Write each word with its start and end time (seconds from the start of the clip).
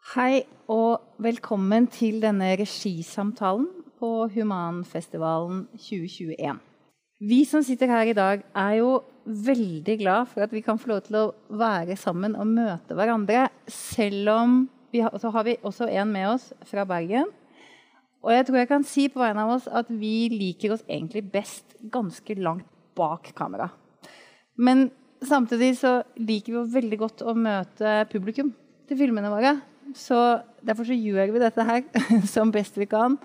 Hei 0.00 0.40
og 0.72 1.20
velkommen 1.20 1.84
til 1.92 2.22
denne 2.22 2.54
regisamtalen 2.56 3.66
på 4.00 4.08
Humanfestivalen 4.32 5.66
2021. 5.76 6.56
Vi 7.20 7.40
som 7.44 7.62
sitter 7.62 7.92
her 7.92 8.08
i 8.08 8.14
dag, 8.16 8.40
er 8.56 8.78
jo 8.78 8.94
veldig 9.28 9.98
glad 10.00 10.30
for 10.32 10.46
at 10.46 10.56
vi 10.56 10.64
kan 10.64 10.80
få 10.80 10.88
lov 10.94 11.02
til 11.04 11.18
å 11.20 11.24
være 11.52 11.98
sammen 12.00 12.32
og 12.32 12.48
møte 12.48 12.96
hverandre. 12.96 13.44
Selv 13.68 14.32
om 14.32 14.56
vi 14.90 15.04
har, 15.04 15.14
så 15.20 15.30
har 15.36 15.46
vi 15.46 15.58
også 15.60 15.90
en 15.92 16.10
med 16.16 16.30
oss 16.32 16.48
fra 16.66 16.88
Bergen. 16.88 17.28
Og 18.24 18.32
jeg 18.34 18.48
tror 18.48 18.62
jeg 18.62 18.72
kan 18.72 18.88
si 18.88 19.06
på 19.12 19.20
vegne 19.20 19.44
av 19.44 19.56
oss 19.60 19.68
at 19.68 19.92
vi 19.92 20.30
liker 20.32 20.74
oss 20.74 20.86
egentlig 20.88 21.28
best 21.30 21.76
ganske 21.92 22.40
langt 22.40 22.66
bak 22.96 23.34
kamera. 23.36 23.68
Men 24.56 24.88
samtidig 25.20 25.74
så 25.84 26.00
liker 26.16 26.54
vi 26.54 26.62
jo 26.62 26.68
veldig 26.80 27.04
godt 27.04 27.22
å 27.28 27.36
møte 27.36 28.00
publikum 28.10 28.56
til 28.88 29.04
filmene 29.04 29.30
våre. 29.30 29.60
Så 29.96 30.16
derfor 30.64 30.86
så 30.86 30.96
gjør 30.96 31.32
vi 31.34 31.42
dette 31.42 31.64
her 31.66 31.86
som 32.34 32.52
best 32.54 32.76
vi 32.78 32.88
kan. 32.90 33.18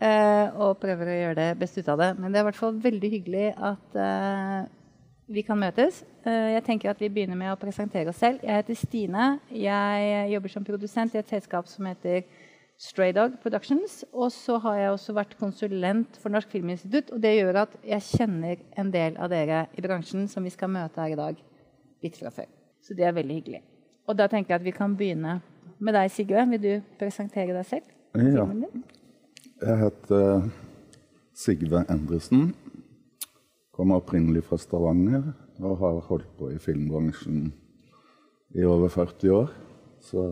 Eh, 0.00 0.46
og 0.56 0.78
prøver 0.80 1.08
å 1.10 1.16
gjøre 1.18 1.38
det 1.38 1.48
best 1.60 1.76
ut 1.76 1.88
av 1.92 2.00
det. 2.00 2.10
Men 2.16 2.32
det 2.32 2.40
er 2.40 2.44
i 2.44 2.48
hvert 2.48 2.60
fall 2.60 2.76
veldig 2.80 3.10
hyggelig 3.12 3.48
at 3.70 3.96
eh, 4.00 4.60
vi 5.30 5.44
kan 5.46 5.60
møtes. 5.60 6.00
Eh, 6.24 6.54
jeg 6.56 6.64
tenker 6.66 6.90
at 6.90 7.02
Vi 7.02 7.10
begynner 7.12 7.36
med 7.36 7.52
å 7.52 7.58
presentere 7.60 8.08
oss 8.12 8.22
selv. 8.22 8.40
Jeg 8.42 8.62
heter 8.62 8.78
Stine. 8.80 9.26
Jeg 9.52 10.30
jobber 10.32 10.54
som 10.54 10.64
produsent 10.64 11.14
i 11.14 11.20
et 11.20 11.34
selskap 11.34 11.68
som 11.68 11.90
heter 11.90 12.24
Stray 12.80 13.12
Dog 13.12 13.36
Productions. 13.42 14.00
Og 14.12 14.32
så 14.32 14.56
har 14.64 14.78
jeg 14.80 14.94
også 14.94 15.16
vært 15.20 15.36
konsulent 15.40 16.16
for 16.22 16.32
Norsk 16.32 16.48
Filminstitutt. 16.56 17.12
Og 17.12 17.20
det 17.20 17.36
gjør 17.36 17.62
at 17.66 17.76
jeg 17.92 18.08
kjenner 18.08 18.64
en 18.80 18.94
del 18.94 19.20
av 19.20 19.28
dere 19.32 19.66
i 19.76 19.84
bransjen 19.84 20.24
som 20.32 20.48
vi 20.48 20.54
skal 20.54 20.72
møte 20.72 21.04
her 21.04 21.12
i 21.12 21.20
dag, 21.20 21.44
litt 22.00 22.16
fra 22.16 22.32
før. 22.32 22.48
Så 22.80 22.96
det 22.96 23.04
er 23.04 23.12
veldig 23.20 23.36
hyggelig. 23.42 23.60
Og 24.08 24.16
da 24.16 24.32
tenker 24.32 24.54
jeg 24.54 24.62
at 24.62 24.66
vi 24.66 24.74
kan 24.74 24.96
begynne 24.96 25.42
med 25.80 25.96
deg, 25.96 26.10
Sigve. 26.12 26.44
Vil 26.52 26.62
du 26.62 26.72
presentere 27.00 27.54
deg 27.56 27.66
selv? 27.68 27.86
Ja. 28.16 28.46
Jeg 29.60 29.78
heter 29.84 30.50
Sigve 31.36 31.84
Endresen. 31.92 32.50
Kommer 33.76 34.00
opprinnelig 34.00 34.44
fra 34.48 34.58
Stavanger 34.60 35.30
og 35.60 35.78
har 35.80 36.00
holdt 36.08 36.28
på 36.38 36.50
i 36.52 36.58
filmbransjen 36.60 37.50
i 38.56 38.66
over 38.66 38.92
40 38.92 39.34
år. 39.36 39.54
Så 40.04 40.26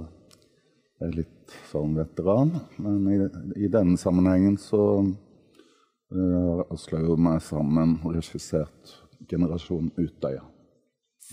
jeg 0.98 1.09
er 1.09 1.17
litt 1.20 1.56
sånn 1.70 1.97
veteran. 1.97 2.55
Men 2.83 3.00
i, 3.12 3.19
i 3.65 3.72
denne 3.72 4.00
sammenhengen 4.00 4.59
så 4.61 4.84
uh, 5.00 6.37
har 6.59 6.67
Aslaug 6.75 7.15
og 7.15 7.25
meg 7.28 7.42
sammen 7.44 7.98
regissert 8.05 8.97
'Generasjon 9.28 9.92
Utøya' 9.98 10.58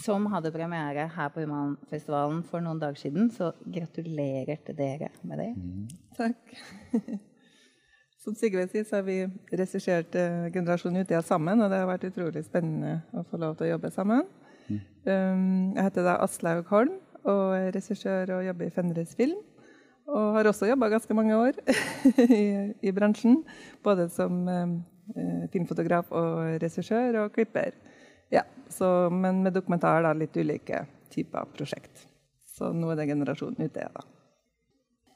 som 0.03 0.25
hadde 0.31 0.51
premiere 0.51 1.07
her 1.15 1.29
på 1.31 1.45
Humanfestivalen 1.45 2.41
for 2.49 2.63
noen 2.63 2.81
dager 2.81 2.99
siden. 2.99 3.29
Så 3.31 3.53
gratulerer 3.63 4.59
til 4.65 4.77
dere 4.77 5.11
med 5.23 5.41
det. 5.41 5.51
Mm. 5.55 5.87
Takk. 6.17 6.57
Som 8.25 8.33
Sigve 8.33 8.63
sier, 8.65 8.81
så 8.89 8.97
har 8.97 9.03
vi 9.05 9.19
regissert 9.53 10.15
uh, 10.17 10.47
'Generasjon 10.49 10.97
Utøya' 10.97 11.21
sammen. 11.21 11.61
Og 11.61 11.69
det 11.69 11.77
har 11.77 11.85
vært 11.85 12.07
utrolig 12.09 12.41
spennende 12.47 13.03
å 13.13 13.21
få 13.29 13.37
lov 13.37 13.53
til 13.55 13.67
å 13.67 13.75
jobbe 13.75 13.91
sammen. 13.93 14.23
Mm. 14.65 14.79
Um, 15.05 15.75
jeg 15.77 15.85
heter 15.85 16.07
da 16.07 16.15
Aslaug 16.25 16.71
Holm 16.73 16.95
og 17.25 17.53
er 17.53 17.69
regissør 17.75 18.31
og 18.33 18.47
jobber 18.47 18.65
i 18.65 18.73
Fenris 18.73 19.13
Film. 19.17 19.37
Og 20.09 20.33
har 20.37 20.49
også 20.49 20.67
jobba 20.69 20.89
ganske 20.89 21.17
mange 21.17 21.37
år 21.37 21.61
i, 22.25 22.73
i, 22.81 22.91
bransjen. 22.93 23.43
Både 23.85 24.09
som 24.09 24.41
um, 24.49 24.75
filmfotograf 25.53 26.09
og 26.09 26.57
regissør 26.65 27.21
og 27.23 27.31
klipper. 27.37 27.77
Så, 28.71 29.09
men 29.13 29.43
med 29.45 29.55
dokumentar 29.55 30.03
da, 30.05 30.13
litt 30.17 30.35
ulike 30.37 30.85
typer 31.13 31.47
prosjekt. 31.55 32.07
Så 32.55 32.71
nå 32.73 32.91
er 32.91 33.01
det 33.01 33.09
generasjonen 33.11 33.67
ute, 33.67 33.87
da. 33.93 34.05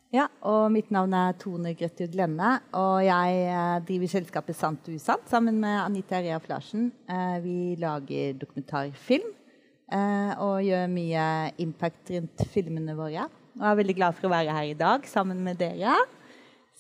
Ja, 0.10 0.26
og 0.42 0.72
mitt 0.74 0.88
navn 0.90 1.14
er 1.14 1.36
Tone 1.38 1.76
Grøtjud 1.78 2.16
Lenne, 2.18 2.56
og 2.74 3.04
jeg 3.06 3.44
eh, 3.46 3.76
driver 3.86 4.10
selskapet 4.10 4.58
Sant 4.58 4.88
usant 4.90 5.28
sammen 5.30 5.60
med 5.62 5.76
Anita 5.84 6.18
Rea 6.18 6.40
Larsen. 6.50 6.88
Eh, 7.06 7.36
vi 7.44 7.58
lager 7.78 8.34
dokumentarfilm 8.42 9.28
eh, 9.30 10.32
og 10.42 10.66
gjør 10.66 10.90
mye 10.90 11.28
impact 11.62 12.10
rundt 12.16 12.46
filmene 12.50 12.98
våre. 12.98 13.30
Og 13.60 13.62
jeg 13.62 13.76
er 13.76 13.80
veldig 13.84 13.98
glad 14.02 14.18
for 14.18 14.32
å 14.32 14.34
være 14.34 14.58
her 14.58 14.72
i 14.72 14.80
dag 14.82 15.06
sammen 15.06 15.46
med 15.46 15.62
dere. 15.62 15.94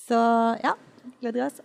Så 0.09 0.18
ja, 0.66 0.74
gleder 1.22 1.46
oss. 1.52 1.62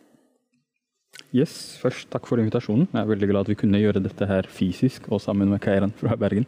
Yes, 1.34 1.74
først 1.82 2.06
takk 2.12 2.28
for 2.30 2.38
invitasjonen. 2.38 2.86
Jeg 2.92 3.00
er 3.00 3.08
veldig 3.10 3.26
glad 3.26 3.42
at 3.42 3.48
vi 3.50 3.56
kunne 3.58 3.80
gjøre 3.82 3.98
dette 4.04 4.26
her 4.30 4.46
fysisk 4.46 5.08
og 5.10 5.18
sammen 5.18 5.48
med 5.50 5.58
Kairan 5.64 5.90
fra 5.98 6.14
Bergen. 6.14 6.44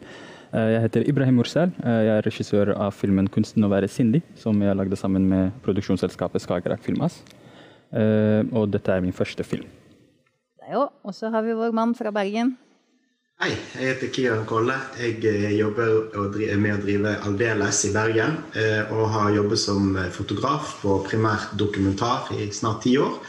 Eh, 0.55 0.67
jeg 0.73 0.83
heter 0.85 1.07
Ibrahim 1.11 1.35
Mursal. 1.41 1.73
Eh, 1.83 2.03
jeg 2.05 2.13
er 2.13 2.23
regissør 2.23 2.69
av 2.71 2.93
filmen 2.95 3.27
'Kunsten 3.27 3.67
å 3.67 3.69
være 3.69 3.89
sindig', 3.91 4.23
som 4.35 4.61
jeg 4.61 4.77
lagde 4.79 4.95
sammen 4.95 5.27
med 5.27 5.51
produksjonsselskapet 5.65 6.39
Skagerrak 6.39 6.79
Filmas. 6.79 7.19
Eh, 7.91 8.47
og 8.53 8.71
dette 8.71 8.87
er 8.87 9.01
min 9.01 9.11
første 9.11 9.43
film. 9.43 9.67
Og 11.03 11.13
så 11.13 11.31
har 11.31 11.41
vi 11.41 11.51
vår 11.51 11.73
mann 11.73 11.93
fra 11.93 12.11
Bergen. 12.11 12.57
Hei, 13.41 13.51
jeg 13.75 13.93
heter 13.93 14.07
Kian 14.07 14.45
Kolle. 14.45 14.75
Jeg 14.99 15.57
jobber 15.57 16.15
med 16.57 16.79
å 16.79 16.81
drive 16.81 17.17
Aldeles 17.23 17.85
i 17.85 17.93
Bergen. 17.93 18.37
Og 18.91 19.09
har 19.09 19.31
jobbet 19.31 19.59
som 19.59 19.95
fotograf 20.11 20.81
på 20.81 21.03
primært 21.03 21.55
dokumentar 21.57 22.31
i 22.31 22.49
snart 22.51 22.83
ti 22.83 22.97
år 22.97 23.19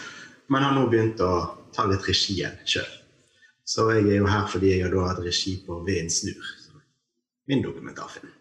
men 0.48 0.64
har 0.64 0.74
nå 0.76 0.86
begynt 0.88 1.20
å 1.20 1.32
ta 1.74 1.84
litt 1.88 2.06
regien 2.08 2.56
sjøl. 2.64 2.88
Så 3.68 3.90
jeg 3.92 4.06
er 4.08 4.22
jo 4.22 4.28
her 4.30 4.48
fordi 4.48 4.72
jeg 4.72 4.86
har 4.86 4.94
da 4.94 5.10
hatt 5.10 5.22
regi 5.24 5.58
på 5.66 5.82
'Vinden 5.84 6.10
snur', 6.10 6.52
min 7.48 7.62
dokumentarfilm. 7.62 8.32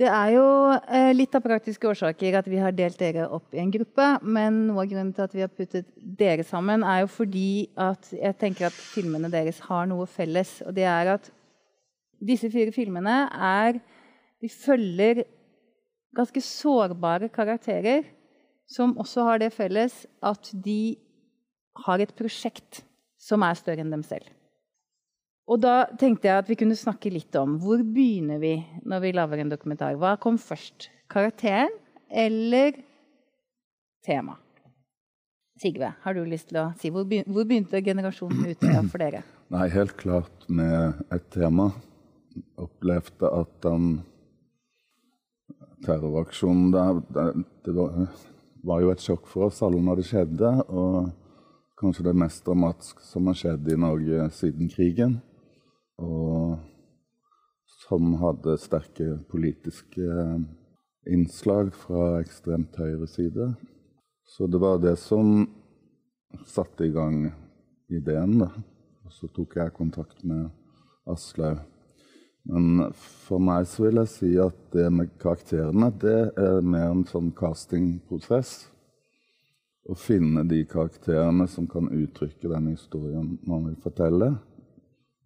Det 0.00 0.08
er 0.08 0.30
jo 0.34 0.44
eh, 0.88 1.12
litt 1.14 1.34
av 1.36 1.44
praktiske 1.44 1.86
årsaker 1.86 2.38
at 2.38 2.46
vi 2.48 2.58
har 2.58 2.72
delt 2.74 2.98
dere 2.98 3.28
opp 3.28 3.52
i 3.54 3.60
en 3.62 3.70
gruppe. 3.70 4.06
Men 4.24 4.66
noe 4.66 4.82
av 4.82 4.88
grunnen 4.90 5.12
til 5.14 5.26
at 5.26 5.34
vi 5.36 5.44
har 5.44 5.52
puttet 5.52 5.86
dere 5.96 6.44
sammen, 6.48 6.82
er 6.82 7.04
jo 7.04 7.10
fordi 7.12 7.68
at 7.76 8.08
jeg 8.16 8.38
tenker 8.40 8.66
at 8.66 8.72
filmene 8.74 9.30
deres 9.32 9.60
har 9.68 9.86
noe 9.86 10.08
felles. 10.10 10.62
Og 10.66 10.74
det 10.74 10.88
er 10.88 11.12
at 11.14 11.28
disse 12.22 12.50
fire 12.50 12.72
filmene 12.74 13.28
er 13.32 13.80
De 14.42 14.48
følger 14.50 15.22
ganske 16.16 16.40
sårbare 16.42 17.28
karakterer 17.30 18.02
som 18.72 18.94
også 19.00 19.26
har 19.28 19.42
det 19.42 19.52
felles 19.54 20.04
at 20.24 20.52
de 20.64 20.96
har 21.86 22.02
et 22.02 22.14
prosjekt 22.16 22.82
som 23.20 23.44
er 23.46 23.58
større 23.58 23.84
enn 23.84 23.92
dem 23.92 24.04
selv. 24.06 24.28
Og 25.50 25.58
da 25.60 25.84
tenkte 25.98 26.28
jeg 26.28 26.42
at 26.42 26.48
vi 26.48 26.56
kunne 26.58 26.78
snakke 26.78 27.10
litt 27.12 27.34
om 27.38 27.58
hvor 27.62 27.82
begynner 27.82 28.40
vi 28.42 28.54
når 28.88 29.02
vi 29.04 29.12
lager 29.16 29.42
en 29.42 29.50
dokumentar. 29.52 29.98
Hva 30.00 30.14
kom 30.22 30.38
først? 30.40 30.88
Karakteren 31.12 31.72
eller 32.08 32.78
tema? 34.06 34.38
Sigve, 35.62 35.92
har 36.02 36.16
du 36.16 36.24
lyst 36.26 36.48
til 36.50 36.58
å 36.62 36.70
si 36.80 36.90
hvor, 36.90 37.04
begynte 37.06 37.82
generasjonen 37.84 38.54
Utøya 38.54 38.80
for 38.88 39.02
dere? 39.02 39.22
Nei, 39.52 39.66
helt 39.74 39.94
klart 40.00 40.46
med 40.48 41.02
et 41.12 41.28
tema. 41.34 41.68
Opplevde 42.58 43.28
at 43.28 43.52
den 43.66 43.92
terroraksjonen 45.84 46.70
der 46.72 47.02
det 47.66 47.74
var 47.76 48.06
var 48.66 48.82
jo 48.82 48.92
et 48.92 49.02
sjokk 49.02 49.26
for 49.30 49.48
oss 49.48 49.62
alle 49.64 49.80
når 49.82 50.00
det 50.00 50.08
skjedde. 50.08 50.50
Og 50.70 51.10
kanskje 51.80 52.06
det 52.06 52.16
mest 52.18 52.44
dramatiske 52.46 53.04
som 53.06 53.30
har 53.30 53.38
skjedd 53.38 53.70
i 53.72 53.78
Norge 53.80 54.28
siden 54.36 54.70
krigen. 54.72 55.18
Og 56.02 56.58
som 57.82 58.14
hadde 58.20 58.58
sterke 58.62 59.16
politiske 59.30 60.06
innslag 61.10 61.72
fra 61.74 62.20
ekstremt 62.22 62.76
høyre 62.78 63.08
side. 63.10 63.50
Så 64.24 64.46
det 64.46 64.60
var 64.62 64.78
det 64.80 64.94
som 65.02 65.42
satte 66.46 66.86
i 66.86 66.94
gang 66.94 67.26
ideen, 67.92 68.38
da. 68.44 68.48
Og 69.04 69.12
så 69.12 69.28
tok 69.34 69.58
jeg 69.58 69.74
kontakt 69.76 70.22
med 70.24 70.48
Aslaug. 71.10 71.58
Men 72.50 72.88
for 72.96 73.42
meg 73.42 73.68
så 73.70 73.86
vil 73.86 74.00
jeg 74.00 74.10
si 74.10 74.30
at 74.42 74.56
det 74.74 74.88
med 74.90 75.12
karakterene, 75.22 75.92
det 76.02 76.32
er 76.40 76.64
mer 76.66 76.90
en 76.90 77.04
sånn 77.06 77.30
castingprosess. 77.38 78.54
Å 79.86 79.94
finne 79.98 80.44
de 80.46 80.62
karakterene 80.70 81.46
som 81.50 81.68
kan 81.70 81.90
uttrykke 81.90 82.50
den 82.50 82.72
historien 82.72 83.36
man 83.46 83.68
vil 83.68 83.78
fortelle. 83.82 84.32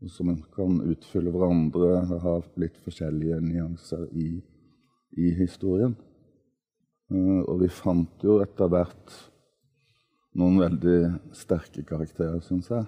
Og 0.04 0.12
som 0.12 0.32
kan 0.52 0.80
utfylle 0.84 1.32
hverandre 1.32 2.02
ha 2.20 2.34
litt 2.60 2.76
forskjellige 2.84 3.40
nyanser 3.44 4.04
i, 4.12 4.28
i 5.16 5.32
historien. 5.38 5.96
Uh, 7.12 7.40
og 7.46 7.62
vi 7.62 7.70
fant 7.70 8.24
jo 8.26 8.40
etter 8.42 8.68
hvert 8.72 9.14
noen 10.36 10.58
veldig 10.60 10.98
sterke 11.36 11.84
karakterer, 11.86 12.42
syns 12.44 12.68
jeg. 12.72 12.84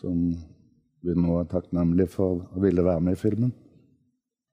Som 0.00 0.34
vi 1.04 1.14
nå 1.18 1.40
er 1.40 1.50
takknemlige 1.50 2.10
for 2.14 2.40
å 2.40 2.64
ville 2.64 2.84
være 2.84 3.04
med 3.04 3.16
i 3.16 3.20
filmen. 3.20 3.52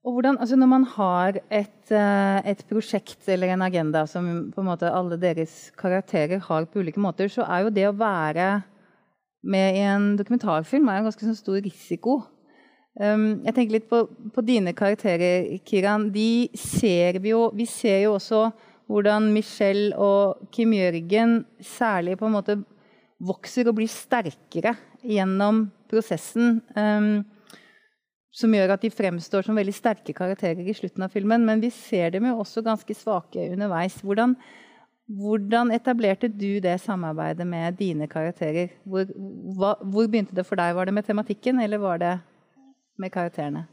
Og 0.02 0.16
hvordan, 0.16 0.36
altså 0.42 0.56
Når 0.58 0.66
man 0.66 0.84
har 0.96 1.36
et, 1.48 1.90
eh, 1.90 2.50
et, 2.50 2.64
prosjekt 2.68 3.28
eller 3.28 3.52
en 3.52 3.62
agenda 3.62 4.04
som 4.06 4.50
på 4.50 4.60
en 4.60 4.66
måte 4.66 4.90
alle 4.90 5.16
deres 5.16 5.70
karakterer 5.78 6.40
har 6.42 6.66
på 6.66 6.82
ulike 6.82 7.00
måter, 7.00 7.30
så 7.30 7.46
er 7.46 7.62
jo 7.62 7.70
det 7.70 7.86
å 7.86 7.94
være 7.94 8.64
med 9.42 9.76
i 9.76 9.84
en 9.86 10.16
dokumentarfilm 10.16 10.88
er 10.88 10.98
en 10.98 11.06
ganske 11.06 11.22
sånn 11.22 11.38
stor 11.38 11.60
risiko. 11.62 12.22
Um, 12.98 13.40
jeg 13.46 13.54
tenker 13.54 13.72
litt 13.78 13.88
på, 13.88 14.02
på, 14.34 14.42
dine 14.44 14.74
karakterer, 14.74 15.46
Kiran. 15.64 16.10
De 16.12 16.50
ser 16.58 17.18
vi 17.22 17.30
jo 17.30 17.50
Vi 17.56 17.64
ser 17.64 18.02
jo 18.02 18.18
også 18.18 18.50
hvordan 18.90 19.30
Michelle 19.32 19.96
og 19.96 20.50
Kim 20.52 20.74
Jørgen 20.76 21.44
særlig 21.62 22.18
på 22.18 22.26
en 22.26 22.34
måte 22.34 22.58
vokser 23.22 23.70
og 23.70 23.78
blir 23.78 23.88
sterkere 23.88 24.74
gjennom 25.02 25.66
prosessen. 25.90 26.60
Um, 26.76 27.22
som 28.32 28.54
gjør 28.56 28.72
at 28.74 28.84
de 28.84 28.90
fremstår 28.92 29.44
som 29.44 29.58
veldig 29.58 29.74
sterke 29.76 30.14
karakterer 30.16 30.64
i 30.64 30.74
slutten 30.76 31.04
av 31.04 31.12
filmen. 31.12 31.44
Men 31.44 31.60
vi 31.60 31.68
ser 31.74 32.14
dem 32.14 32.30
jo 32.30 32.38
også 32.40 32.64
ganske 32.64 32.96
svake 32.96 33.50
underveis. 33.52 33.98
Hvordan, 34.00 34.34
hvordan 35.20 35.72
etablerte 35.76 36.32
du 36.32 36.56
det 36.64 36.78
samarbeidet 36.80 37.46
med 37.46 37.76
dine 37.80 38.08
karakterer? 38.08 38.72
Hvor, 38.88 39.04
hva, 39.58 39.76
hvor, 39.84 40.08
begynte 40.08 40.36
det 40.36 40.46
for 40.48 40.60
deg? 40.60 40.72
Var 40.78 40.88
det 40.88 40.96
med 40.96 41.08
tematikken, 41.08 41.60
eller 41.60 41.82
var 41.82 42.00
det 42.00 42.16
med 42.96 43.12
karakterene? 43.12 43.66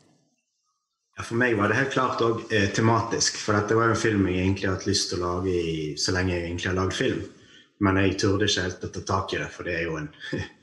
For 1.19 1.35
meg 1.39 1.57
var 1.59 1.71
det 1.71 1.79
helt 1.79 1.95
klart 1.95 2.21
òg 2.23 2.45
eh, 2.55 2.69
tematisk. 2.75 3.39
For 3.39 3.55
dette 3.55 3.75
var 3.75 3.89
jo 3.89 3.95
en 3.95 4.03
film 4.03 4.27
jeg 4.27 4.43
egentlig 4.43 4.69
har 4.69 4.77
hatt 4.77 4.87
lyst 4.87 5.11
til 5.11 5.23
å 5.23 5.33
lage 5.37 5.55
i, 5.55 5.73
så 5.99 6.15
lenge 6.15 6.35
jeg 6.35 6.45
egentlig 6.47 6.71
har 6.71 6.79
lagd 6.79 6.95
film. 6.99 7.25
Men 7.79 7.99
jeg 8.03 8.19
turde 8.19 8.47
ikke 8.47 8.67
helt 8.67 8.87
å 8.87 8.91
ta 8.95 9.03
tak 9.07 9.35
i 9.35 9.39
det, 9.39 9.51
for 9.55 9.67
det 9.67 9.75
er 9.79 9.85
jo 9.87 9.99
en 9.99 10.07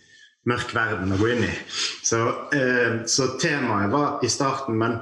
mørk 0.47 0.73
verden 0.77 1.15
å 1.15 1.19
gå 1.21 1.31
inn 1.35 1.45
i. 1.47 1.53
Så, 2.07 2.21
eh, 2.55 3.03
så, 3.11 3.33
temaet 3.41 3.91
var 3.93 4.25
i 4.25 4.31
starten, 4.31 4.79
men 4.79 4.99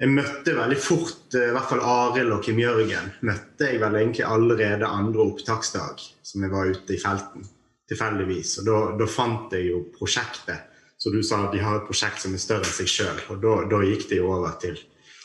jeg 0.00 0.14
møtte 0.14 0.56
veldig 0.56 0.78
fort 0.80 1.36
eh, 1.36 1.50
i 1.50 1.54
hvert 1.54 1.68
fall 1.68 1.84
Arild 1.84 2.38
og 2.38 2.44
Kim 2.44 2.60
Jørgen. 2.60 3.12
møtte 3.20 3.68
jeg 3.68 3.80
vel 3.82 3.98
egentlig 4.00 4.24
allerede 4.24 4.88
andre 4.88 5.26
opptaksdag, 5.26 6.00
som 6.22 6.46
jeg 6.46 6.54
var 6.54 6.72
ute 6.72 6.96
i 6.96 7.00
felten. 7.00 7.44
Tilfeldigvis. 7.90 8.60
Og 8.62 8.96
da, 9.00 9.06
fant 9.10 9.52
jeg 9.52 9.72
jo 9.72 9.84
prosjektet. 9.96 10.68
Så 11.00 11.10
du 11.10 11.22
sa 11.24 11.46
at 11.46 11.52
de 11.52 11.62
har 11.64 11.80
et 11.80 11.86
prosjekt 11.88 12.22
som 12.22 12.34
er 12.36 12.40
større 12.40 12.68
enn 12.68 12.76
seg 12.76 12.88
sjøl. 12.88 13.20
Og 13.32 13.40
da, 13.42 13.82
gikk 13.84 14.08
det 14.10 14.20
jo 14.20 14.32
over 14.32 14.56
til 14.62 14.78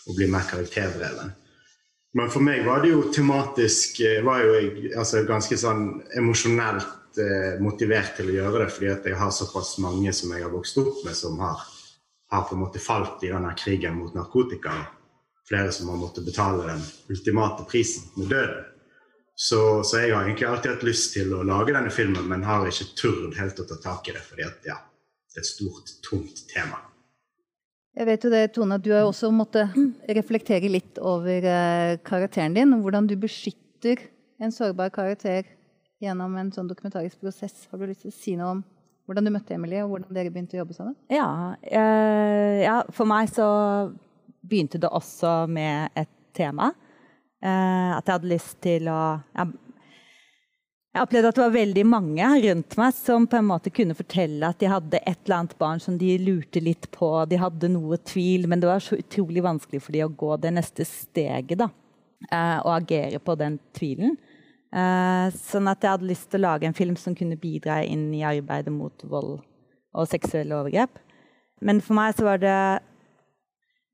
å 0.09 0.15
bli 0.15 0.27
mer 0.31 0.47
karakterdreven. 0.49 1.33
Men 2.15 2.31
for 2.31 2.43
meg 2.43 2.63
var 2.65 2.83
det 2.83 2.93
jo 2.93 3.09
tematisk 3.11 3.99
eh, 4.03 4.21
var 4.23 4.43
jo 4.43 4.53
jeg 4.55 4.91
altså 4.95 5.23
ganske 5.27 5.57
sånn 5.59 5.87
emosjonelt 6.15 6.87
eh, 7.21 7.55
motivert 7.63 8.15
til 8.17 8.29
å 8.31 8.35
gjøre 8.35 8.63
det, 8.63 8.69
fordi 8.75 8.91
at 8.91 9.07
jeg 9.09 9.17
har 9.19 9.33
såpass 9.33 9.75
mange 9.83 10.13
som 10.15 10.33
jeg 10.35 10.45
har 10.45 10.53
vokst 10.53 10.77
opp 10.81 11.01
med, 11.05 11.15
som 11.17 11.39
har, 11.43 11.63
har 12.31 12.45
på 12.49 12.55
en 12.55 12.63
måte 12.65 12.81
falt 12.83 13.23
i 13.25 13.31
denne 13.33 13.53
krigen 13.59 13.97
mot 13.99 14.15
narkotika. 14.17 14.75
Flere 15.45 15.73
som 15.75 15.91
har 15.93 15.99
måttet 16.01 16.25
betale 16.25 16.65
den 16.71 16.81
ultimate 17.13 17.67
prisen 17.69 18.07
med 18.17 18.31
døden. 18.33 18.71
Så, 19.35 19.83
så, 19.83 19.99
jeg 19.99 20.15
har 20.15 20.23
egentlig 20.23 20.47
alltid 20.47 20.71
hatt 20.71 20.83
lyst 20.87 21.11
til 21.13 21.33
å 21.35 21.43
lage 21.43 21.75
denne 21.75 21.91
filmen, 21.91 22.23
men 22.31 22.45
har 22.47 22.63
ikke 22.69 22.93
turt 22.95 23.35
helt 23.35 23.59
å 23.59 23.67
ta 23.67 23.77
tak 23.83 24.07
i 24.07 24.15
det, 24.15 24.23
fordi 24.23 24.45
at, 24.47 24.61
ja, 24.63 24.77
det 24.79 25.41
er 25.41 25.43
et 25.43 25.49
stort, 25.49 25.91
tungt 26.07 26.45
tema. 26.53 26.79
Jeg 27.95 28.07
vet 28.07 28.25
jo 28.25 28.31
det, 28.31 28.45
Tone, 28.55 28.77
at 28.79 28.83
Du 28.83 28.91
har 28.91 29.05
også 29.07 29.29
måttet 29.31 29.75
reflektere 30.17 30.71
litt 30.71 30.99
over 30.99 31.45
eh, 31.51 31.97
karakteren 32.03 32.55
din. 32.55 32.73
Hvordan 32.83 33.07
du 33.07 33.15
beskytter 33.19 34.01
en 34.43 34.51
sårbar 34.51 34.91
karakter 34.95 35.47
gjennom 36.03 36.35
en 36.39 36.51
sånn 36.53 36.69
dokumentarisk 36.69 37.19
prosess. 37.23 37.67
Har 37.71 37.79
du 37.79 37.87
lyst 37.89 38.05
til 38.05 38.13
å 38.13 38.15
si 38.15 38.35
noe 38.39 38.55
om 38.57 38.63
hvordan 39.05 39.27
du 39.27 39.33
møtte 39.35 39.53
Emilie, 39.53 39.83
og 39.85 39.91
hvordan 39.93 40.17
dere 40.17 40.31
begynte 40.33 40.57
å 40.57 40.63
jobbe 40.63 40.77
sammen? 40.77 40.95
Ja, 41.13 41.27
eh, 41.61 42.63
ja 42.65 42.79
for 42.93 43.09
meg 43.09 43.29
så 43.33 43.47
begynte 44.45 44.81
det 44.81 44.89
også 44.89 45.45
med 45.49 45.93
et 45.97 46.09
tema. 46.35 46.71
Eh, 47.45 47.91
at 47.93 48.05
jeg 48.05 48.17
hadde 48.17 48.33
lyst 48.33 48.57
til 48.65 48.89
å 48.89 48.99
jeg, 49.35 49.53
jeg 50.95 51.03
opplevde 51.03 51.29
at 51.29 51.37
det 51.37 51.43
var 51.43 51.55
veldig 51.57 51.83
mange 51.91 52.27
rundt 52.45 52.77
meg 52.79 52.93
som 52.95 53.25
på 53.27 53.35
en 53.35 53.47
måte 53.49 53.71
kunne 53.75 53.97
fortelle 53.97 54.47
at 54.47 54.61
de 54.61 54.69
hadde 54.71 55.01
et 55.01 55.17
eller 55.25 55.41
annet 55.41 55.57
barn 55.59 55.81
som 55.83 55.97
de 55.99 56.13
lurte 56.23 56.61
litt 56.63 56.87
på. 56.95 57.09
De 57.27 57.39
hadde 57.41 57.67
noe 57.73 57.99
tvil, 57.99 58.47
men 58.47 58.63
det 58.63 58.69
var 58.69 58.83
så 58.83 58.95
utrolig 59.01 59.43
vanskelig 59.43 59.83
for 59.83 59.91
dem 59.97 60.07
å 60.07 60.15
gå 60.15 60.37
det 60.39 60.53
neste 60.55 60.87
steget. 60.87 61.59
da, 61.59 61.69
eh, 62.31 62.59
Og 62.63 62.71
agere 62.77 63.19
på 63.19 63.35
den 63.37 63.59
tvilen. 63.75 64.15
Uh, 64.73 65.29
sånn 65.35 65.69
at 65.71 65.83
jeg 65.83 65.93
hadde 65.93 66.09
lyst 66.09 66.27
til 66.31 66.41
å 66.41 66.49
lage 66.49 66.67
en 66.67 66.75
film 66.75 66.97
som 66.99 67.15
kunne 67.15 67.37
bidra 67.39 67.79
inn 67.85 68.09
i 68.15 68.25
arbeidet 68.27 68.73
mot 68.73 69.05
vold 69.07 69.37
og 69.95 70.09
seksuelle 70.11 70.57
overgrep. 70.57 70.99
Men 71.63 71.79
for 71.83 71.95
meg 71.95 72.17
så 72.17 72.25
var 72.27 72.41
det 72.41 72.57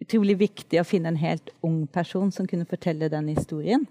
utrolig 0.01 0.39
viktig 0.39 0.79
å 0.81 0.87
finne 0.87 1.11
en 1.11 1.19
helt 1.21 1.51
ung 1.65 1.83
person 1.91 2.31
som 2.33 2.47
kunne 2.49 2.65
fortelle 2.69 3.11
den 3.11 3.29
historien. 3.29 3.85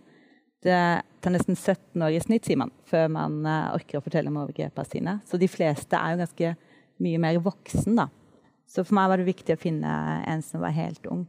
Det 0.60 0.80
tar 1.22 1.32
nesten 1.32 1.56
17 1.56 2.02
år 2.02 2.16
i 2.16 2.22
snitt, 2.24 2.48
sier 2.48 2.58
man, 2.60 2.72
før 2.90 3.06
man 3.12 3.38
uh, 3.46 3.70
orker 3.76 4.00
å 4.00 4.04
fortelle 4.04 4.32
om 4.32 4.40
overgrepene 4.42 4.90
sine. 4.90 5.14
Så 5.28 5.38
de 5.40 5.48
fleste 5.48 5.96
er 5.96 6.16
jo 6.16 6.24
ganske 6.24 6.50
mye 7.00 7.20
mer 7.22 7.38
voksen, 7.44 7.94
da. 7.96 8.10
Så 8.70 8.84
for 8.86 8.96
meg 8.98 9.08
var 9.10 9.20
det 9.20 9.30
viktig 9.30 9.54
å 9.56 9.60
finne 9.60 9.92
en 10.30 10.42
som 10.46 10.62
var 10.62 10.74
helt 10.76 11.06
ung. 11.10 11.24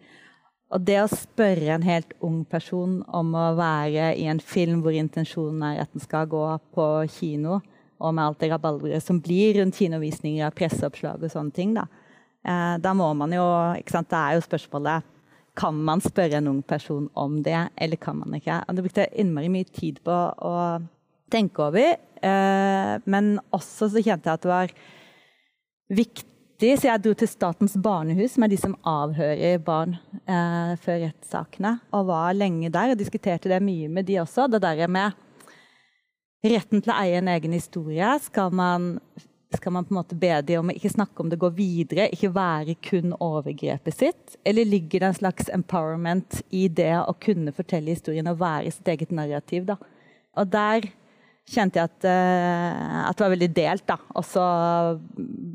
Og 0.71 0.83
det 0.87 0.97
å 1.01 1.09
spørre 1.11 1.73
en 1.75 1.83
helt 1.83 2.13
ung 2.23 2.43
person 2.47 3.01
om 3.11 3.33
å 3.35 3.49
være 3.57 4.13
i 4.15 4.27
en 4.31 4.39
film 4.39 4.79
hvor 4.85 4.95
intensjonen 4.95 5.63
er 5.67 5.81
at 5.83 5.91
den 5.91 6.03
skal 6.03 6.29
gå 6.31 6.45
på 6.75 6.87
kino, 7.11 7.59
og 8.01 8.15
med 8.15 8.23
alt 8.23 8.39
det 8.41 8.49
rabalderet 8.53 9.03
som 9.03 9.19
blir 9.21 9.59
rundt 9.59 9.77
kinovisninger 9.77 10.47
av 10.47 10.55
presseoppslag 10.57 11.21
og 11.21 11.33
sånne 11.33 11.53
ting, 11.53 11.75
da, 11.75 11.85
eh, 12.47 12.77
da 12.81 12.95
må 12.97 13.11
man 13.13 13.35
jo 13.35 13.43
ikke 13.77 13.97
sant, 13.97 14.09
Det 14.09 14.17
er 14.17 14.33
jo 14.39 14.47
spørsmålet 14.47 15.03
kan 15.55 15.75
man 15.75 15.99
spørre 15.99 16.39
en 16.39 16.47
ung 16.47 16.61
person 16.63 17.09
om 17.13 17.41
det, 17.43 17.69
eller 17.75 17.97
kan 17.97 18.17
man 18.17 18.33
ikke? 18.33 18.63
Og 18.67 18.75
det 18.75 18.83
brukte 18.85 19.03
jeg 19.03 19.19
innmari 19.19 19.49
mye 19.51 19.67
tid 19.67 19.99
på 20.03 20.15
å 20.39 20.81
tenke 21.29 21.59
over. 21.67 21.97
Eh, 22.23 22.93
men 23.05 23.39
også 23.51 23.89
så 23.91 24.01
kjente 24.01 24.29
jeg 24.29 24.33
at 24.33 24.41
det 24.41 24.51
var 24.51 24.73
viktig 25.91 26.30
viktig, 26.61 26.77
så 26.77 26.89
jeg 26.91 27.01
dro 27.01 27.13
til 27.17 27.29
Statens 27.29 27.73
barnehus, 27.81 28.35
som 28.35 28.45
er 28.45 28.51
de 28.51 28.57
som 28.59 28.75
avhører 28.85 29.61
barn 29.65 29.95
eh, 30.29 30.77
før 30.77 30.99
rettssakene. 31.07 31.79
Og 31.91 32.05
var 32.11 32.37
lenge 32.37 32.69
der 32.69 32.93
og 32.93 32.99
diskuterte 32.99 33.49
det 33.49 33.61
mye 33.63 33.89
med 33.89 34.05
de 34.05 34.19
også. 34.21 34.47
Det 34.47 34.61
der 34.61 34.87
med 34.87 35.17
retten 36.45 36.81
til 36.81 36.93
å 36.93 36.99
eie 37.01 37.17
en 37.17 37.31
egen 37.33 37.53
historie. 37.53 38.13
Skal 38.21 38.53
man, 38.53 38.99
skal 39.55 39.73
man 39.73 39.87
på 39.87 39.95
en 39.95 39.99
måte 40.01 40.17
be 40.17 40.35
de 40.45 40.59
om 40.59 40.69
å 40.69 40.75
ikke 40.75 40.93
snakke 40.93 41.23
om 41.23 41.31
det, 41.31 41.41
går 41.41 41.55
videre, 41.57 42.09
ikke 42.13 42.33
være 42.35 42.77
kun 42.77 43.15
overgrepet 43.17 43.97
sitt? 43.97 44.37
Eller 44.45 44.69
ligger 44.69 45.01
det 45.01 45.09
en 45.09 45.19
slags 45.23 45.49
empowerment 45.49 46.43
i 46.53 46.67
det 46.69 46.93
å 47.01 47.17
kunne 47.17 47.53
fortelle 47.57 47.95
historien 47.95 48.29
og 48.29 48.41
være 48.41 48.73
sitt 48.77 48.93
eget 48.93 49.11
narrativ? 49.11 49.65
da? 49.73 49.79
Og 50.37 50.53
der 50.53 50.91
kjente 51.49 51.79
jeg 51.79 51.89
at, 51.89 52.05
uh, 52.05 53.07
at, 53.07 53.15
det 53.17 53.25
var 53.25 53.33
veldig 53.33 53.49
delt, 53.55 53.87
da. 53.89 53.97
Også 54.19 54.43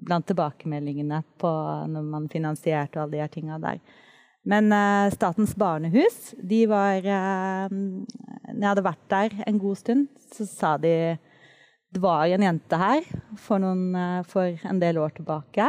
blant 0.06 0.26
tilbakemeldingene 0.28 1.22
på 1.40 1.52
når 1.92 2.10
man 2.10 2.28
finansierte 2.32 2.98
og 2.98 3.06
alle 3.06 3.16
de 3.16 3.22
her 3.24 3.32
tinga 3.32 3.60
der. 3.62 3.80
Men 4.46 4.70
uh, 4.74 5.12
Statens 5.14 5.56
barnehus, 5.58 6.34
de 6.38 6.60
var 6.70 7.02
uh, 7.02 7.72
Når 7.72 8.60
jeg 8.60 8.68
hadde 8.70 8.86
vært 8.86 9.08
der 9.10 9.40
en 9.46 9.62
god 9.62 9.80
stund, 9.80 10.06
så 10.34 10.48
sa 10.48 10.76
de 10.80 11.16
det 11.94 12.00
var 12.02 12.28
en 12.28 12.42
jente 12.42 12.76
her 12.76 13.04
for, 13.40 13.62
noen, 13.62 13.94
for 14.28 14.58
en 14.68 14.80
del 14.82 14.98
år 15.00 15.14
tilbake. 15.16 15.68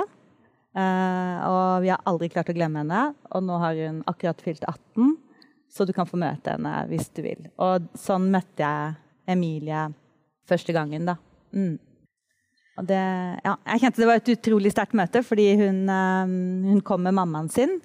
og 0.75 1.83
vi 1.86 1.91
har 1.93 2.01
aldri 2.09 2.27
klart 2.33 2.50
å 2.51 2.55
glemme 2.57 2.81
henne. 2.81 3.03
Og 3.38 3.45
nå 3.45 3.59
har 3.62 3.77
hun 3.79 4.01
akkurat 4.09 4.41
fylt 4.43 4.65
18, 4.67 5.13
så 5.71 5.86
du 5.88 5.93
kan 5.95 6.09
få 6.09 6.19
møte 6.19 6.57
henne 6.57 6.74
hvis 6.89 7.07
du 7.15 7.21
vil. 7.24 7.47
Og 7.63 7.88
sånn 7.95 8.27
møtte 8.33 8.65
jeg 8.65 8.97
Emilie 9.38 9.86
første 10.48 10.75
gangen, 10.75 11.08
da. 11.10 11.18
Mm. 11.56 11.75
Det, 12.88 13.04
ja, 13.42 13.56
jeg 13.74 13.82
kjente 13.82 14.01
det 14.04 14.08
var 14.10 14.20
et 14.20 14.34
utrolig 14.36 14.72
sterkt 14.74 14.98
møte, 14.98 15.24
fordi 15.25 15.48
hun, 15.58 15.86
uh, 15.89 16.30
hun 16.70 16.82
kom 16.86 17.01
med 17.08 17.16
mammaen 17.18 17.50
sin. 17.54 17.80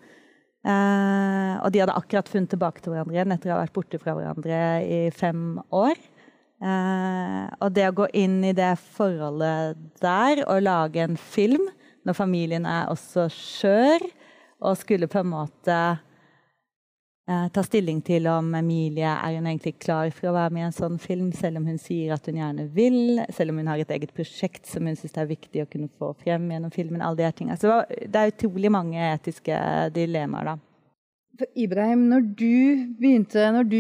Uh, 0.63 1.59
og 1.65 1.73
de 1.75 1.81
hadde 1.83 1.95
akkurat 1.97 2.29
funnet 2.31 2.53
tilbake 2.53 2.83
til 2.83 2.93
hverandre 2.93 3.17
igjen 3.17 3.35
etter 3.35 3.51
å 3.51 3.57
ha 3.57 3.63
vært 3.65 3.75
borte 3.75 3.99
fra 3.99 4.15
hverandre 4.15 4.59
i 4.87 5.01
fem 5.17 5.57
år. 5.75 5.99
Uh, 6.63 7.49
og 7.59 7.73
det 7.75 7.89
å 7.89 7.97
gå 8.05 8.07
inn 8.21 8.37
i 8.47 8.53
det 8.55 8.77
forholdet 8.95 9.81
der 10.05 10.45
og 10.45 10.63
lage 10.63 11.03
en 11.03 11.17
film 11.19 11.65
når 12.07 12.19
familien 12.19 12.67
er 12.69 12.91
også 12.93 13.27
skjør, 13.33 14.05
og 14.63 14.79
skulle 14.79 15.09
på 15.11 15.19
en 15.19 15.31
måte 15.33 15.75
eh, 15.75 16.03
ta 17.27 17.63
stilling 17.63 18.01
til 18.03 18.27
om 18.27 18.49
Emilie 18.59 19.07
er 19.07 19.37
hun 19.37 19.47
egentlig 19.47 19.77
klar 19.79 20.11
for 20.11 20.31
å 20.31 20.35
være 20.35 20.55
med 20.55 20.65
i 20.65 20.67
en 20.67 20.75
sånn 20.75 20.99
film, 20.99 21.29
selv 21.37 21.61
om 21.61 21.69
hun 21.71 21.79
sier 21.79 22.17
at 22.17 22.27
hun 22.27 22.41
gjerne 22.41 22.67
vil, 22.75 23.23
selv 23.31 23.53
om 23.53 23.61
hun 23.63 23.71
har 23.71 23.83
et 23.83 23.95
eget 23.95 24.11
prosjekt 24.17 24.67
som 24.67 24.89
hun 24.89 24.99
syns 24.99 25.15
er 25.21 25.31
viktig 25.31 25.63
å 25.63 25.69
kunne 25.71 25.91
få 26.01 26.11
frem 26.25 26.51
gjennom 26.51 26.75
filmen. 26.75 27.03
alle 27.03 27.21
de 27.21 27.29
her 27.29 27.37
tingene. 27.39 27.61
Så 27.61 27.85
det 27.87 28.19
er 28.19 28.35
utrolig 28.35 28.73
mange 28.75 28.99
etiske 29.13 29.55
dilemmaer, 29.95 30.53
da. 30.53 30.59
Ibrahim, 31.57 32.09
når 32.11 32.27
du 32.37 32.93
begynte 33.01 33.47
når 33.55 33.65
du, 33.71 33.79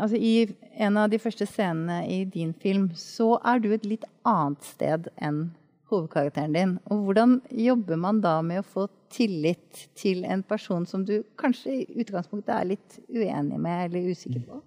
altså 0.00 0.16
I 0.16 0.54
en 0.80 0.96
av 0.96 1.10
de 1.10 1.18
første 1.18 1.46
scenene 1.46 2.00
i 2.08 2.24
din 2.24 2.54
film, 2.54 2.88
så 2.94 3.36
er 3.44 3.60
du 3.60 3.72
et 3.74 3.84
litt 3.86 4.06
annet 4.24 4.64
sted 4.64 5.10
enn 5.20 5.50
hovedkarakteren 5.92 6.54
din. 6.56 6.76
Og 6.90 7.06
hvordan 7.06 7.38
jobber 7.50 7.98
man 8.00 8.20
da 8.24 8.38
med 8.42 8.62
å 8.62 8.66
få 8.66 8.86
tillit 9.14 9.86
til 9.98 10.24
en 10.24 10.42
person 10.42 10.86
som 10.86 11.04
du 11.06 11.18
kanskje 11.40 11.80
i 11.80 12.04
utgangspunktet 12.04 12.54
er 12.56 12.70
litt 12.74 13.00
uenig 13.08 13.58
med 13.60 13.88
eller 13.88 14.14
usikker 14.14 14.46
på? 14.48 14.62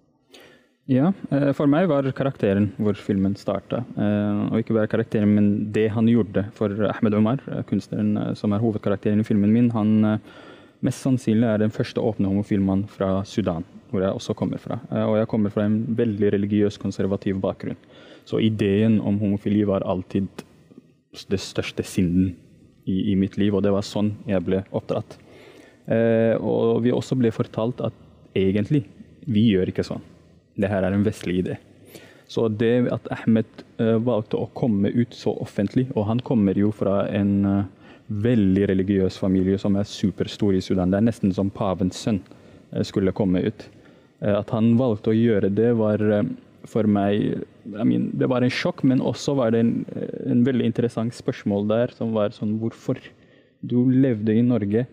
Ja, 0.88 1.10
eh, 1.30 1.50
for 1.52 1.68
meg 1.68 1.90
var 1.90 2.06
karakteren 2.16 2.70
hvor 2.80 2.96
filmen 2.96 3.34
starta. 3.36 3.82
Eh, 3.92 4.38
og 4.48 4.62
ikke 4.62 4.76
bare 4.78 4.88
karakteren, 4.88 5.34
men 5.36 5.48
det 5.74 5.90
han 5.92 6.08
gjorde. 6.08 6.46
For 6.56 6.72
Ahmed 6.88 7.16
Omar, 7.18 7.42
eh, 7.52 7.60
kunstneren 7.68 8.34
som 8.38 8.54
er 8.56 8.62
hovedkarakteren 8.62 9.20
i 9.20 9.26
filmen 9.28 9.52
min, 9.52 9.68
han 9.74 10.20
mest 10.80 11.04
sannsynlig 11.04 11.44
er 11.44 11.58
den 11.60 11.74
første 11.74 12.00
åpne 12.00 12.30
homofilmannen 12.30 12.88
fra 12.88 13.22
Sudan, 13.26 13.66
hvor 13.90 14.00
jeg 14.00 14.16
også 14.16 14.34
kommer 14.38 14.62
fra. 14.62 14.78
Og 15.04 15.18
jeg 15.18 15.28
kommer 15.28 15.50
fra 15.50 15.66
en 15.66 15.82
veldig 15.98 16.32
religiøs, 16.32 16.78
konservativ 16.78 17.40
bakgrunn. 17.42 17.76
Så 18.24 18.40
ideen 18.40 19.00
om 19.00 19.18
homofili 19.18 19.66
var 19.66 19.84
alltid 19.84 20.28
det 21.26 21.40
største 21.42 21.82
synden 21.82 22.36
i, 22.86 23.12
i 23.12 23.16
mitt 23.18 23.38
liv, 23.40 23.54
og 23.54 23.64
det 23.66 23.72
var 23.74 23.86
sånn 23.86 24.12
jeg 24.28 24.44
ble 24.46 24.62
oppdratt. 24.70 25.18
Og 25.88 26.82
vi 26.84 26.92
også 26.92 27.16
ble 27.16 27.30
fortalt 27.32 27.80
at 27.84 27.96
egentlig, 28.36 28.82
vi 29.24 29.46
gjør 29.50 29.72
ikke 29.72 29.86
sånn 29.86 30.04
det 30.58 30.70
her 30.72 30.84
er 30.84 30.94
en 30.94 31.06
vestlig 31.06 31.42
idé. 31.44 31.58
Så 32.28 32.48
det 32.52 32.90
at 32.92 33.06
Ahmed 33.14 33.48
uh, 33.80 33.96
valgte 34.04 34.40
å 34.40 34.50
komme 34.58 34.90
ut 34.92 35.14
så 35.16 35.32
offentlig, 35.40 35.86
og 35.94 36.08
han 36.10 36.20
kommer 36.20 36.58
jo 36.58 36.72
fra 36.74 37.06
en 37.14 37.34
uh, 37.46 37.62
veldig 38.08 38.66
religiøs 38.70 39.18
familie 39.20 39.58
som 39.60 39.78
er 39.78 39.88
superstor 39.88 40.56
i 40.56 40.62
Sudan, 40.64 40.92
det 40.92 41.00
er 41.00 41.08
nesten 41.08 41.32
som 41.34 41.52
pavens 41.54 42.00
sønn 42.04 42.20
uh, 42.74 42.82
skulle 42.84 43.16
komme 43.16 43.44
ut. 43.46 43.68
at 44.18 44.50
han 44.50 44.72
valgte 44.74 45.12
å 45.12 45.14
gjøre 45.14 45.48
det, 45.54 45.68
var 45.78 46.02
for 46.68 46.88
meg 46.88 47.42
I 47.68 47.84
mean, 47.84 48.10
Det 48.16 48.28
var 48.30 48.44
en 48.44 48.52
sjokk, 48.52 48.84
men 48.86 49.02
også 49.04 49.34
var 49.38 49.52
det 49.52 49.62
en, 49.64 49.72
en 50.28 50.44
veldig 50.46 50.68
interessant 50.70 51.14
spørsmål 51.16 51.68
der, 51.70 51.94
som 51.96 52.14
var 52.16 52.36
sånn 52.36 52.58
Hvorfor? 52.62 53.00
Du 53.58 53.90
levde 53.90 54.36
i 54.38 54.44
Norge, 54.46 54.84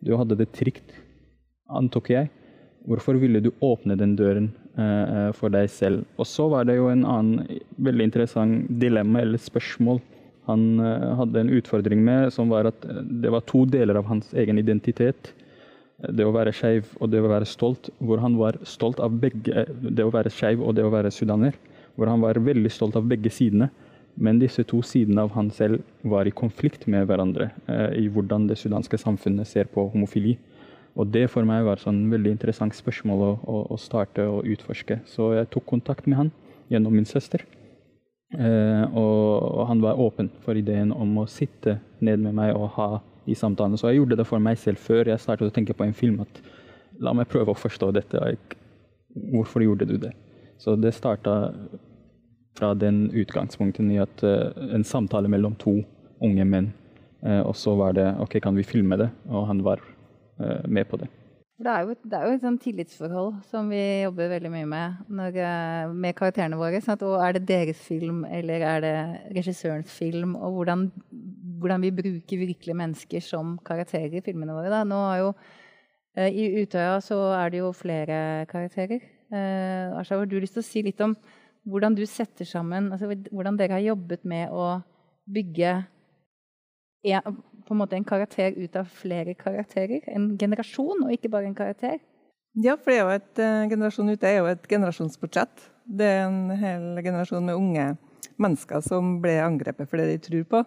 du 0.00 0.14
hadde 0.16 0.38
det 0.40 0.48
trygt, 0.56 0.94
antok 1.68 2.08
jeg. 2.14 2.30
Hvorfor 2.88 3.18
ville 3.20 3.42
du 3.44 3.50
åpne 3.60 3.96
den 3.98 4.14
døren 4.16 4.46
uh, 4.78 5.32
for 5.36 5.52
deg 5.52 5.68
selv? 5.72 6.06
Og 6.16 6.28
så 6.30 6.46
var 6.48 6.64
det 6.64 6.78
jo 6.78 6.86
en 6.88 7.04
annen 7.04 7.60
veldig 7.76 8.06
interessant 8.08 8.70
dilemma 8.80 9.20
eller 9.24 9.42
spørsmål 9.42 10.00
han 10.46 10.64
uh, 10.80 11.16
hadde 11.20 11.42
en 11.42 11.52
utfordring 11.58 12.00
med, 12.06 12.30
som 12.32 12.48
var 12.52 12.70
at 12.70 12.86
det 12.86 13.32
var 13.34 13.44
to 13.50 13.66
deler 13.68 14.00
av 14.00 14.08
hans 14.08 14.30
egen 14.38 14.62
identitet. 14.62 15.34
Det 15.96 16.26
å 16.28 16.34
være 16.34 16.52
skeiv 16.52 16.90
og 17.00 17.08
det 17.08 17.22
å 17.24 17.30
være 17.30 17.48
stolt, 17.48 17.88
hvor 18.04 18.20
han 18.20 18.36
var 18.36 18.58
stolt 18.68 19.00
av 19.00 19.14
begge 19.16 19.64
det 19.72 20.04
å 20.04 20.12
være 20.12 20.32
skeiv 20.32 20.60
og 20.60 20.76
det 20.76 20.84
å 20.84 20.92
være 20.92 21.12
sudaner. 21.14 21.56
Hvor 21.96 22.10
han 22.12 22.20
var 22.20 22.36
veldig 22.36 22.70
stolt 22.72 22.98
av 22.98 23.06
begge 23.08 23.32
sidene. 23.32 23.70
Men 24.16 24.40
disse 24.40 24.64
to 24.64 24.82
sidene 24.84 25.24
av 25.24 25.32
han 25.36 25.48
selv 25.52 25.82
var 26.04 26.28
i 26.28 26.32
konflikt 26.32 26.86
med 26.88 27.08
hverandre 27.08 27.50
eh, 27.68 27.96
i 28.00 28.06
hvordan 28.12 28.46
det 28.48 28.58
sudanske 28.60 29.00
samfunnet 29.00 29.48
ser 29.48 29.68
på 29.72 29.84
homofili. 29.92 30.36
Og 30.96 31.10
det 31.12 31.26
for 31.28 31.44
meg 31.44 31.66
var 31.66 31.80
sånn 31.80 32.06
veldig 32.08 32.32
interessant 32.32 32.76
spørsmål 32.76 33.24
å, 33.26 33.32
å, 33.44 33.58
å, 33.74 33.76
starte 33.80 34.24
å 34.24 34.40
utforske. 34.48 35.02
Så 35.08 35.34
jeg 35.36 35.50
tok 35.52 35.66
kontakt 35.68 36.08
med 36.08 36.20
han 36.22 36.30
gjennom 36.72 36.96
min 36.96 37.08
søster. 37.08 37.44
Eh, 38.32 38.84
og, 38.88 39.42
og, 39.44 39.60
han 39.68 39.84
var 39.84 40.00
åpen 40.00 40.32
for 40.44 40.56
ideen 40.58 40.90
om 40.96 41.12
å 41.20 41.28
sitte 41.30 41.78
ned 42.00 42.24
med 42.24 42.34
meg 42.40 42.56
og 42.56 42.72
ha 42.78 42.88
de 43.26 43.34
samtalene. 43.34 43.78
Så 43.78 43.90
jeg 43.90 44.00
gjorde 44.00 44.18
det 44.20 44.28
for 44.28 44.42
meg 44.42 44.58
selv 44.60 44.80
før 44.82 45.10
jeg 45.10 45.22
startet 45.22 45.50
å 45.50 45.54
tenke 45.54 45.76
på 45.76 45.86
en 45.86 45.96
film. 45.96 46.20
at 46.24 46.40
La 47.02 47.12
meg 47.12 47.28
prøve 47.28 47.52
å 47.52 47.58
forstå 47.58 47.90
dette. 47.92 48.36
Hvorfor 49.32 49.64
gjorde 49.64 49.88
du 49.88 49.96
det? 50.00 50.12
Så 50.58 50.76
det 50.80 50.94
starta 50.96 51.52
fra 52.56 52.72
den 52.74 53.10
utgangspunkten 53.12 53.90
i 53.92 54.00
at 54.00 54.22
uh, 54.24 54.48
en 54.72 54.84
samtale 54.84 55.28
mellom 55.28 55.56
to 55.60 55.82
unge 56.24 56.46
menn. 56.48 56.70
Uh, 57.20 57.42
og 57.42 57.56
så 57.58 57.74
var 57.76 57.96
det 57.96 58.06
OK, 58.22 58.38
kan 58.40 58.56
vi 58.56 58.64
filme 58.64 58.96
det? 58.96 59.10
Og 59.28 59.46
han 59.50 59.60
var 59.66 59.82
uh, 60.40 60.64
med 60.64 60.88
på 60.88 60.96
det. 61.02 61.10
Det 61.56 61.72
er 61.72 61.86
jo, 61.86 61.94
det 62.04 62.16
er 62.18 62.24
jo 62.26 62.34
et 62.36 62.42
sånn 62.42 62.58
tillitsforhold 62.60 63.36
som 63.48 63.70
vi 63.72 63.80
jobber 64.02 64.28
veldig 64.34 64.50
mye 64.52 64.66
med 64.68 64.96
når, 65.08 65.38
eh, 65.40 65.92
med 66.04 66.16
karakterene 66.18 66.58
våre. 66.60 66.82
Sånn 66.84 67.00
og 67.08 67.14
er 67.24 67.32
det 67.32 67.46
deres 67.48 67.80
film, 67.80 68.26
eller 68.28 68.60
er 68.60 68.82
det 68.84 68.96
regissørens 69.38 69.88
film? 69.88 70.34
Og 70.36 70.52
hvordan, 70.58 70.90
hvordan 71.62 71.86
vi 71.86 71.94
bruker 71.96 72.42
virkelige 72.42 72.76
mennesker 72.76 73.24
som 73.24 73.56
karakterer 73.64 74.18
i 74.18 74.20
filmene 74.20 74.52
våre. 74.52 74.68
Da. 74.68 74.82
Nå 74.84 75.00
har 75.00 75.18
jo, 75.22 75.32
eh, 76.14 76.28
I 76.28 76.60
Utøya 76.60 77.00
så 77.00 77.22
er 77.40 77.50
det 77.50 77.64
jo 77.64 77.72
flere 77.72 78.44
karakterer. 78.52 79.00
Eh, 79.32 79.96
Asha, 79.96 80.18
har 80.18 80.26
du 80.26 80.38
lyst 80.38 80.60
til 80.60 80.62
å 80.62 80.70
si 80.70 80.82
litt 80.82 81.00
om 81.00 81.16
hvordan 81.66 81.96
du 81.96 82.04
setter 82.06 82.44
sammen 82.44 82.92
altså 82.92 83.08
Hvordan 83.32 83.56
dere 83.58 83.72
har 83.72 83.80
jobbet 83.80 84.24
med 84.24 84.52
å 84.54 84.84
bygge 85.26 85.86
en, 87.06 87.42
på 87.66 87.74
en 87.74 87.80
måte 87.82 87.96
en 87.98 88.06
karakter 88.06 88.54
ut 88.56 88.76
av 88.78 88.90
flere 88.90 89.34
karakterer. 89.38 90.04
En 90.12 90.30
generasjon, 90.38 91.04
og 91.04 91.14
ikke 91.14 91.30
bare 91.32 91.50
en 91.50 91.58
karakter. 91.58 91.98
Ja, 92.56 92.76
for 92.80 92.92
det 92.92 92.96
er 92.96 93.02
jo 93.02 93.14
et, 93.18 93.32
uh, 93.42 93.68
Generasjon 93.68 94.12
ute 94.14 94.28
er 94.28 94.38
jo 94.38 94.48
et 94.48 94.68
generasjonsportrett. 94.70 95.66
Det 95.84 96.06
er 96.08 96.22
en 96.24 96.54
hel 96.56 96.86
generasjon 97.04 97.44
med 97.44 97.58
unge 97.58 97.88
mennesker 98.40 98.80
som 98.84 99.18
ble 99.20 99.34
angrepet 99.44 99.88
for 99.90 100.00
det 100.00 100.06
de 100.14 100.22
tror 100.24 100.46
på, 100.52 100.62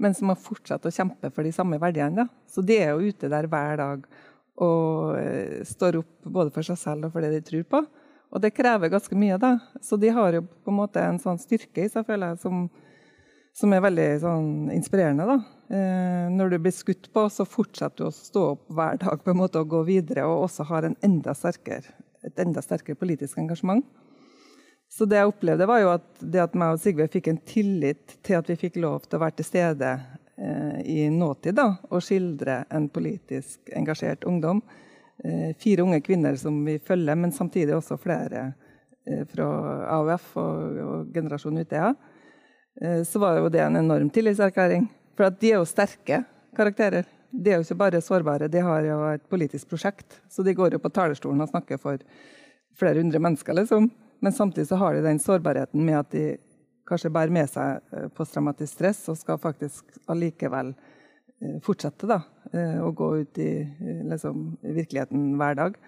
men 0.00 0.16
som 0.16 0.32
har 0.32 0.40
fortsatt 0.40 0.86
å 0.88 0.92
kjempe 0.92 1.30
for 1.34 1.44
de 1.44 1.52
samme 1.54 1.78
verdiene. 1.80 2.24
Da. 2.24 2.48
Så 2.48 2.64
de 2.64 2.78
er 2.80 2.94
jo 2.94 3.10
ute 3.12 3.28
der 3.32 3.48
hver 3.50 3.76
dag 3.80 4.08
og 4.64 5.18
uh, 5.18 5.60
står 5.68 6.00
opp 6.00 6.32
både 6.38 6.54
for 6.54 6.66
seg 6.66 6.80
selv 6.80 7.08
og 7.08 7.14
for 7.14 7.26
det 7.26 7.34
de 7.36 7.44
tror 7.44 7.68
på. 7.76 7.84
Og 8.34 8.42
det 8.42 8.54
krever 8.56 8.90
ganske 8.90 9.18
mye, 9.18 9.36
da. 9.38 9.58
Så 9.84 9.98
de 10.00 10.10
har 10.10 10.34
jo 10.34 10.42
på 10.42 10.72
en 10.72 10.80
måte 10.80 11.02
en 11.02 11.20
sånn 11.22 11.38
styrke 11.38 11.84
i 11.84 11.90
seg, 11.90 12.06
føler 12.08 12.32
jeg, 12.32 12.40
som, 12.42 12.64
som 13.54 13.72
er 13.72 13.82
veldig 13.84 14.08
sånn, 14.22 14.48
inspirerende. 14.74 15.26
da. 15.28 15.36
Eh, 15.74 16.30
når 16.34 16.50
du 16.50 16.58
blir 16.58 16.74
skutt 16.74 17.10
på, 17.12 17.28
så 17.30 17.46
fortsetter 17.46 18.02
du 18.02 18.08
å 18.08 18.14
stå 18.14 18.46
opp 18.54 18.64
hver 18.74 18.98
dag 19.00 19.22
på 19.22 19.30
en 19.30 19.40
måte 19.40 19.62
og 19.62 19.70
gå 19.70 19.82
videre, 19.86 20.26
og 20.26 20.48
også 20.48 20.66
har 20.70 20.88
enda 20.90 21.34
sterkere, 21.38 21.94
et 22.26 22.40
enda 22.42 22.62
sterkere 22.62 22.98
politisk 22.98 23.38
engasjement. 23.38 23.84
Så 24.90 25.06
det 25.10 25.18
jeg 25.18 25.30
opplevde, 25.30 25.66
var 25.66 25.80
jo 25.82 25.92
at 25.94 26.06
det 26.20 26.42
at 26.42 26.54
meg 26.58 26.76
og 26.76 26.82
Sigve 26.82 27.08
fikk 27.10 27.30
en 27.30 27.40
tillit 27.46 28.18
til 28.22 28.38
at 28.38 28.50
vi 28.50 28.58
fikk 28.58 28.76
lov 28.82 29.06
til 29.06 29.18
å 29.18 29.24
være 29.24 29.38
til 29.40 29.48
stede 29.48 29.92
eh, 30.36 30.80
i 30.86 30.98
nåtid 31.10 31.56
da, 31.58 31.68
og 31.90 32.02
skildre 32.04 32.60
en 32.74 32.86
politisk 32.92 33.72
engasjert 33.74 34.26
ungdom. 34.30 34.62
Eh, 35.24 35.54
fire 35.58 35.86
unge 35.86 36.02
kvinner 36.04 36.38
som 36.38 36.60
vi 36.66 36.76
følger, 36.78 37.18
men 37.18 37.34
samtidig 37.34 37.74
også 37.74 37.98
flere 38.02 38.52
eh, 39.06 39.24
fra 39.30 39.48
AUF 39.96 40.30
og, 40.42 40.78
og 40.84 41.14
Generasjon 41.14 41.62
Utøya. 41.62 41.94
Eh, 42.80 43.02
så 43.02 43.18
var 43.18 43.38
jo 43.38 43.48
det 43.48 43.62
en 43.62 43.76
enorm 43.76 44.10
tillitserklæring. 44.10 44.88
For 45.16 45.30
de 45.30 45.52
er 45.52 45.60
jo 45.60 45.68
sterke 45.68 46.22
karakterer. 46.56 47.06
De 47.30 47.50
er 47.50 47.58
jo 47.58 47.66
ikke 47.66 47.78
bare 47.78 48.02
sårbare, 48.02 48.48
de 48.50 48.62
har 48.62 48.86
jo 48.86 48.98
et 49.10 49.22
politisk 49.30 49.68
prosjekt. 49.70 50.20
Så 50.30 50.44
de 50.46 50.54
går 50.54 50.76
jo 50.76 50.82
på 50.82 50.92
talerstolen 50.94 51.42
og 51.42 51.50
snakker 51.50 51.80
for 51.82 52.02
flere 52.78 53.02
hundre 53.02 53.18
mennesker, 53.22 53.54
liksom. 53.54 53.90
Men 54.22 54.32
samtidig 54.32 54.68
så 54.68 54.78
har 54.78 54.94
de 54.94 55.02
den 55.02 55.18
sårbarheten 55.18 55.82
med 55.84 55.98
at 55.98 56.10
de 56.14 56.24
kanskje 56.88 57.10
bærer 57.10 57.34
med 57.34 57.50
seg 57.50 57.80
eh, 57.94 58.08
posttraumatisk 58.14 58.76
stress 58.76 59.02
og 59.10 59.18
skal 59.18 59.40
faktisk 59.42 59.98
allikevel 60.10 60.74
eh, 60.74 61.58
fortsette 61.64 62.10
da, 62.10 62.22
å 62.54 62.92
gå 62.94 63.08
ut 63.24 63.38
i 63.42 63.50
liksom, 64.06 64.52
virkeligheten 64.62 65.32
hver 65.40 65.56
dag. 65.58 65.78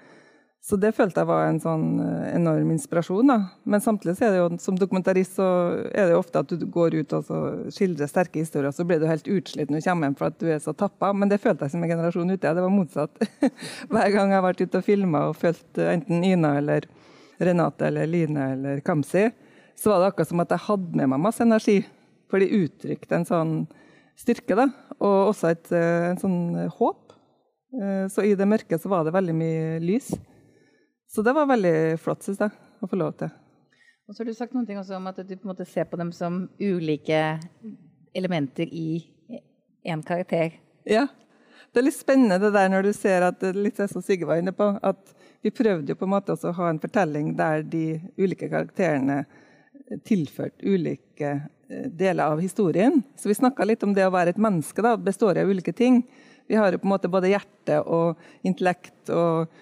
Så 0.67 0.75
det 0.83 0.91
følte 0.97 1.23
jeg 1.23 1.29
var 1.29 1.45
en 1.47 1.61
sånn 1.63 2.01
eh, 2.03 2.33
enorm 2.35 2.73
inspirasjon. 2.75 3.29
Da. 3.31 3.37
Men 3.71 3.83
samtidig 3.85 4.17
så 4.19 4.27
er 4.27 4.33
det 4.35 4.41
jo, 4.41 4.49
som 4.63 4.79
dokumentarist 4.79 5.37
så 5.39 5.47
er 5.93 6.09
det 6.09 6.17
jo 6.17 6.23
ofte 6.23 6.43
at 6.43 6.51
du 6.51 6.65
går 6.75 6.97
ut 6.99 7.15
og 7.15 7.31
skildrer 7.75 8.11
sterke 8.11 8.43
historier, 8.43 8.75
så 8.75 8.87
blir 8.89 8.99
du 8.99 9.07
helt 9.07 9.31
utslitt 9.31 9.71
når 9.71 9.85
du 9.85 9.87
kommer 9.87 10.11
hjem 10.11 10.19
for 10.19 10.33
at 10.33 10.41
du 10.43 10.51
er 10.51 10.59
så 10.65 10.75
tappa. 10.75 11.13
Men 11.15 11.31
det 11.31 11.39
følte 11.45 11.69
jeg 11.69 11.77
som 11.77 11.87
en 11.87 11.93
generasjon 11.93 12.35
ute. 12.35 12.55
Det 12.59 12.67
var 12.67 12.75
motsatt. 12.75 13.27
Hver 13.93 14.11
gang 14.17 14.35
jeg 14.35 14.41
har 14.41 14.47
vært 14.49 14.65
ute 14.65 14.83
og 14.83 14.89
filma 14.89 15.25
og 15.31 15.39
fulgt 15.39 15.83
enten 15.87 16.27
Ina 16.27 16.57
eller 16.59 16.91
Renate 17.39 17.87
eller 17.87 18.11
Line 18.11 18.51
eller 18.57 18.83
Kamzy, 18.83 19.29
så 19.79 19.93
var 19.93 20.01
det 20.01 20.11
akkurat 20.11 20.31
som 20.33 20.43
at 20.43 20.55
jeg 20.55 20.67
hadde 20.67 20.99
med 20.99 21.13
meg 21.13 21.27
masse 21.29 21.45
energi. 21.45 21.83
For 22.27 22.43
de 22.43 22.65
uttrykte 22.65 23.21
en 23.21 23.29
sånn 23.29 23.59
styrke, 24.19 24.57
da. 24.59 24.71
Og 24.99 25.31
også 25.31 25.53
et 25.53 25.71
eh, 25.77 26.11
en 26.11 26.19
sånn 26.19 26.41
håp. 26.79 27.13
Eh, 27.77 28.07
så 28.11 28.25
i 28.27 28.35
det 28.39 28.49
mørke 28.49 28.79
så 28.81 28.91
var 28.91 29.07
det 29.07 29.15
veldig 29.15 29.37
mye 29.37 29.77
lys. 29.85 30.11
Så 31.09 31.23
det 31.23 31.35
var 31.37 31.49
veldig 31.49 31.99
flott, 32.03 32.25
syns 32.27 32.41
jeg, 32.43 32.55
å 32.83 32.89
få 32.91 32.99
lov 32.99 33.15
til. 33.21 33.31
Og 34.07 34.15
så 34.15 34.23
har 34.23 34.31
du 34.31 34.39
sagt 34.39 34.55
noen 34.55 34.67
ting 34.69 34.79
også 34.79 34.99
om 34.99 35.07
at 35.11 35.19
du 35.19 35.35
på 35.35 35.47
en 35.47 35.53
måte 35.53 35.67
ser 35.67 35.87
på 35.91 35.99
dem 35.99 36.13
som 36.15 36.45
ulike 36.61 37.21
elementer 38.15 38.71
i 38.71 39.03
én 39.87 40.03
karakter. 40.07 40.59
Ja. 40.87 41.07
Det 41.73 41.83
er 41.83 41.89
litt 41.89 41.99
spennende 41.99 42.39
det 42.41 42.53
der 42.55 42.71
når 42.73 42.87
du 42.87 42.93
ser 42.97 43.27
at 43.27 43.43
litt 43.57 43.81
som 43.91 44.03
Sigge 44.03 44.29
var 44.29 44.39
inne 44.41 44.55
på, 44.57 44.69
at 44.81 45.15
vi 45.45 45.53
prøvde 45.55 45.93
jo 45.93 45.99
på 45.99 46.07
en 46.07 46.15
måte 46.15 46.33
også 46.35 46.53
å 46.53 46.57
ha 46.61 46.71
en 46.71 46.81
fortelling 46.83 47.35
der 47.39 47.67
de 47.67 47.99
ulike 48.19 48.49
karakterene 48.51 49.25
tilførte 50.07 50.67
ulike 50.67 51.33
eh, 51.69 51.87
deler 51.91 52.33
av 52.33 52.41
historien. 52.41 53.03
Så 53.19 53.29
vi 53.29 53.37
snakka 53.39 53.67
litt 53.67 53.85
om 53.87 53.95
det 53.95 54.07
å 54.07 54.15
være 54.15 54.35
et 54.35 54.41
menneske. 54.43 54.83
da, 54.83 54.97
Består 54.97 55.39
av 55.39 55.51
ulike 55.51 55.75
ting. 55.77 56.03
Vi 56.47 56.59
har 56.59 56.73
jo 56.73 56.81
på 56.83 56.89
en 56.89 56.95
måte 56.95 57.11
både 57.13 57.31
hjerte 57.31 57.81
og 57.83 58.23
intellekt 58.47 59.11
og, 59.15 59.53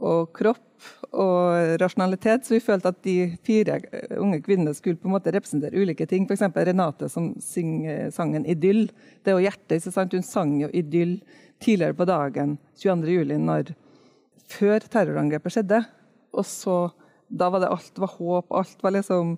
og 0.00 0.32
kropp 0.36 0.86
og 1.12 1.78
rasjonalitet. 1.82 2.46
Så 2.46 2.56
vi 2.56 2.62
følte 2.64 2.92
at 2.92 3.02
de 3.04 3.16
fire 3.46 3.78
unge 4.18 4.40
kvinnene 4.44 4.74
skulle 4.76 4.98
på 5.00 5.10
en 5.10 5.16
måte 5.16 5.32
representere 5.34 5.78
ulike 5.78 6.06
ting. 6.10 6.26
F.eks. 6.26 6.44
Renate 6.54 7.08
som 7.12 7.32
synger 7.42 8.10
sangen 8.14 8.46
'Idyll'. 8.46 8.90
Det 9.22 9.32
er 9.32 9.38
jo 9.38 9.46
hjertet. 9.46 9.78
ikke 9.78 9.94
sant? 9.94 10.12
Hun 10.12 10.26
sang 10.26 10.56
jo 10.60 10.68
'Idyll' 10.68 11.20
tidligere 11.60 11.94
på 11.94 12.08
dagen 12.08 12.58
22.07. 12.76 13.74
Før 14.52 14.80
terrorangrepet 14.80 15.52
skjedde. 15.52 15.84
Og 16.32 16.44
så 16.46 16.90
da 17.32 17.48
var 17.50 17.62
det 17.62 17.72
alt 17.72 17.98
var 17.98 18.12
håp, 18.18 18.52
alt 18.52 18.82
var 18.82 18.92
liksom 18.92 19.36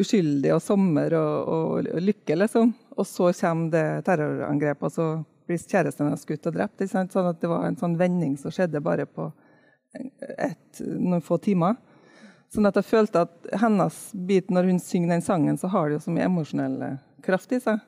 uskyldig 0.00 0.54
og 0.54 0.62
sommer 0.64 1.12
og, 1.18 1.48
og, 1.48 1.88
og 1.92 2.02
lykke, 2.02 2.36
liksom. 2.40 2.72
Og 2.96 3.06
så 3.06 3.30
kommer 3.36 3.70
det 3.74 4.04
terrorangrepet, 4.06 4.86
og 4.88 4.92
så 4.92 5.08
blir 5.46 5.60
kjæresten 5.60 6.08
hennes 6.08 6.24
skutt 6.24 6.48
og 6.48 6.56
drept. 6.56 6.80
Ikke 6.80 6.94
sant? 6.94 7.12
Sånn 7.12 7.28
at 7.28 7.40
det 7.42 7.50
var 7.50 7.66
en 7.66 7.78
sånn 7.78 7.98
vending 8.00 8.38
som 8.40 8.54
skjedde 8.54 8.82
bare 8.84 9.06
på 9.06 9.28
et, 9.94 10.80
noen 10.80 11.22
få 11.24 11.38
timer. 11.42 11.78
Sånn 12.54 12.68
at 12.68 12.76
jeg 12.78 12.86
følte 12.86 13.24
at 13.26 13.48
hennes 13.58 13.96
bit, 14.28 14.52
når 14.52 14.70
hun 14.70 14.78
synger 14.82 15.14
den 15.14 15.24
sangen, 15.26 15.58
så 15.58 15.70
har 15.72 15.88
det 15.88 15.98
jo 15.98 16.04
så 16.04 16.14
mye 16.14 16.28
emosjonell 16.28 16.78
kraft 17.24 17.54
i 17.56 17.60
seg. 17.62 17.82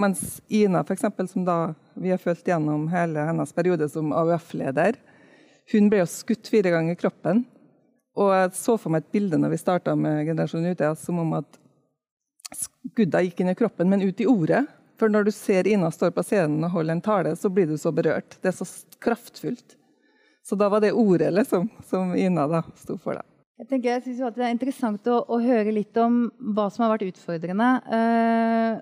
Mens 0.00 0.40
Ina, 0.48 0.82
for 0.84 0.96
eksempel, 0.96 1.28
som 1.28 1.44
da 1.44 1.74
vi 1.94 2.12
har 2.12 2.20
fulgt 2.20 2.48
gjennom 2.48 2.86
hele 2.92 3.24
hennes 3.28 3.52
periode 3.52 3.88
som 3.92 4.12
AUF-leder, 4.16 4.98
hun 5.72 5.88
ble 5.92 6.02
jo 6.02 6.10
skutt 6.10 6.48
fire 6.50 6.72
ganger 6.74 6.96
i 6.96 7.00
kroppen. 7.00 7.44
Og 8.18 8.32
jeg 8.34 8.52
så 8.58 8.76
for 8.80 8.92
meg 8.92 9.04
et 9.04 9.12
bilde 9.16 9.40
når 9.40 9.54
vi 9.54 9.60
starta 9.60 9.94
med 9.96 10.26
Generasjon 10.28 10.68
Utøya, 10.68 10.94
som 10.98 11.20
om 11.22 11.36
at 11.38 11.60
skudda 12.52 13.22
gikk 13.24 13.40
inn 13.40 13.52
i 13.52 13.56
kroppen, 13.56 13.88
men 13.88 14.04
ut 14.04 14.20
i 14.20 14.28
ordet. 14.28 14.64
For 15.00 15.12
når 15.12 15.28
du 15.28 15.32
ser 15.34 15.68
Ina 15.68 15.90
står 15.92 16.12
på 16.14 16.24
scenen 16.26 16.64
og 16.66 16.74
holder 16.76 16.98
en 16.98 17.04
tale, 17.04 17.36
så 17.36 17.48
blir 17.52 17.70
du 17.70 17.78
så 17.80 17.92
berørt. 17.94 18.36
Det 18.42 18.52
er 18.52 18.58
så 18.58 18.68
kraftfullt. 19.02 19.76
Så 20.42 20.58
da 20.58 20.68
var 20.72 20.82
det 20.82 20.92
ordet 20.92 21.30
liksom, 21.32 21.68
som 21.86 22.16
Ina 22.18 22.48
da 22.50 22.62
sto 22.76 22.96
for. 22.98 23.18
da. 23.18 23.26
Jeg 23.62 23.68
tenker, 23.70 23.90
jeg 23.92 24.02
synes 24.02 24.34
Det 24.34 24.42
er 24.42 24.54
interessant 24.54 25.06
å, 25.06 25.20
å, 25.28 25.38
høre 25.38 25.74
litt 25.74 25.96
om 26.02 26.24
hva 26.54 26.66
som 26.72 26.82
har 26.82 26.96
vært 26.96 27.12
utfordrende. 27.12 27.68
Eh, 27.98 28.80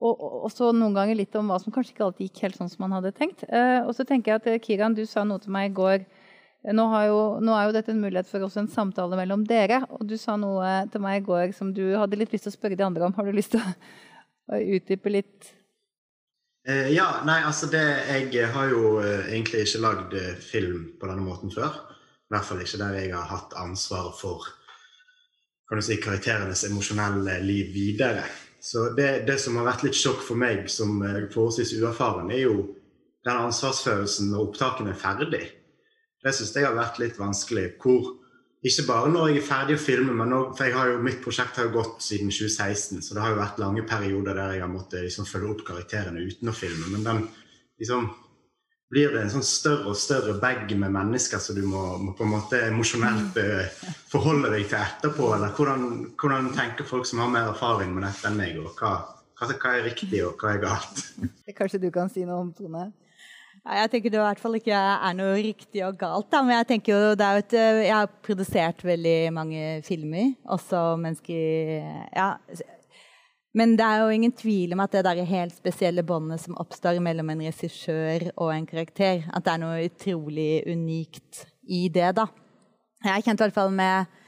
og 0.00 0.22
også 0.46 0.70
noen 0.72 0.94
ganger 0.96 1.18
litt 1.18 1.34
om 1.36 1.50
hva 1.50 1.58
som 1.60 1.74
kanskje 1.74 1.92
ikke 1.92 2.06
alltid 2.06 2.28
gikk 2.28 2.44
helt 2.46 2.60
sånn 2.60 2.70
som 2.72 2.84
man 2.86 2.94
hadde 2.96 3.12
tenkt. 3.16 3.42
Eh, 3.48 3.80
og 3.82 3.92
så 3.96 4.06
tenker 4.06 4.36
jeg 4.36 4.40
at 4.40 4.64
Kiran, 4.64 4.94
du 4.96 5.02
sa 5.08 5.26
noe 5.26 5.42
til 5.42 5.52
meg 5.52 5.72
i 5.72 5.76
går 5.76 6.06
nå, 6.60 6.84
jo, 7.08 7.20
nå, 7.40 7.54
er 7.56 7.68
jo 7.68 7.72
dette 7.72 7.92
en 7.94 8.02
mulighet 8.02 8.28
for 8.28 8.44
også 8.44 8.62
en 8.62 8.70
samtale 8.70 9.16
mellom 9.16 9.46
dere. 9.48 9.80
Og 9.96 10.04
du 10.08 10.16
sa 10.20 10.36
noe 10.40 10.82
til 10.92 11.02
meg 11.02 11.22
i 11.22 11.24
går 11.24 11.54
som 11.56 11.72
du 11.76 11.86
hadde 11.96 12.18
litt 12.20 12.34
lyst 12.34 12.46
til 12.46 12.52
å 12.52 12.58
spørre 12.58 12.76
de 12.76 12.84
andre 12.84 13.06
om. 13.08 13.16
Har 13.16 13.26
du 13.26 13.32
lyst 13.32 13.54
til 13.54 13.64
å 13.64 14.60
utdype 14.76 15.12
litt? 15.12 15.54
Eh, 16.68 16.90
ja, 16.92 17.22
nei, 17.24 17.38
altså 17.48 17.70
det 17.72 17.84
Jeg 18.32 18.50
har 18.52 18.68
jo 18.68 18.98
eh, 19.00 19.30
egentlig 19.32 19.64
ikke 19.64 19.80
lagd 19.80 20.14
eh, 20.14 20.34
film 20.36 20.90
på 21.00 21.08
denne 21.08 21.24
måten 21.24 21.52
før. 21.52 21.78
I 22.28 22.34
hvert 22.34 22.46
fall 22.46 22.60
ikke 22.62 22.80
der 22.82 22.98
jeg 22.98 23.14
har 23.14 23.30
hatt 23.30 23.56
ansvar 23.58 24.12
for 24.18 24.44
kan 25.70 25.78
du 25.78 25.84
si, 25.86 26.00
karakterenes 26.02 26.64
emosjonelle 26.66 27.36
liv 27.46 27.70
videre. 27.70 28.24
Så 28.60 28.88
det, 28.96 29.22
det, 29.26 29.38
som 29.40 29.54
har 29.56 29.68
vært 29.68 29.84
litt 29.86 29.96
sjokk 29.96 30.20
for 30.26 30.36
meg 30.36 30.66
som 30.68 30.98
eh, 31.06 31.28
forholdsvis 31.32 31.76
uerfaren, 31.78 32.28
er 32.34 32.44
jo 32.44 32.56
den 33.24 33.44
ansvarsfølelsen 33.46 34.32
når 34.32 34.48
opptakene 34.48 34.92
er 34.92 35.00
ferdig. 35.00 35.44
Det 36.20 36.32
syns 36.36 36.52
jeg 36.56 36.66
har 36.66 36.76
vært 36.76 36.98
litt 37.00 37.16
vanskelig. 37.20 37.70
Hvor 37.80 38.16
ikke 38.60 38.86
bare 38.90 39.08
når 39.08 39.30
jeg 39.30 39.38
er 39.40 39.44
ferdig 39.46 39.76
å 39.78 39.80
filme, 39.80 40.14
men 40.16 40.28
når, 40.28 40.50
for 40.58 40.74
jo, 40.90 40.96
mitt 41.00 41.22
prosjekt 41.24 41.56
har 41.56 41.68
jo 41.70 41.76
gått 41.78 42.02
siden 42.04 42.28
2016, 42.28 42.98
så 43.06 43.16
det 43.16 43.22
har 43.24 43.32
jo 43.32 43.38
vært 43.38 43.60
lange 43.62 43.84
perioder 43.88 44.36
der 44.36 44.56
jeg 44.56 44.64
har 44.66 44.72
måttet 44.72 45.06
liksom, 45.06 45.28
følge 45.28 45.54
opp 45.54 45.62
karakterene 45.70 46.20
uten 46.20 46.52
å 46.52 46.56
filme. 46.56 46.90
Men 46.92 47.06
den, 47.06 47.22
liksom, 47.80 48.10
blir 48.92 49.14
det 49.14 49.22
en 49.22 49.32
sånn 49.32 49.46
større 49.46 49.94
og 49.94 49.96
større 49.96 50.34
bag 50.42 50.68
med 50.76 50.92
mennesker 50.92 51.40
som 51.40 51.56
du 51.56 51.62
må, 51.64 51.86
må, 52.02 52.12
på 52.18 52.26
en 52.26 52.34
måte 52.34 52.60
emosjonelt 52.66 53.40
uh, 53.40 53.90
forholde 54.12 54.52
deg 54.52 54.66
til 54.68 54.80
etterpå? 54.82 55.32
Eller 55.38 55.56
hvordan, 55.56 55.86
hvordan, 56.20 56.52
tenker 56.58 56.88
folk 56.88 57.08
som 57.08 57.24
har 57.24 57.32
mer 57.32 57.52
erfaring 57.54 57.94
med 57.96 58.04
dette 58.10 58.28
enn 58.28 58.40
meg, 58.42 58.58
og 58.60 58.74
hva, 58.76 58.96
hva, 59.40 59.52
hva 59.54 59.76
er 59.78 59.86
riktig, 59.88 60.20
og 60.26 60.36
hva 60.42 60.52
er 60.52 60.64
galt? 60.66 61.06
Kanskje 61.62 61.80
du 61.86 61.88
kan 61.94 62.12
si 62.12 62.28
noe 62.28 62.42
om 62.44 62.52
Tone? 62.52 62.90
Jeg 63.60 63.90
tenker 63.92 64.12
det 64.12 64.18
i 64.18 64.24
hvert 64.24 64.40
fall 64.40 64.56
ikke 64.56 64.80
er 64.80 65.16
noe 65.18 65.36
riktig 65.36 65.82
og 65.84 65.98
galt. 66.00 66.28
Da. 66.32 66.40
Men 66.42 66.60
jeg 66.60 66.68
tenker 66.72 66.94
jo, 66.94 67.14
det 67.18 67.26
er 67.26 67.40
et, 67.42 67.54
eh, 67.60 67.80
jeg 67.86 67.94
har 67.94 68.12
produsert 68.24 68.84
veldig 68.84 69.16
mange 69.36 69.64
filmer, 69.86 70.34
også 70.48 70.84
mennesker 71.00 72.14
ja. 72.16 72.34
Men 73.54 73.74
det 73.74 73.82
er 73.82 74.04
jo 74.04 74.14
ingen 74.14 74.32
tvil 74.32 74.76
om 74.76 74.82
at 74.84 74.92
det 74.94 75.02
der 75.04 75.26
helt 75.26 75.56
spesielle 75.56 76.04
båndet 76.06 76.40
som 76.44 76.58
oppstår 76.62 77.00
mellom 77.02 77.32
en 77.32 77.42
regissør 77.48 78.28
og 78.36 78.52
en 78.54 78.68
karakter, 78.68 79.24
at 79.26 79.44
det 79.44 79.52
er 79.52 79.62
noe 79.64 79.88
utrolig 79.88 80.52
unikt 80.70 81.44
i 81.66 81.88
det. 81.90 82.14
da. 82.16 82.28
Jeg 83.04 83.24
kjente 83.26 83.42
i 83.42 83.48
hvert 83.48 83.58
fall 83.58 83.74
med 83.74 84.19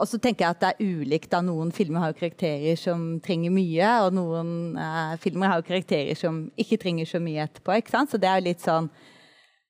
og 0.00 0.08
så 0.08 0.18
tenker 0.18 0.46
jeg 0.46 0.56
at 0.56 0.62
det 0.62 0.70
er 0.72 1.00
ulikt. 1.02 1.30
da 1.30 1.42
Noen 1.44 1.72
filmer 1.74 2.06
har 2.06 2.14
karakterer 2.16 2.78
som 2.80 3.20
trenger 3.24 3.52
mye, 3.54 3.88
og 4.06 4.14
noen 4.16 4.52
eh, 4.80 5.16
filmer 5.22 5.52
har 5.52 5.64
karakterer 5.66 6.18
som 6.18 6.46
ikke 6.58 6.80
trenger 6.80 7.08
så 7.08 7.20
mye 7.22 7.44
etterpå. 7.44 7.76
ikke 7.76 7.92
sant? 7.92 8.12
Så 8.12 8.20
det 8.20 8.30
er 8.30 8.40
jo 8.40 8.48
litt 8.50 8.64
sånn 8.64 8.90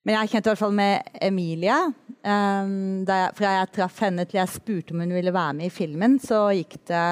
Men 0.03 0.17
jeg 0.17 0.33
kjente 0.33 0.49
i 0.49 0.51
hvert 0.51 0.59
fall 0.59 0.73
med 0.75 1.13
Emilie 1.23 1.75
um, 1.79 3.05
jeg, 3.07 3.29
Fra 3.37 3.53
jeg 3.53 3.69
traff 3.71 4.01
henne 4.03 4.25
til 4.27 4.41
jeg 4.41 4.51
spurte 4.51 4.91
om 4.91 4.99
hun 4.99 5.13
ville 5.15 5.31
være 5.31 5.53
med 5.59 5.69
i 5.69 5.71
filmen, 5.71 6.17
så 6.19 6.49
gikk 6.51 6.75
det 6.89 7.03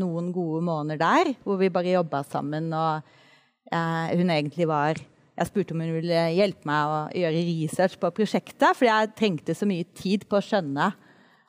noen 0.00 0.30
gode 0.32 0.62
måneder 0.64 1.00
der 1.02 1.34
hvor 1.44 1.60
vi 1.60 1.68
bare 1.72 1.92
jobba 1.92 2.22
sammen, 2.24 2.72
og 2.72 3.04
eh, 3.68 4.16
hun 4.16 4.32
egentlig 4.32 4.68
var 4.70 4.96
jeg 4.96 5.48
spurte 5.48 5.72
om 5.72 5.80
hun 5.80 5.94
ville 5.94 6.24
hjelpe 6.36 6.68
meg 6.68 6.88
å 6.92 6.98
gjøre 7.16 7.44
research 7.48 8.00
på 8.00 8.10
prosjektet, 8.16 8.76
fordi 8.76 8.90
jeg 8.90 9.12
trengte 9.16 9.56
så 9.56 9.68
mye 9.68 9.86
tid 9.96 10.24
på 10.28 10.38
å 10.38 10.44
skjønne 10.44 10.90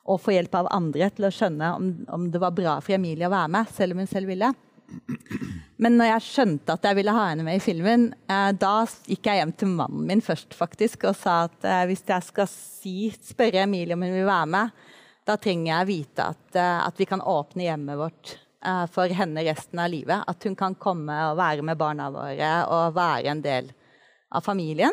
og 0.04 0.20
få 0.20 0.34
hjelp 0.34 0.54
av 0.60 0.68
andre 0.74 1.08
til 1.14 1.28
å 1.28 1.32
skjønne 1.32 1.72
om, 1.78 1.90
om, 2.12 2.28
det 2.30 2.40
var 2.42 2.54
bra 2.56 2.76
for 2.84 2.96
Emilie 2.96 3.28
å 3.28 3.32
være 3.32 3.52
med, 3.56 3.70
selv 3.72 3.94
om 3.94 4.02
hun 4.02 4.10
selv 4.10 4.28
ville. 4.32 4.50
Men 5.80 5.96
når 5.98 6.10
jeg 6.10 6.24
skjønte 6.26 6.76
at 6.76 6.84
jeg 6.86 6.98
ville 6.98 7.14
ha 7.16 7.22
henne 7.30 7.46
med 7.46 7.58
i 7.58 7.62
filmen, 7.64 8.10
eh, 8.30 8.50
da 8.52 8.74
gikk 9.08 9.30
jeg 9.30 9.40
hjem 9.40 9.54
til 9.56 9.72
mannen 9.74 10.04
min 10.10 10.22
først 10.24 10.54
faktisk, 10.56 11.08
og 11.08 11.16
sa 11.18 11.44
at 11.48 11.64
eh, 11.66 11.86
hvis 11.90 12.04
jeg 12.06 12.28
skal 12.28 12.50
si, 12.52 12.96
spørre 13.16 13.64
Emilie 13.64 13.96
om 13.96 14.04
hun 14.04 14.12
vil 14.14 14.28
være 14.28 14.50
med, 14.54 14.84
da 15.24 15.38
trenger 15.40 15.70
jeg 15.72 15.88
vite 15.88 16.28
at, 16.34 16.44
eh, 16.52 16.80
at 16.84 17.00
vi 17.00 17.08
kan 17.08 17.24
åpne 17.24 17.64
hjemmet 17.64 18.00
vårt 18.00 18.34
eh, 18.64 18.84
for 18.92 19.08
henne 19.08 19.46
resten 19.48 19.80
av 19.80 19.88
livet. 19.92 20.28
At 20.28 20.44
hun 20.44 20.56
kan 20.58 20.76
komme 20.76 21.16
og 21.30 21.38
være 21.40 21.64
med 21.64 21.80
barna 21.80 22.10
våre 22.12 22.52
og 22.68 22.96
være 22.96 23.32
en 23.32 23.42
del 23.44 23.72
av 24.34 24.44
familien. 24.44 24.92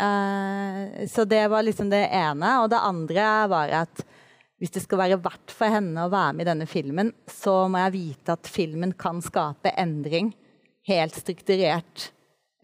Eh, 0.00 1.06
så 1.12 1.26
det 1.28 1.44
var 1.52 1.66
liksom 1.66 1.92
det 1.92 2.06
ene. 2.08 2.54
Og 2.62 2.70
det 2.72 2.80
andre 2.80 3.28
var 3.52 3.76
at 3.84 4.04
hvis 4.60 4.74
det 4.74 4.82
skal 4.84 5.00
være 5.00 5.20
verdt 5.24 5.54
for 5.56 5.72
henne 5.72 6.04
å 6.04 6.12
være 6.12 6.36
med 6.36 6.44
i 6.44 6.50
denne 6.50 6.68
filmen, 6.68 7.14
så 7.24 7.64
må 7.72 7.80
jeg 7.86 7.96
vite 7.96 8.36
at 8.36 8.48
filmen 8.50 8.92
kan 8.92 9.22
skape 9.24 9.72
endring 9.80 10.34
helt 10.88 11.16
strukturert 11.16 12.10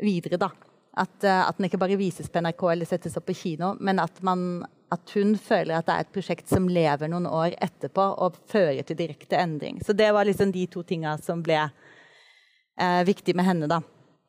videre. 0.03 0.37
da. 0.37 0.51
At, 0.97 1.17
uh, 1.25 1.49
at, 1.49 1.57
den 1.57 1.69
ikke 1.69 1.81
bare 1.81 1.97
vises 2.01 2.29
på 2.33 2.41
NRK 2.45 2.63
eller 2.73 2.89
settes 2.89 3.17
opp 3.17 3.27
på 3.29 3.37
kino, 3.37 3.75
men 3.81 4.01
at, 4.01 4.21
man, 4.25 4.65
at, 4.93 5.09
hun 5.17 5.35
føler 5.41 5.77
at 5.77 5.89
det 5.89 5.97
er 5.97 6.05
et 6.05 6.13
prosjekt 6.13 6.53
som 6.53 6.69
lever 6.73 7.11
noen 7.13 7.29
år 7.29 7.57
etterpå 7.65 8.07
og 8.25 8.39
fører 8.49 8.85
til 8.85 8.97
direkte 9.01 9.41
endring. 9.41 9.81
Så 9.85 9.97
det 9.97 10.09
var 10.17 10.29
liksom 10.29 10.53
de 10.53 10.67
to 10.73 10.85
tinga 10.89 11.17
som 11.21 11.43
ble 11.45 11.59
uh, 11.65 13.03
viktig 13.09 13.37
med 13.37 13.49
henne, 13.49 13.69
da. 13.73 13.81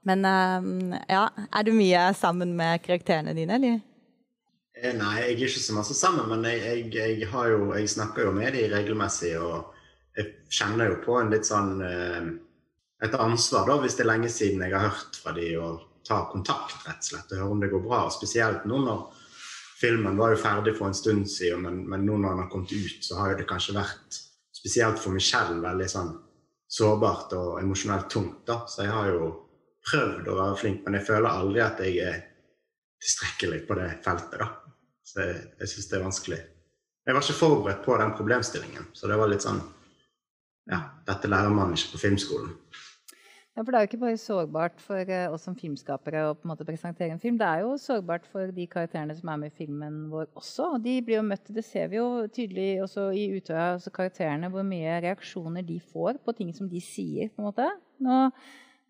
Men 0.08 0.23
uh, 0.23 0.97
ja, 1.08 1.27
er 1.51 1.67
du 1.67 1.75
mye 1.75 2.10
sammen 2.15 2.56
med 2.56 2.84
karakterene 2.84 3.36
dine, 3.36 3.60
eller? 3.60 3.80
Eh, 4.81 4.93
nei, 4.93 5.13
jeg 5.21 5.33
er 5.33 5.43
ikke 5.47 5.61
så 5.63 5.75
masse 5.77 5.95
sammen, 5.97 6.27
men 6.29 6.45
jeg, 6.45 6.61
jeg, 6.93 7.19
jeg, 7.23 7.29
jo, 7.51 7.71
jeg 7.73 7.89
snakker 7.89 8.27
jo 8.27 8.33
med 8.35 8.53
dem 8.53 8.69
regelmessig. 8.73 9.33
Og 9.41 9.73
jeg 10.17 10.33
kjenner 10.53 10.91
jo 10.91 10.99
på 11.05 11.17
en 11.17 11.31
litt 11.33 11.47
sånn 11.49 11.79
eh, 11.85 12.27
et 13.05 13.15
ansvar, 13.21 13.67
da, 13.69 13.77
hvis 13.81 13.97
det 13.97 14.05
er 14.05 14.11
lenge 14.11 14.29
siden 14.33 14.65
jeg 14.65 14.73
har 14.73 14.89
hørt 14.89 15.17
fra 15.21 15.33
dem, 15.37 15.61
og 15.61 15.85
ta 16.07 16.23
kontakt, 16.31 16.77
rett 16.87 17.01
og 17.01 17.09
slett, 17.09 17.33
og 17.33 17.41
høre 17.41 17.55
om 17.55 17.63
det 17.63 17.71
går 17.73 17.83
bra. 17.85 18.03
Spesielt 18.13 18.67
nå 18.69 18.79
når 18.85 19.25
filmen 19.77 20.17
var 20.17 20.33
jo 20.33 20.41
ferdig 20.41 20.75
for 20.77 20.89
en 20.89 20.97
stund 20.97 21.27
siden, 21.29 21.65
men, 21.65 21.81
men 21.89 22.05
nå 22.05 22.17
når 22.21 22.33
den 22.33 22.43
har 22.43 22.53
kommet 22.53 22.73
ut, 22.73 23.01
så 23.05 23.19
har 23.19 23.35
det 23.37 23.49
kanskje 23.49 23.77
vært, 23.77 24.21
spesielt 24.57 25.01
for 25.01 25.13
Michelle, 25.13 25.59
veldig 25.61 25.89
sånn 25.91 26.15
sårbart 26.77 27.35
og 27.37 27.59
emosjonelt 27.61 28.09
tungt. 28.11 28.39
da, 28.47 28.63
Så 28.69 28.85
jeg 28.87 28.93
har 28.93 29.11
jo 29.13 29.33
prøvd 29.87 30.31
å 30.31 30.39
være 30.41 30.61
flink, 30.63 30.81
men 30.85 30.97
jeg 30.97 31.07
føler 31.09 31.29
aldri 31.29 31.63
at 31.63 31.83
jeg 31.85 31.99
er 32.03 32.23
tilstrekkelig 33.03 33.61
på 33.67 33.77
det 33.77 33.91
feltet. 34.05 34.39
da. 34.41 34.66
Så 35.07 35.23
jeg, 35.23 35.39
jeg 35.61 35.71
syns 35.71 35.89
det 35.89 35.97
er 35.97 36.03
vanskelig. 36.03 36.41
Jeg 37.07 37.15
var 37.15 37.23
ikke 37.23 37.39
forberedt 37.39 37.85
på 37.85 37.95
den 38.01 38.13
problemstillingen, 38.17 38.89
så 38.93 39.07
det 39.07 39.15
var 39.19 39.31
litt 39.31 39.45
sånn 39.45 39.63
Ja, 40.67 40.81
dette 41.07 41.29
lærer 41.31 41.53
man 41.55 41.71
ikke 41.71 41.93
på 41.93 42.01
filmskolen. 42.01 42.51
Ja, 43.57 43.63
for 43.63 43.71
Det 43.71 43.77
er 43.77 43.85
jo 43.85 43.87
ikke 43.87 44.01
bare 44.03 44.17
sårbart 44.21 44.81
for 44.83 45.09
uh, 45.09 45.31
oss 45.33 45.47
som 45.47 45.55
filmskapere 45.57 46.27
å 46.27 46.33
på 46.37 46.45
en 46.45 46.51
måte 46.51 46.65
presentere 46.67 47.09
en 47.09 47.21
film. 47.21 47.39
Det 47.39 47.47
er 47.47 47.63
jo 47.63 47.71
sårbart 47.81 48.27
for 48.29 48.51
de 48.53 48.67
karakterene 48.69 49.15
som 49.17 49.31
er 49.33 49.39
med 49.41 49.49
i 49.49 49.57
filmen 49.63 49.95
vår 50.11 50.27
også. 50.37 50.67
og 50.75 50.83
De 50.83 50.99
blir 51.01 51.17
jo 51.17 51.23
møtt, 51.25 51.49
Det 51.55 51.63
ser 51.65 51.87
vi 51.89 51.97
jo 51.97 52.27
tydelig 52.27 52.83
også 52.83 53.07
i 53.17 53.23
Utøya, 53.33 53.71
altså 53.79 53.89
karakterene, 53.95 54.51
hvor 54.53 54.67
mye 54.67 54.99
reaksjoner 55.07 55.65
de 55.65 55.79
får 55.79 56.19
på 56.21 56.35
ting 56.37 56.53
som 56.53 56.69
de 56.69 56.83
sier. 56.83 57.31
på 57.33 57.41
en 57.41 57.47
måte. 57.47 57.65
Nå, 58.03 58.19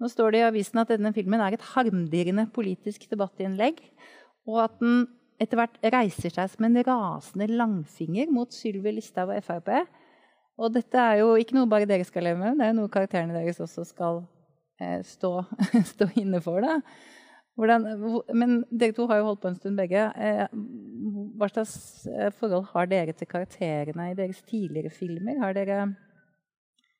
nå 0.01 0.11
står 0.11 0.35
det 0.35 0.41
i 0.41 0.49
avisen 0.49 0.83
at 0.83 0.91
denne 0.91 1.13
filmen 1.15 1.39
er 1.39 1.55
et 1.55 1.69
harmdirrende 1.71 2.49
politisk 2.51 3.07
debattinnlegg. 3.13 3.79
Og 4.51 4.65
at 4.65 4.75
den 4.81 5.05
etter 5.41 5.59
hvert 5.59 5.77
reiser 5.93 6.33
seg 6.33 6.49
som 6.51 6.65
en 6.67 6.79
rasende 6.87 7.47
langfinger 7.51 8.31
mot 8.33 8.53
Sylvi 8.53 8.95
Listhaug 8.95 9.33
og 9.35 9.43
Frp. 9.45 9.69
Og 10.57 10.73
dette 10.73 10.97
er 10.97 11.21
jo 11.21 11.35
ikke 11.37 11.57
noe 11.57 11.69
bare 11.69 11.89
dere 11.89 12.07
skal 12.07 12.25
leve 12.25 12.41
med, 12.41 12.57
det 12.57 12.71
er 12.71 12.77
noe 12.77 12.91
karakterene 12.91 13.35
deres 13.35 13.61
også 13.61 13.85
skal 13.85 14.23
eh, 14.81 15.03
stå, 15.05 15.31
stå 15.93 16.09
inne 16.17 16.41
for. 16.41 16.65
Da. 16.65 16.79
Hvordan, 17.57 17.85
men 18.37 18.59
dere 18.69 18.93
to 18.97 19.05
har 19.09 19.21
jo 19.21 19.29
holdt 19.29 19.43
på 19.43 19.51
en 19.51 19.59
stund 19.59 19.77
begge. 19.77 20.07
Eh, 20.17 20.57
hva 21.37 21.49
slags 21.51 21.77
eh, 22.09 22.33
forhold 22.37 22.67
har 22.73 22.89
dere 22.89 23.13
til 23.17 23.29
karakterene 23.29 24.11
i 24.11 24.17
deres 24.17 24.41
tidligere 24.49 24.93
filmer? 24.93 25.37
Har 25.41 25.57
dere 25.57 25.87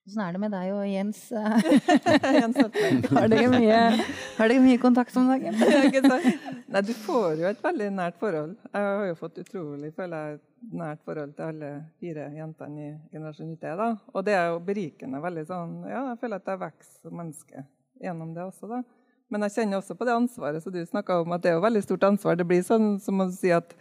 Åssen 0.08 0.22
er 0.24 0.36
det 0.38 0.40
med 0.40 0.54
deg 0.56 0.70
og 0.72 0.86
Jens? 0.88 1.18
Jens 2.40 2.60
har, 3.12 3.26
dere 3.28 3.48
mye, 3.52 3.80
har 4.38 4.48
dere 4.54 4.62
mye 4.64 4.80
kontakt 4.80 5.18
om 5.20 5.28
dagen? 5.28 5.58
Nei, 6.72 6.82
du 6.88 6.94
får 6.96 7.42
jo 7.42 7.50
et 7.50 7.60
veldig 7.66 7.90
nært 7.92 8.16
forhold. 8.22 8.54
Jeg 8.72 8.86
har 8.88 9.04
jo 9.10 9.18
fått 9.20 9.42
utrolig 9.44 9.92
føler 9.98 10.30
jeg, 10.30 10.40
nært 10.80 11.04
forhold 11.04 11.34
til 11.36 11.50
alle 11.50 11.74
fire 12.00 12.30
jentene 12.38 12.86
i 12.86 12.94
Generasjon 13.12 13.52
YT. 13.58 13.68
Da. 13.82 13.90
Og 14.14 14.24
det 14.30 14.38
er 14.38 14.48
jo 14.54 14.64
berikende. 14.70 15.20
veldig 15.28 15.44
sånn, 15.52 15.76
ja, 15.92 16.06
Jeg 16.14 16.22
føler 16.24 16.40
at 16.40 16.54
jeg 16.54 16.64
vokser 16.64 17.04
som 17.04 17.20
menneske 17.20 17.68
gjennom 18.08 18.32
det 18.38 18.46
også. 18.48 18.72
da. 18.72 18.82
Men 19.28 19.44
jeg 19.44 19.58
kjenner 19.58 19.82
også 19.82 20.00
på 20.00 20.08
det 20.08 20.16
ansvaret 20.16 20.64
som 20.64 20.72
du 20.72 20.80
snakka 20.88 21.20
om, 21.20 21.36
at 21.36 21.44
det 21.44 21.52
er 21.52 21.60
jo 21.60 21.68
veldig 21.68 21.84
stort 21.84 22.08
ansvar. 22.08 22.40
Det 22.40 22.48
blir 22.48 22.64
sånn 22.64 22.94
som 23.04 23.20
å 23.20 23.28
si 23.36 23.52
at 23.52 23.76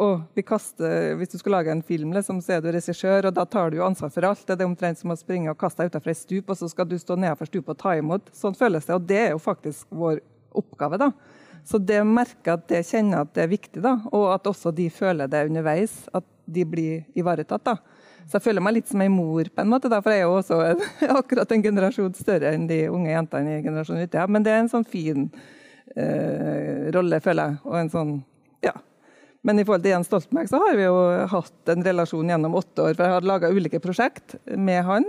og 0.00 0.22
vi 0.34 0.42
kaster, 0.46 1.14
Hvis 1.20 1.32
du 1.34 1.38
skal 1.38 1.52
lage 1.58 1.72
en 1.72 1.82
film, 1.82 2.12
liksom, 2.16 2.40
så 2.40 2.56
er 2.56 2.62
du 2.64 2.70
regissør, 2.72 3.28
og 3.28 3.34
da 3.36 3.44
tar 3.44 3.70
du 3.70 3.76
jo 3.76 3.84
ansvar 3.84 4.12
for 4.14 4.26
alt. 4.30 4.46
Det 4.46 4.56
er 4.56 4.68
omtrent 4.68 4.98
som 4.98 5.12
å 5.12 5.18
springe 5.18 5.52
og 5.52 5.58
kaste 5.60 5.82
deg 5.82 5.92
utenfor 5.92 6.12
ei 6.12 6.16
stup, 6.16 6.50
og 6.50 6.56
så 6.56 6.68
skal 6.72 6.88
du 6.88 6.96
stå 6.98 7.18
nedenfor 7.20 7.50
stupet 7.50 7.74
og 7.74 7.82
ta 7.82 7.94
imot. 7.98 8.32
Sånn 8.36 8.56
føles 8.56 8.88
det, 8.88 8.96
og 8.96 9.06
det 9.08 9.20
er 9.26 9.30
jo 9.34 9.42
faktisk 9.44 9.92
vår 9.92 10.22
oppgave. 10.56 10.98
da. 11.00 11.12
Så 11.64 11.78
det 11.78 12.00
merker 12.08 12.56
at 12.56 12.66
det 12.70 12.86
kjenner 12.88 13.26
at 13.26 13.34
det 13.36 13.44
er 13.44 13.52
viktig, 13.52 13.82
da, 13.84 13.98
og 14.10 14.30
at 14.34 14.48
også 14.48 14.72
de 14.74 14.88
føler 14.90 15.28
det 15.28 15.44
underveis, 15.50 16.08
at 16.16 16.24
de 16.46 16.64
blir 16.64 17.04
ivaretatt. 17.14 17.64
da. 17.64 17.76
Så 18.26 18.38
jeg 18.38 18.46
føler 18.46 18.64
meg 18.64 18.76
litt 18.78 18.88
som 18.88 19.02
ei 19.02 19.10
mor, 19.12 19.48
på 19.52 19.62
en 19.62 19.70
måte, 19.70 19.90
da, 19.92 20.00
for 20.00 20.14
jeg 20.14 20.24
er 20.24 20.28
jo 20.28 20.36
også 20.38 20.60
en, 20.64 20.84
akkurat 21.20 21.52
en 21.52 21.64
generasjon 21.64 22.14
større 22.16 22.54
enn 22.54 22.68
de 22.70 22.84
unge 22.88 23.12
jentene 23.12 23.58
i 23.58 23.62
generasjonen 23.64 24.06
ute. 24.06 24.20
Ja. 24.22 24.28
Men 24.30 24.46
det 24.46 24.54
er 24.54 24.64
en 24.64 24.72
sånn 24.72 24.86
fin 24.88 25.26
eh, 25.96 26.88
rolle, 26.94 27.20
føler 27.20 27.52
jeg, 27.52 27.62
og 27.66 27.78
en 27.80 27.92
sånn 27.92 28.12
ja, 28.64 28.76
men 29.42 29.58
i 29.58 29.64
forhold 29.64 29.84
til 29.84 29.94
Jens 29.94 30.08
Stoltenberg 30.10 30.50
så 30.50 30.58
har 30.60 30.76
vi 30.76 30.84
jo 30.84 30.96
hatt 31.32 31.70
en 31.72 31.84
relasjon 31.84 32.28
gjennom 32.28 32.56
åtte 32.60 32.84
år. 32.84 32.96
for 32.96 33.06
Jeg 33.06 33.14
har 33.14 33.28
laga 33.28 33.48
ulike 33.48 33.80
prosjekt 33.80 34.36
med 34.52 34.84
han. 34.84 35.06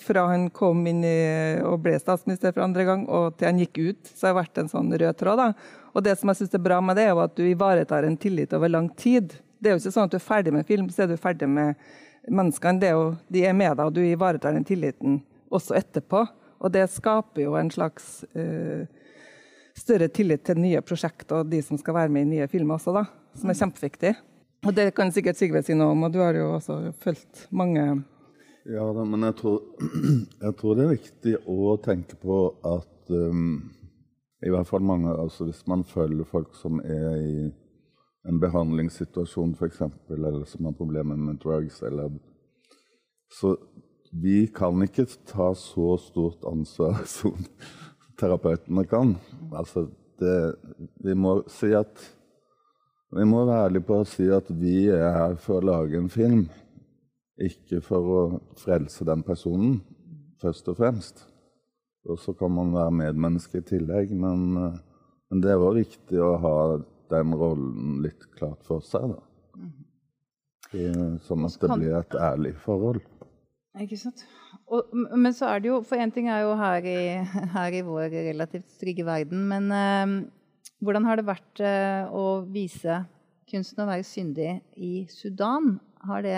Fra 0.00 0.26
han 0.30 0.48
kom 0.52 0.82
inn 0.88 1.02
i, 1.04 1.16
og 1.64 1.80
ble 1.84 1.96
statsminister 2.00 2.52
for 2.52 2.64
andre 2.64 2.84
gang, 2.88 3.06
og 3.08 3.38
til 3.38 3.48
han 3.48 3.60
gikk 3.60 3.80
ut. 3.80 4.12
Så 4.12 4.28
har 4.28 4.34
det 4.34 4.40
vært 4.42 4.60
en 4.60 4.70
sånn 4.72 4.92
rød 4.92 5.16
tråd. 5.20 5.40
da. 5.40 5.88
Og 5.94 6.04
det 6.04 6.16
som 6.20 6.28
jeg 6.28 6.42
synes 6.42 6.58
er 6.58 6.64
bra 6.66 6.80
med 6.84 7.00
det, 7.00 7.06
er 7.08 7.14
jo 7.14 7.24
at 7.24 7.36
du 7.36 7.44
ivaretar 7.46 8.04
en 8.04 8.20
tillit 8.20 8.52
over 8.52 8.68
lang 8.68 8.90
tid. 9.00 9.32
Det 9.60 9.70
er 9.70 9.76
jo 9.76 9.82
ikke 9.82 9.94
sånn 9.96 10.10
at 10.10 10.12
du 10.12 10.20
er 10.20 10.28
ferdig 10.28 10.52
med 10.52 10.68
film, 10.68 10.92
så 10.92 11.04
er 11.04 11.12
du 11.12 11.16
ferdig 11.16 11.48
med 11.48 11.80
menneskene. 12.28 12.80
Det 12.80 12.92
er 12.92 13.00
jo, 13.00 13.10
de 13.32 13.46
er 13.48 13.56
med 13.56 13.78
deg, 13.78 13.86
og 13.86 13.96
du 13.96 14.04
ivaretar 14.04 14.52
den 14.52 14.68
tilliten 14.68 15.22
også 15.48 15.76
etterpå. 15.80 16.26
Og 16.60 16.72
det 16.72 16.84
skaper 16.92 17.46
jo 17.46 17.56
en 17.56 17.72
slags 17.72 18.24
uh, 18.36 18.84
større 19.76 20.12
tillit 20.12 20.44
til 20.44 20.60
nye 20.60 20.84
prosjekter 20.84 21.40
og 21.40 21.52
de 21.52 21.64
som 21.64 21.80
skal 21.80 21.96
være 21.96 22.12
med 22.12 22.28
i 22.28 22.34
nye 22.36 22.48
filmer 22.48 22.76
også, 22.76 22.92
da 22.96 23.06
som 23.38 23.50
er 23.50 23.58
kjempeviktig. 23.58 24.14
Og 24.64 24.72
det 24.76 24.90
kan 24.96 25.12
sikkert 25.12 25.38
Sigve 25.38 25.62
si 25.64 25.76
noe 25.76 25.92
om, 25.92 26.06
og 26.06 26.12
du 26.14 26.20
har 26.24 26.36
jo 26.38 26.54
også 26.56 26.78
fulgt 27.02 27.46
mange 27.52 27.84
Ja, 28.64 28.86
da, 28.96 29.04
men 29.04 29.26
jeg 29.28 29.36
tror, 29.42 29.58
jeg 30.46 30.56
tror, 30.60 30.76
det 30.76 30.84
er 30.84 30.94
viktig 30.94 31.34
å 31.52 31.74
tenke 31.84 32.16
på 32.16 32.38
at 32.64 33.12
um, 33.12 33.58
i 34.44 34.52
hvert 34.52 34.68
fall 34.68 34.84
mange, 34.84 35.12
altså 35.12 35.48
Hvis 35.48 35.66
man 35.68 35.84
følger 35.84 36.24
folk 36.28 36.56
som 36.56 36.80
er 36.80 37.10
i 37.20 37.36
en 38.24 38.40
behandlingssituasjon 38.40 39.52
f.eks., 39.58 39.82
eller 40.16 40.44
som 40.48 40.64
har 40.64 40.76
problemer 40.78 41.16
med 41.16 41.40
drugs, 41.42 41.82
eller 41.82 42.12
Så 43.32 43.56
vi 44.14 44.46
kan 44.46 44.80
ikke 44.82 45.06
ta 45.26 45.50
så 45.58 45.96
stort 45.98 46.44
ansvar 46.48 47.02
som 47.18 47.36
terapeutene 48.20 48.84
kan. 48.86 49.16
Altså, 49.52 49.88
det, 50.20 50.54
vi 51.04 51.14
må 51.18 51.42
si 51.50 51.72
at 51.74 52.04
vi 53.14 53.24
må 53.28 53.44
være 53.46 53.68
ærlige 53.68 53.86
på 53.88 54.00
å 54.00 54.06
si 54.08 54.26
at 54.32 54.48
vi 54.50 54.88
er 54.92 55.12
her 55.14 55.36
for 55.42 55.60
å 55.60 55.68
lage 55.68 55.98
en 55.98 56.10
film, 56.10 56.48
ikke 57.40 57.80
for 57.84 58.10
å 58.14 58.22
frelse 58.60 59.06
den 59.06 59.22
personen, 59.26 59.78
først 60.42 60.68
og 60.70 60.78
fremst. 60.80 61.24
Og 62.10 62.18
så 62.20 62.34
kan 62.36 62.52
man 62.52 62.74
være 62.74 62.96
medmenneske 63.00 63.62
i 63.62 63.66
tillegg, 63.66 64.12
men, 64.12 64.56
eh, 64.60 64.80
men 65.30 65.40
det 65.44 65.54
er 65.54 65.62
òg 65.62 65.78
viktig 65.80 66.20
å 66.20 66.34
ha 66.42 66.56
den 67.14 67.34
rollen 67.38 68.02
litt 68.04 68.26
klart 68.36 68.62
for 68.66 68.84
seg. 68.84 69.14
da. 69.14 69.22
Sånn 71.24 71.46
at 71.46 71.60
det 71.62 71.70
blir 71.70 71.94
et 72.00 72.16
ærlig 72.18 72.54
forhold. 72.58 73.02
Ikke 73.80 73.98
sant. 73.98 74.24
Og, 74.70 74.90
men 74.94 75.34
så 75.34 75.48
er 75.50 75.60
det 75.60 75.68
jo 75.68 75.80
For 75.84 76.00
én 76.00 76.12
ting 76.14 76.28
er 76.32 76.44
jo 76.44 76.54
her 76.56 76.86
i, 76.88 76.98
her 77.56 77.74
i 77.74 77.82
vår 77.84 78.14
relativt 78.30 78.78
trygge 78.80 79.04
verden, 79.06 79.44
men 79.50 79.70
uh, 79.70 80.14
hvordan 80.84 81.08
har 81.08 81.18
det 81.18 81.26
vært 81.28 81.62
uh, 81.64 82.12
å 82.12 82.24
vise 82.48 83.02
kunsten 83.50 83.84
å 83.84 83.88
være 83.88 84.06
syndig 84.06 84.58
i 84.76 85.04
Sudan? 85.12 85.76
Har 86.04 86.24
det 86.24 86.36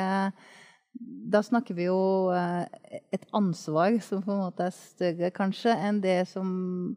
da 0.96 1.42
snakker 1.44 1.76
vi 1.76 1.88
jo 1.88 1.98
uh, 2.32 2.64
et 3.12 3.26
ansvar 3.36 3.98
som 4.04 4.22
på 4.24 4.32
en 4.32 4.44
måte 4.46 4.68
er 4.68 4.76
større 4.76 5.32
kanskje 5.34 5.74
enn 5.74 6.00
det 6.04 6.22
som 6.30 6.48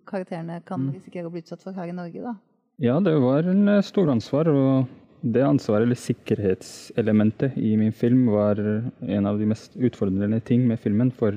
karakterene 0.09 0.61
kan 0.67 0.85
mm. 0.85 0.93
risikere 0.95 1.27
å 1.27 1.33
bli 1.33 1.43
utsatt 1.43 1.65
for 1.65 1.75
her 1.75 1.91
i 1.91 1.95
Norge. 1.95 2.23
da. 2.23 2.35
Ja, 2.79 2.99
det 3.03 3.17
var 3.19 3.49
en 3.49 3.67
uh, 3.67 3.81
stor 3.85 4.11
ansvar. 4.13 4.51
Og 4.53 4.87
det 5.19 5.43
ansvaret, 5.43 5.83
eller 5.83 5.99
sikkerhetselementet 5.99 7.57
i 7.59 7.73
min 7.79 7.91
film, 7.91 8.29
var 8.31 8.59
en 8.59 9.27
av 9.27 9.39
de 9.39 9.49
mest 9.49 9.75
utfordrende 9.75 10.39
ting 10.47 10.63
med 10.69 10.79
filmen. 10.79 11.11
For 11.11 11.35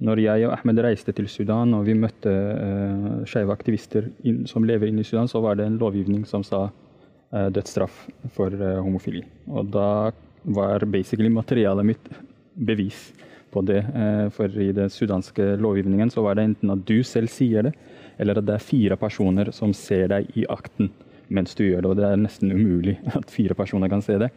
når 0.00 0.22
jeg 0.24 0.46
og 0.48 0.54
Ahmed 0.56 0.80
reiste 0.84 1.12
til 1.16 1.28
Sudan 1.28 1.74
og 1.76 1.84
vi 1.88 1.96
møtte 1.98 2.30
uh, 2.32 3.20
skeive 3.28 3.52
aktivister 3.52 4.08
in, 4.24 4.46
som 4.48 4.64
lever 4.64 4.88
inne 4.88 5.04
i 5.04 5.06
Sudan, 5.06 5.28
så 5.28 5.42
var 5.44 5.58
det 5.58 5.66
en 5.68 5.78
lovgivning 5.80 6.24
som 6.28 6.44
sa 6.46 6.66
uh, 6.70 7.48
dødsstraff 7.52 8.06
for 8.32 8.54
uh, 8.56 8.80
homofili. 8.80 9.22
Og 9.52 9.68
da 9.74 10.10
var 10.56 10.86
basically 10.88 11.28
materialet 11.32 11.90
mitt 11.92 12.08
bevis 12.54 13.10
på 13.52 13.60
det. 13.68 13.82
Uh, 13.92 14.26
for 14.32 14.48
i 14.48 14.70
den 14.76 14.92
sudanske 14.92 15.54
lovgivningen 15.60 16.12
så 16.12 16.24
var 16.24 16.38
det 16.38 16.48
enten 16.48 16.72
at 16.72 16.86
du 16.88 17.02
selv 17.04 17.28
sier 17.32 17.68
det, 17.68 17.74
eller 18.20 18.40
at 18.40 18.48
det 18.48 18.56
er 18.56 18.68
fire 18.72 18.96
personer 19.00 19.52
som 19.56 19.76
ser 19.76 20.08
deg 20.12 20.32
i 20.36 20.48
akten 20.48 20.90
mens 21.30 21.54
du 21.54 21.64
gjør 21.64 21.84
det. 21.84 21.90
Og 21.90 21.98
det 21.98 22.06
er 22.08 22.20
nesten 22.20 22.52
umulig 22.52 22.96
at 23.18 23.30
fire 23.32 23.56
personer 23.58 23.90
kan 23.92 24.02
se 24.04 24.18
det. 24.20 24.30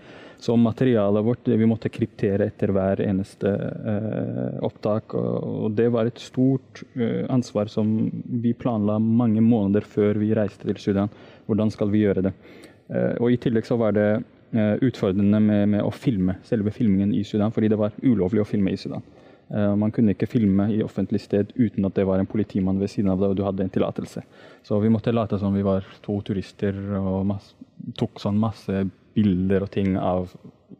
Så 0.44 0.56
materialet 0.60 1.24
vårt 1.24 1.48
vi 1.48 1.68
måtte 1.70 1.92
kryptere 1.94 2.50
etter 2.50 2.74
hver 2.76 3.02
eneste 3.06 3.52
eh, 3.94 4.58
opptak. 4.66 5.16
Og, 5.16 5.72
det 5.78 5.88
var 5.94 6.10
et 6.10 6.20
stort 6.22 6.84
eh, 6.98 7.24
ansvar 7.32 7.72
som 7.72 7.94
vi 8.44 8.52
planla 8.58 9.00
mange 9.00 9.44
måneder 9.44 9.88
før 9.88 10.20
vi 10.22 10.34
reiste 10.36 10.68
til 10.68 10.82
Sudan. 10.84 11.12
Hvordan 11.48 11.72
skal 11.74 11.92
vi 11.94 12.04
gjøre 12.04 12.28
det? 12.28 12.34
Eh, 12.92 13.14
og 13.20 13.32
i 13.32 13.40
tillegg 13.42 13.68
så 13.70 13.80
var 13.80 13.98
det 13.98 14.08
utfordrende 14.54 15.40
med, 15.42 15.64
med, 15.72 15.80
å 15.82 15.90
filme 15.90 16.36
selve 16.46 16.70
filmingen 16.70 17.10
i 17.18 17.24
Sudan, 17.26 17.50
fordi 17.50 17.72
det 17.74 17.80
var 17.80 17.96
ulovlig 18.06 18.44
å 18.44 18.46
filme 18.46 18.70
i 18.70 18.78
Sudan. 18.78 19.02
Man 19.52 19.92
kunne 19.94 20.16
ikke 20.16 20.30
filme 20.32 20.66
i 20.74 20.80
offentlig 20.82 21.20
sted 21.22 21.52
uten 21.58 21.86
at 21.86 21.94
det 21.98 22.06
var 22.08 22.22
en 22.22 22.30
politimann 22.30 22.80
ved 22.82 22.90
siden 22.90 23.12
av 23.12 23.20
deg 23.22 23.34
og 23.34 23.38
du 23.38 23.44
hadde 23.46 23.66
en 23.66 23.74
tillatelse. 23.74 24.24
Så 24.66 24.80
vi 24.82 24.90
måtte 24.90 25.14
late 25.14 25.38
som 25.38 25.54
vi 25.54 25.66
var 25.66 25.86
to 26.02 26.16
turister 26.26 26.78
og 26.98 27.26
masse, 27.30 27.54
tok 28.00 28.22
sånn 28.24 28.40
masse 28.42 28.86
bilder 29.14 29.68
og 29.68 29.72
ting 29.76 29.98
av 30.00 30.32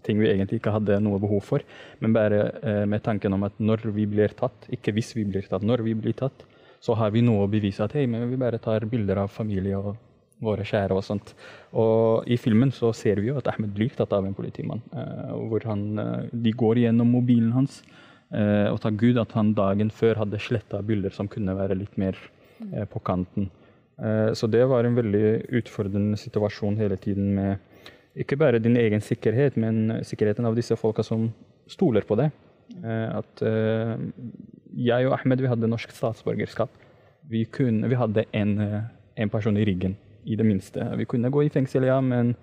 ting 0.04 0.20
vi 0.20 0.30
egentlig 0.32 0.60
ikke 0.62 0.74
hadde 0.76 1.00
noe 1.04 1.22
behov 1.22 1.44
for. 1.48 1.66
Men 2.04 2.16
bare 2.16 2.42
eh, 2.64 2.84
med 2.90 3.04
tanken 3.06 3.36
om 3.36 3.46
at 3.48 3.60
når 3.62 3.86
vi 3.96 4.08
blir 4.10 4.34
tatt, 4.38 4.68
ikke 4.74 4.96
hvis 4.96 5.14
vi 5.18 5.28
blir 5.30 5.46
tatt, 5.48 5.66
når 5.66 5.86
vi 5.86 5.96
blir 5.98 6.18
tatt, 6.18 6.46
så 6.84 6.98
har 7.00 7.14
vi 7.16 7.24
noe 7.24 7.46
å 7.46 7.52
bevise 7.52 7.86
at 7.86 7.96
hei, 7.96 8.08
men 8.10 8.26
vi 8.32 8.40
bare 8.40 8.60
tar 8.60 8.84
bilder 8.92 9.24
av 9.24 9.32
familie 9.32 9.78
og 9.80 9.94
våre 10.44 10.66
kjære 10.68 10.96
og 10.98 11.06
sånt. 11.06 11.34
Og 11.80 12.28
i 12.28 12.38
filmen 12.42 12.74
så 12.76 12.92
ser 12.98 13.22
vi 13.24 13.30
jo 13.30 13.38
at 13.40 13.48
Ahmed 13.54 13.72
blir 13.76 13.94
tatt 13.96 14.12
av 14.16 14.26
en 14.28 14.36
politimann. 14.36 14.84
Eh, 14.92 15.36
hvor 15.48 15.64
han, 15.70 15.86
eh, 16.00 16.32
de 16.34 16.52
går 16.64 16.84
gjennom 16.84 17.14
mobilen 17.16 17.54
hans 17.56 17.82
eh, 17.86 18.03
og 18.34 18.80
takk 18.82 18.96
Gud 18.98 19.20
at 19.22 19.36
han 19.38 19.52
dagen 19.54 19.92
før 19.94 20.24
hadde 20.24 20.40
sletta 20.42 20.80
bilder 20.86 21.14
som 21.14 21.30
kunne 21.30 21.54
være 21.58 21.78
litt 21.78 21.98
mer 22.02 22.18
eh, 22.72 22.88
på 22.90 23.02
kanten. 23.06 23.52
Eh, 24.02 24.34
så 24.34 24.48
det 24.48 24.66
var 24.66 24.84
en 24.84 24.98
veldig 24.98 25.54
utfordrende 25.60 26.18
situasjon 26.18 26.80
hele 26.82 26.98
tiden 26.98 27.34
med 27.36 27.58
ikke 28.16 28.38
bare 28.38 28.62
din 28.62 28.78
egen 28.78 29.02
sikkerhet, 29.02 29.58
men 29.58 30.00
sikkerheten 30.06 30.46
av 30.46 30.56
disse 30.58 30.76
folka 30.78 31.04
som 31.06 31.32
stoler 31.70 32.06
på 32.06 32.18
deg. 32.20 32.34
Eh, 32.84 33.10
at 33.18 33.44
jeg 34.74 35.08
og 35.08 35.18
Ahmed 35.18 35.42
vi 35.42 35.50
hadde 35.50 35.70
norsk 35.70 35.94
statsborgerskap. 35.94 36.72
Vi, 37.30 37.46
kunne, 37.46 37.88
vi 37.90 37.98
hadde 37.98 38.26
en, 38.36 38.58
eh, 38.62 38.82
en, 39.16 39.30
person 39.30 39.58
i 39.58 39.66
ryggen, 39.66 39.96
i 40.26 40.36
det 40.36 40.46
minste. 40.46 40.86
Vi 40.98 41.06
kunne 41.06 41.32
gå 41.32 41.46
i 41.46 41.50
fengsel, 41.54 41.88
ja, 41.88 42.00
men 42.02 42.36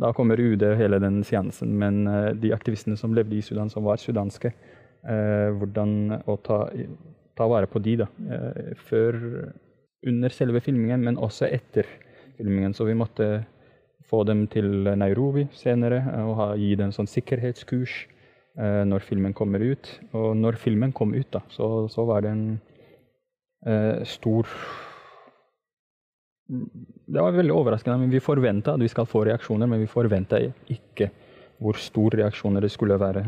da 0.00 0.12
kommer 0.16 0.40
UD 0.40 0.62
og 0.66 0.78
hele 0.78 0.98
den 1.02 1.22
seansen. 1.24 1.74
Men 1.78 2.04
de 2.40 2.50
aktivistene 2.54 2.96
som 2.98 3.14
levde 3.14 3.36
i 3.36 3.42
Sudan, 3.44 3.70
som 3.70 3.84
var 3.84 4.00
sudanske, 4.02 4.50
hvordan 5.02 6.20
å 6.30 6.36
ta, 6.46 6.58
ta, 7.34 7.46
vare 7.50 7.66
på 7.66 7.80
de 7.82 7.96
da, 8.04 8.06
før, 8.86 9.16
under 10.06 10.34
selve 10.34 10.60
filmingen, 10.62 11.02
men 11.02 11.18
også 11.18 11.48
etter 11.50 11.88
filmingen. 12.36 12.74
Så 12.74 12.86
vi 12.86 12.94
måtte 12.94 13.32
få 14.12 14.22
dem 14.28 14.44
til 14.52 14.68
Nairobi 15.00 15.46
senere 15.56 16.02
eh, 16.04 16.26
og 16.26 16.36
ha, 16.40 16.48
gi 16.60 16.74
dem 16.78 16.92
sånn 16.94 17.08
sikkerhetskurs 17.08 17.94
eh, 18.60 18.82
når 18.88 19.06
filmen 19.08 19.36
kommer 19.36 19.64
ut. 19.64 19.88
Og 20.18 20.34
når 20.36 20.60
filmen 20.60 20.92
kom 20.96 21.14
ut, 21.16 21.30
da, 21.32 21.42
så, 21.52 21.88
så 21.92 22.04
var 22.08 22.24
det 22.24 22.34
en 22.34 22.46
eh, 23.66 24.02
stor 24.08 24.48
Det 26.52 27.22
var 27.22 27.32
veldig 27.32 27.54
overraskende. 27.54 28.02
men 28.02 28.12
Vi 28.12 28.20
forventa 28.20 28.74
at 28.74 28.82
vi 28.82 28.90
skal 28.92 29.08
få 29.08 29.24
reaksjoner, 29.24 29.70
men 29.70 29.80
vi 29.80 29.88
forventa 29.88 30.42
ikke 30.42 31.08
hvor 31.62 31.78
stor 31.80 32.14
reaksjoner 32.18 32.64
det 32.64 32.72
skulle 32.74 32.98
være. 33.00 33.22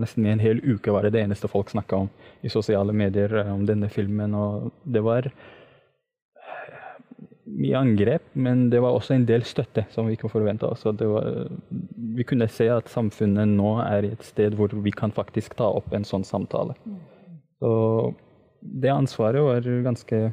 Nesten 0.00 0.26
i 0.26 0.32
en 0.32 0.42
hel 0.42 0.62
uke 0.62 0.92
var 0.94 1.06
det 1.06 1.14
det 1.16 1.24
eneste 1.24 1.50
folk 1.50 1.72
snakka 1.72 2.04
om 2.04 2.10
i 2.42 2.52
sosiale 2.52 2.94
medier 2.96 3.34
om 3.50 3.64
denne 3.66 3.90
filmen. 3.92 4.34
Og 4.38 4.70
det 4.84 5.02
var 5.04 5.28
mye 7.50 7.78
angrep, 7.80 8.22
men 8.38 8.68
det 8.70 8.80
var 8.82 8.94
også 8.94 9.16
en 9.16 9.26
del 9.26 9.42
støtte 9.48 9.84
som 9.90 10.06
vi 10.06 10.14
ikke 10.16 10.30
forventa. 10.30 10.70
Vi 12.16 12.26
kunne 12.28 12.48
se 12.48 12.68
at 12.70 12.90
samfunnet 12.92 13.50
nå 13.50 13.76
er 13.82 14.06
i 14.06 14.12
et 14.14 14.26
sted 14.26 14.54
hvor 14.58 14.72
vi 14.84 14.94
kan 14.94 15.12
faktisk 15.14 15.58
ta 15.58 15.68
opp 15.80 15.90
en 15.96 16.06
sånn 16.06 16.26
samtale. 16.26 16.78
Så 17.60 17.70
det 18.60 18.92
ansvaret 18.92 19.42
var 19.42 19.66
ganske 19.84 20.30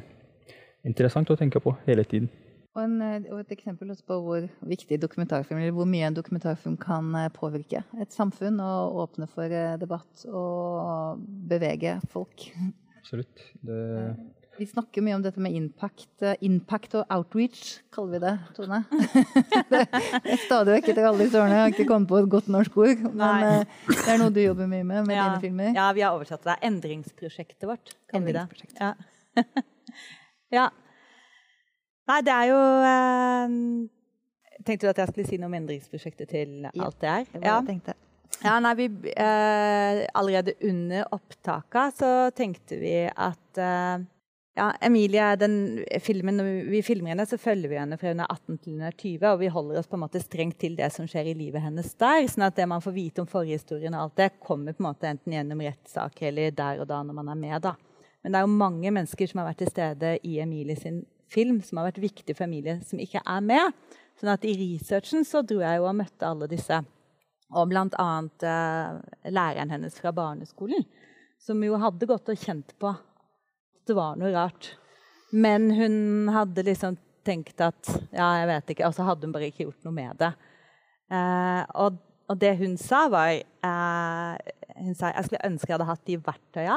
interessant 0.86 1.30
å 1.30 1.36
tenke 1.36 1.60
på 1.64 1.74
hele 1.88 2.04
tiden. 2.06 2.30
Og, 2.76 2.82
en, 2.84 2.98
og 3.32 3.40
et 3.40 3.54
eksempel 3.56 3.90
på 4.06 4.18
hvor 4.22 4.44
viktig 4.68 5.00
dokumentarfilm, 5.02 5.58
eller 5.58 5.74
hvor 5.74 5.88
mye 5.88 6.06
en 6.06 6.16
dokumentarfilm 6.18 6.76
kan 6.80 7.08
eh, 7.18 7.30
påvirke 7.34 7.82
et 7.98 8.14
samfunn 8.14 8.60
og 8.62 9.00
åpne 9.04 9.26
for 9.32 9.50
eh, 9.50 9.78
debatt 9.80 10.26
og 10.28 11.24
bevege 11.50 11.96
folk. 12.12 12.50
Absolutt. 13.00 13.48
Det 13.64 13.80
vi 14.58 14.66
snakker 14.66 15.04
mye 15.06 15.14
om 15.14 15.22
dette 15.22 15.38
med 15.42 15.54
impact, 15.54 16.10
eh, 16.26 16.34
impact 16.42 16.96
og 16.98 17.12
outreach, 17.14 17.78
kaller 17.94 18.16
vi 18.16 18.20
det, 18.24 18.32
Tone. 18.56 18.80
det 19.70 19.84
er 19.86 20.40
stadig 20.42 20.74
vekk 20.74 20.88
etter 20.90 21.06
alle 21.06 21.28
disse 21.28 21.38
årene. 21.38 21.54
Jeg 21.54 21.62
har 21.62 21.74
ikke 21.76 21.86
kommet 21.92 22.10
på 22.10 22.18
et 22.18 22.26
godt 22.32 22.48
norsk 22.50 22.80
ord. 22.82 23.04
Men 23.04 23.20
Nei. 23.22 23.52
Eh, 23.52 23.92
det 23.92 24.10
er 24.16 24.18
noe 24.18 24.34
du 24.34 24.40
jobber 24.42 24.66
mye 24.70 24.82
med 24.82 25.06
med 25.06 25.14
ja. 25.14 25.28
dine 25.28 25.44
filmer. 25.44 25.70
Ja, 25.78 25.86
vi 25.94 26.02
har 26.02 26.18
oversatt 26.18 26.42
det. 26.48 26.58
Endringsprosjektet 26.66 27.68
vårt. 27.70 27.94
Endringsprosjektet. 28.18 28.82
Ja. 28.82 29.46
ja. 30.58 30.66
Nei, 32.08 32.18
det 32.24 32.34
er 32.34 32.50
jo 32.50 32.58
eh, 32.88 33.56
Tenkte 34.64 34.86
du 34.86 34.90
at 34.90 35.00
jeg 35.02 35.12
skulle 35.12 35.28
si 35.28 35.38
noe 35.40 35.50
om 35.50 35.56
endringsprosjektet 35.60 36.30
til 36.32 36.68
alt 36.68 37.00
det 37.00 37.08
er? 37.08 37.24
Ja, 37.28 37.38
det 37.38 37.78
var 37.78 37.90
ja. 37.92 37.98
Ja, 38.38 38.58
nei, 38.62 38.74
vi, 38.78 38.86
eh, 39.18 40.04
allerede 40.14 40.54
under 40.68 41.08
opptaka 41.14 41.88
så 41.94 42.10
tenkte 42.36 42.78
vi 42.78 42.92
at 43.08 43.58
eh, 43.58 44.04
ja, 44.58 44.68
Emilie, 44.82 45.36
den 45.36 45.84
filmen, 46.02 46.36
Når 46.36 46.70
vi 46.70 46.82
filmer 46.82 47.12
henne, 47.12 47.26
så 47.26 47.38
følger 47.38 47.70
vi 47.70 47.78
henne 47.78 47.98
fra 47.98 48.12
hun 48.12 48.22
er 48.22 48.30
18 48.30 48.58
til 48.58 48.72
hun 48.72 48.86
er 48.88 48.94
20. 48.98 49.26
Og 49.30 49.40
vi 49.42 49.50
holder 49.54 49.78
oss 49.78 49.90
på 49.90 49.98
en 49.98 50.02
måte 50.02 50.22
strengt 50.22 50.58
til 50.58 50.74
det 50.78 50.90
som 50.94 51.06
skjer 51.06 51.30
i 51.30 51.36
livet 51.38 51.62
hennes 51.62 51.92
der. 51.94 52.26
sånn 52.26 52.46
at 52.46 52.56
det 52.58 52.66
man 52.66 52.82
får 52.82 52.94
vite 52.96 53.22
om 53.22 53.30
forhistorien, 53.30 53.94
og 53.94 54.08
alt 54.08 54.16
det, 54.16 54.32
kommer 54.42 54.74
på 54.74 54.82
en 54.82 54.88
måte 54.90 55.10
enten 55.10 55.36
gjennom 55.36 55.62
rettssaker 55.62 56.30
eller 56.32 56.50
der 56.50 56.82
og 56.82 56.90
da 56.90 57.02
når 57.02 57.20
man 57.20 57.30
er 57.34 57.38
med. 57.38 57.62
da. 57.62 57.76
Men 58.22 58.32
det 58.32 58.38
er 58.38 58.46
jo 58.46 58.58
mange 58.64 58.90
mennesker 58.90 59.30
som 59.30 59.42
har 59.42 59.50
vært 59.52 59.62
til 59.62 59.70
stede 59.70 60.18
i 60.26 60.40
Emilie 60.42 60.76
sin 60.76 61.04
film, 61.32 61.60
som 61.64 61.80
har 61.80 61.90
vært 61.90 62.02
viktig 62.02 62.36
for 62.36 62.46
Emilie, 62.46 62.78
som 62.86 63.00
ikke 63.02 63.22
er 63.24 63.44
med. 63.44 63.74
Sånn 64.18 64.32
at 64.32 64.46
i 64.46 64.54
researchen 64.58 65.26
så 65.26 65.44
dro 65.46 65.60
jeg 65.62 65.78
jo 65.78 65.86
og 65.86 65.98
møtte 66.00 66.26
alle 66.26 66.48
disse. 66.50 66.80
Og 67.54 67.68
bl.a. 67.70 68.08
Eh, 68.50 69.30
læreren 69.32 69.72
hennes 69.72 70.00
fra 70.00 70.12
barneskolen, 70.12 70.84
som 71.40 71.62
jo 71.64 71.78
hadde 71.80 72.08
gått 72.10 72.28
og 72.32 72.40
kjent 72.42 72.74
på 72.80 72.90
at 72.92 73.88
det 73.88 73.96
var 73.96 74.18
noe 74.20 74.32
rart. 74.34 74.74
Men 75.32 75.70
hun 75.76 76.28
hadde 76.32 76.64
liksom 76.66 76.98
tenkt 77.24 77.60
at 77.60 77.88
Ja, 78.12 78.28
jeg 78.40 78.48
vet 78.50 78.74
ikke. 78.74 78.88
Og 78.88 78.96
så 78.96 79.06
hadde 79.06 79.28
hun 79.28 79.34
bare 79.34 79.48
ikke 79.50 79.66
gjort 79.66 79.86
noe 79.86 79.96
med 79.96 80.20
det. 80.20 80.32
Eh, 81.12 81.62
og, 81.80 81.98
og, 82.28 82.36
det 82.40 82.54
hun 82.60 82.76
sa, 82.80 83.06
var 83.12 83.32
eh, 83.32 84.52
Hun 84.76 84.96
sa 84.96 85.12
jeg 85.14 85.28
skulle 85.28 85.46
ønske 85.48 85.70
jeg 85.70 85.78
hadde 85.78 85.88
hatt 85.88 86.04
de 86.04 86.18
verktøya 86.20 86.76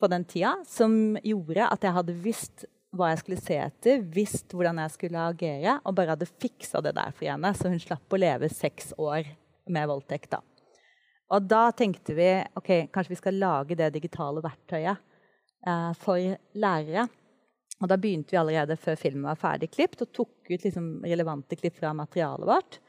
på 0.00 0.08
den 0.08 0.24
tida 0.28 0.54
som 0.68 1.16
gjorde 1.24 1.66
at 1.66 1.82
jeg 1.84 1.96
hadde 1.96 2.16
visst 2.24 2.66
hva 2.96 3.12
jeg 3.12 3.20
skulle 3.20 3.42
se 3.42 3.56
etter, 3.62 4.02
visst 4.14 4.54
hvordan 4.54 4.80
jeg 4.82 4.94
skulle 4.96 5.26
agere, 5.32 5.76
og 5.86 5.94
bare 5.98 6.16
hadde 6.16 6.30
fiksa 6.30 6.82
det 6.82 6.96
der 6.96 7.12
for 7.14 7.28
henne, 7.30 7.52
så 7.54 7.70
hun 7.70 7.82
slapp 7.82 8.16
å 8.16 8.18
leve 8.18 8.50
seks 8.50 8.92
år 8.98 9.28
med 9.70 9.90
voldtekt. 9.90 10.32
da. 10.34 10.40
Og 11.30 11.46
da 11.46 11.68
tenkte 11.76 12.16
vi 12.18 12.28
ok, 12.58 12.90
kanskje 12.90 13.14
vi 13.14 13.20
skal 13.20 13.38
lage 13.38 13.78
det 13.78 13.92
digitale 13.94 14.42
verktøyet 14.42 14.98
eh, 15.66 15.90
for 16.00 16.34
lærere. 16.58 17.06
Og 17.80 17.88
da 17.88 17.96
begynte 17.96 18.34
vi 18.34 18.40
allerede 18.40 18.76
før 18.76 18.98
filmen 18.98 19.28
var 19.30 19.38
ferdig 19.40 19.70
klippet, 19.72 20.02
og 20.04 20.12
tok 20.12 20.50
ut 20.50 20.66
liksom, 20.66 20.90
relevante 21.06 21.56
klipp 21.56 21.78
fra 21.78 21.94
materialet 21.96 22.50
vårt. 22.50 22.80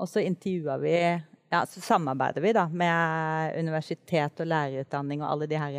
Og 0.00 0.08
så 0.08 0.24
intervjua 0.24 0.78
vi 0.80 0.94
ja, 1.50 1.66
så 1.66 1.82
samarbeider 1.82 2.40
vi 2.40 2.54
da, 2.56 2.64
med 2.68 3.58
universitet 3.58 4.40
og 4.40 4.48
lærerutdanning 4.48 5.20
og 5.22 5.32
alle 5.32 5.50
de 5.50 5.58
her 5.60 5.76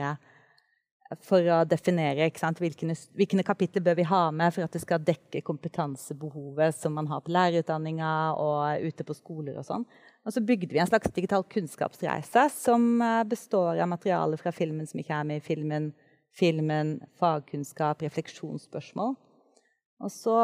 for 1.19 1.43
å 1.51 1.61
definere 1.67 2.29
hvilke, 2.31 2.95
hvilke 3.17 3.43
kapitler 3.43 3.83
bør 3.83 3.97
vi 3.99 4.05
ha 4.07 4.21
med 4.31 4.53
for 4.55 4.63
at 4.63 4.75
det 4.75 4.83
skal 4.83 5.03
dekke 5.03 5.43
kompetansebehovet 5.43 6.77
som 6.77 6.95
man 6.95 7.09
har 7.11 7.23
på 7.25 7.33
lærerutdanninga 7.35 8.11
og 8.39 8.85
ute 8.85 9.05
på 9.07 9.17
skoler. 9.17 9.57
Og 9.59 9.67
sånn. 9.67 9.83
Og 10.25 10.35
så 10.35 10.43
bygde 10.45 10.71
vi 10.71 10.79
en 10.79 10.87
slags 10.87 11.11
digital 11.11 11.43
kunnskapsreise 11.51 12.45
som 12.55 13.01
eh, 13.01 13.23
består 13.27 13.81
av 13.81 13.89
materiale 13.91 14.39
fra 14.39 14.53
filmen 14.55 14.87
som 14.87 15.01
ikke 15.01 15.17
er 15.17 15.27
med 15.27 15.41
i 15.41 15.45
filmen, 15.45 15.91
filmen, 16.37 16.99
fagkunnskap, 17.19 18.05
refleksjonsspørsmål. 18.05 19.17
Og 20.01 20.09
så 20.09 20.35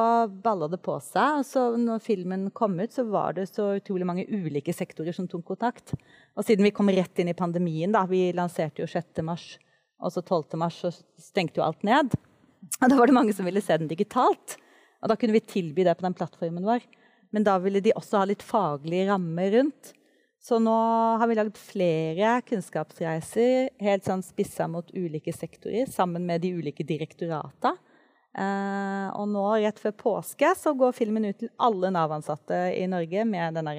balla 0.44 0.68
det 0.70 0.80
på 0.86 0.98
seg. 1.02 1.40
og 1.40 1.46
så 1.48 1.64
når 1.82 2.04
filmen 2.06 2.50
kom 2.54 2.76
ut, 2.78 2.94
så 2.94 3.08
var 3.10 3.34
det 3.38 3.48
så 3.50 3.72
utrolig 3.80 4.06
mange 4.06 4.28
ulike 4.30 4.74
sektorer 4.74 5.16
som 5.16 5.30
tok 5.30 5.48
kontakt. 5.54 5.96
Og 6.38 6.46
siden 6.46 6.68
vi 6.68 6.74
kom 6.76 6.92
rett 6.94 7.24
inn 7.24 7.32
i 7.32 7.38
pandemien, 7.38 7.94
da, 7.94 8.04
vi 8.10 8.28
lanserte 8.38 8.84
jo 8.84 8.90
6. 8.92 9.24
mars, 9.26 9.56
og 9.98 10.14
så 10.14 10.22
12. 10.22 10.58
mars 10.62 10.78
så 10.84 10.92
stengte 11.22 11.62
jo 11.62 11.66
alt 11.66 11.84
ned. 11.88 12.14
Og 12.82 12.90
da 12.90 12.98
var 12.98 13.10
det 13.10 13.18
mange 13.18 13.34
som 13.36 13.48
ville 13.48 13.64
se 13.64 13.78
den 13.80 13.90
digitalt. 13.90 14.58
Og 15.02 15.12
da 15.12 15.18
kunne 15.20 15.36
vi 15.36 15.44
tilby 15.46 15.86
det 15.86 15.98
på 15.98 16.06
den 16.06 16.16
plattformen 16.18 16.66
vår. 16.66 16.86
Men 17.34 17.46
da 17.46 17.58
ville 17.62 17.82
de 17.84 17.96
også 17.98 18.22
ha 18.22 18.28
litt 18.30 18.46
faglig 18.46 19.06
ramme 19.10 19.50
rundt. 19.54 19.94
Så 20.48 20.60
nå 20.64 20.76
har 21.20 21.28
vi 21.28 21.36
lagd 21.36 21.58
flere 21.60 22.38
kunnskapsreiser 22.48 23.72
helt 23.84 24.06
sånn 24.08 24.24
spissa 24.24 24.68
mot 24.70 24.90
ulike 24.96 25.34
sektorer, 25.36 25.90
sammen 25.92 26.24
med 26.30 26.46
de 26.46 26.54
ulike 26.56 26.86
direktorata. 26.88 27.74
Eh, 28.38 29.08
og 29.18 29.26
nå, 29.34 29.44
rett 29.58 29.82
før 29.82 29.96
påske, 29.98 30.54
så 30.56 30.76
går 30.78 30.94
filmen 30.96 31.26
ut 31.26 31.40
til 31.42 31.52
alle 31.58 31.90
Nav-ansatte 31.92 32.68
i 32.78 32.86
Norge 32.90 33.26
med 33.26 33.58
denne 33.58 33.74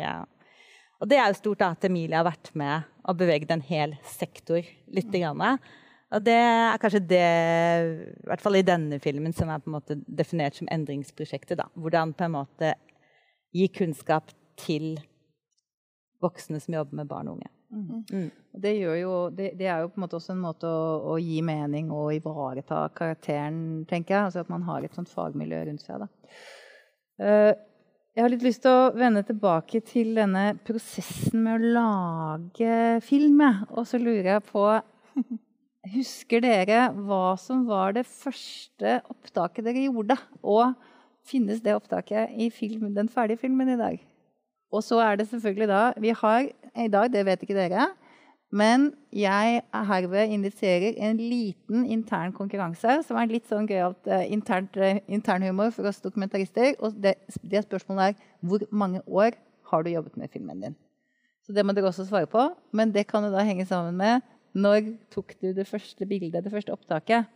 Og 0.99 1.09
det 1.09 1.17
er 1.17 1.31
jo 1.31 1.39
stort 1.39 1.63
at 1.63 1.85
Emilie 1.87 2.19
har 2.19 2.27
vært 2.27 2.51
med 2.59 2.83
og 3.07 3.17
beveget 3.17 3.55
en 3.55 3.63
hel 3.63 3.95
sektor 4.03 4.59
litt. 4.59 5.13
Grann. 5.15 5.61
Og 6.09 6.25
det 6.25 6.39
er 6.41 6.81
kanskje 6.81 7.03
det, 7.05 7.25
i 8.25 8.29
hvert 8.31 8.41
fall 8.41 8.57
i 8.57 8.65
denne 8.65 8.97
filmen, 9.03 9.35
som 9.37 9.51
er 9.53 9.61
på 9.61 9.69
en 9.69 9.77
måte 9.77 9.99
definert 10.09 10.57
som 10.57 10.71
endringsprosjektet. 10.73 11.59
Da. 11.61 11.69
Hvordan 11.77 12.15
på 12.17 12.25
en 12.25 12.37
måte 12.39 12.73
gi 13.53 13.69
kunnskap 13.73 14.33
til 14.59 14.97
voksne 16.23 16.61
som 16.63 16.75
jobber 16.79 17.01
med 17.03 17.09
barn 17.11 17.29
og 17.29 17.39
unge. 17.39 17.51
Mm. 17.69 18.05
Mm. 18.11 18.31
Det, 18.63 18.73
jo, 18.81 19.15
det, 19.29 19.53
det, 19.59 19.67
er 19.69 19.83
jo 19.83 19.91
på 19.93 20.01
en 20.01 20.05
måte 20.07 20.17
også 20.17 20.33
en 20.33 20.43
måte 20.43 20.69
å, 20.69 20.85
å 21.13 21.19
gi 21.21 21.43
mening 21.45 21.93
og 21.93 22.15
ivareta 22.17 22.87
karakteren, 22.97 23.85
tenker 23.89 24.17
jeg. 24.17 24.31
Altså 24.31 24.45
at 24.45 24.53
man 24.53 24.65
har 24.69 24.85
et 24.85 24.97
sånt 24.97 25.13
fagmiljø 25.13 25.61
rundt 25.69 25.85
seg. 25.85 26.07
Uh, 27.21 27.53
jeg 28.17 28.25
har 28.25 28.33
litt 28.33 28.47
lyst 28.47 28.65
til 28.65 28.75
å 28.75 28.89
vende 28.99 29.23
tilbake 29.27 29.83
til 29.87 30.17
denne 30.17 30.57
prosessen 30.67 31.45
med 31.45 31.59
å 31.59 31.75
lage 31.77 32.79
film. 33.07 33.45
Og 33.77 33.85
så 33.87 34.01
lurer 34.01 34.33
jeg 34.33 34.47
på 34.49 34.65
Husker 35.93 36.43
dere 36.43 36.89
hva 37.07 37.37
som 37.41 37.65
var 37.69 37.95
det 37.97 38.05
første 38.09 38.99
opptaket 39.09 39.67
dere 39.67 39.87
gjorde? 39.87 40.17
Og 40.43 40.75
finnes 41.29 41.63
det 41.65 41.77
opptaket 41.77 42.35
i 42.37 42.51
film, 42.53 42.91
den 42.97 43.09
ferdige 43.13 43.41
filmen 43.45 43.71
i 43.73 43.79
dag? 43.79 44.01
Og 44.75 44.85
så 44.85 44.99
er 45.01 45.17
det 45.17 45.29
selvfølgelig 45.31 45.69
da 45.71 45.83
Vi 45.97 46.13
har 46.13 46.49
i 46.77 46.89
dag, 46.93 47.13
det 47.13 47.25
vet 47.27 47.43
ikke 47.43 47.57
dere, 47.57 47.89
men 48.51 48.93
jeg 49.13 49.61
herved 49.73 50.31
inviterer 50.33 50.97
en 50.97 51.19
liten 51.21 51.85
intern 51.85 52.33
konkurranse 52.33 53.03
som 53.05 53.19
er 53.21 53.29
litt 53.29 53.49
sånn 53.49 53.69
gøyalt 53.69 54.09
uh, 54.09 54.25
uh, 54.25 55.01
internhumor 55.05 55.73
for 55.75 55.89
oss 55.89 56.01
dokumentarister. 56.01 56.73
Og 56.81 56.97
det, 56.97 57.19
det, 57.43 57.67
spørsmålet 57.67 58.15
er 58.15 58.23
hvor 58.41 58.65
mange 58.71 59.03
år 59.05 59.37
har 59.69 59.85
du 59.85 59.91
jobbet 59.93 60.17
med 60.17 60.33
filmen 60.33 60.65
din? 60.65 60.79
Så 61.45 61.53
det 61.53 61.65
må 61.65 61.77
dere 61.77 61.91
også 61.91 62.09
svare 62.09 62.29
på. 62.29 62.47
Men 62.73 62.93
det 62.93 63.07
kan 63.09 63.25
jo 63.25 63.35
da 63.35 63.45
henge 63.45 63.69
sammen 63.69 64.01
med 64.01 64.25
når 64.53 64.95
tok 65.13 65.35
du 65.41 65.51
det 65.57 65.67
første 65.69 66.07
bildet, 66.07 66.45
det 66.45 66.53
første 66.53 66.73
opptaket. 66.73 67.29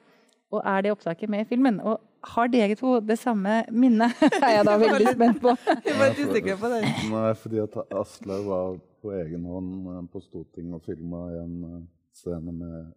Og 0.53 0.61
er 0.69 0.85
det 0.85 0.93
opptaket 0.93 1.31
med 1.33 1.45
i 1.45 1.49
filmen? 1.49 1.81
Og 1.81 2.01
har 2.35 2.51
dere 2.53 2.77
to 2.77 2.99
det 3.01 3.19
samme 3.19 3.63
minnet? 3.73 4.13
er 4.45 4.59
jeg 4.59 4.67
da 4.69 4.77
veldig 4.81 5.15
spent 5.15 5.41
på. 5.43 5.55
Jeg 5.87 5.99
var 5.99 6.13
litt 6.13 6.21
usikker 6.29 6.59
på 6.61 6.73
det. 6.75 6.83
Nei, 7.11 7.31
fordi 7.41 7.63
at 7.63 7.79
Aslaug 7.89 8.45
var 8.51 8.77
på 9.03 9.15
egen 9.17 9.47
hånd 9.49 9.73
eh, 9.95 10.03
på 10.13 10.21
Stortinget 10.23 10.77
og 10.79 10.85
filma 10.87 11.25
en 11.41 11.57
eh, 11.69 11.81
scene 12.15 12.53
med 12.53 12.93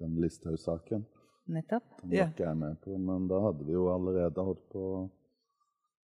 den 0.00 0.16
Listhaug-saken. 0.22 1.04
Nettopp. 1.54 1.84
Den 2.00 2.14
var 2.14 2.30
ikke 2.30 2.46
jeg 2.46 2.56
med 2.56 2.78
på, 2.80 2.96
men 2.96 3.26
da 3.28 3.42
hadde 3.44 3.66
vi 3.66 3.74
jo 3.74 3.88
allerede 3.92 4.46
holdt 4.46 4.62
på 4.72 4.84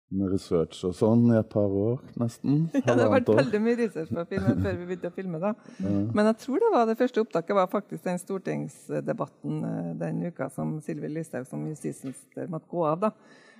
med 0.09 0.31
research 0.33 0.81
og 0.87 0.95
sånn 0.97 1.27
i 1.29 1.37
et 1.37 1.49
par 1.51 1.69
år, 1.69 1.99
nesten. 2.19 2.63
Ja, 2.79 2.95
det 2.95 3.03
har 3.03 3.11
vært 3.13 3.29
veldig 3.29 3.61
mye 3.61 3.77
research 3.77 4.09
på 4.13 4.25
filmen 4.31 4.63
før 4.63 4.77
vi 4.79 4.87
begynte 4.89 5.11
å 5.11 5.15
filme. 5.15 5.41
da. 5.41 5.53
Ja. 5.77 5.91
Men 6.17 6.29
jeg 6.31 6.39
tror 6.45 6.63
det 6.63 6.71
var 6.73 6.89
det 6.89 6.97
første 6.99 7.23
opptaket 7.23 7.57
var 7.57 7.69
faktisk 7.69 8.07
den 8.07 8.21
stortingsdebatten 8.21 9.59
eh, 9.69 9.91
den 10.01 10.23
uka 10.25 10.49
som 10.53 10.79
Sylvi 10.85 11.11
Listhaug 11.13 11.45
som 11.49 11.67
justisminister 11.69 12.49
måtte 12.49 12.71
gå 12.73 12.85
av. 12.89 13.05
da. 13.05 13.11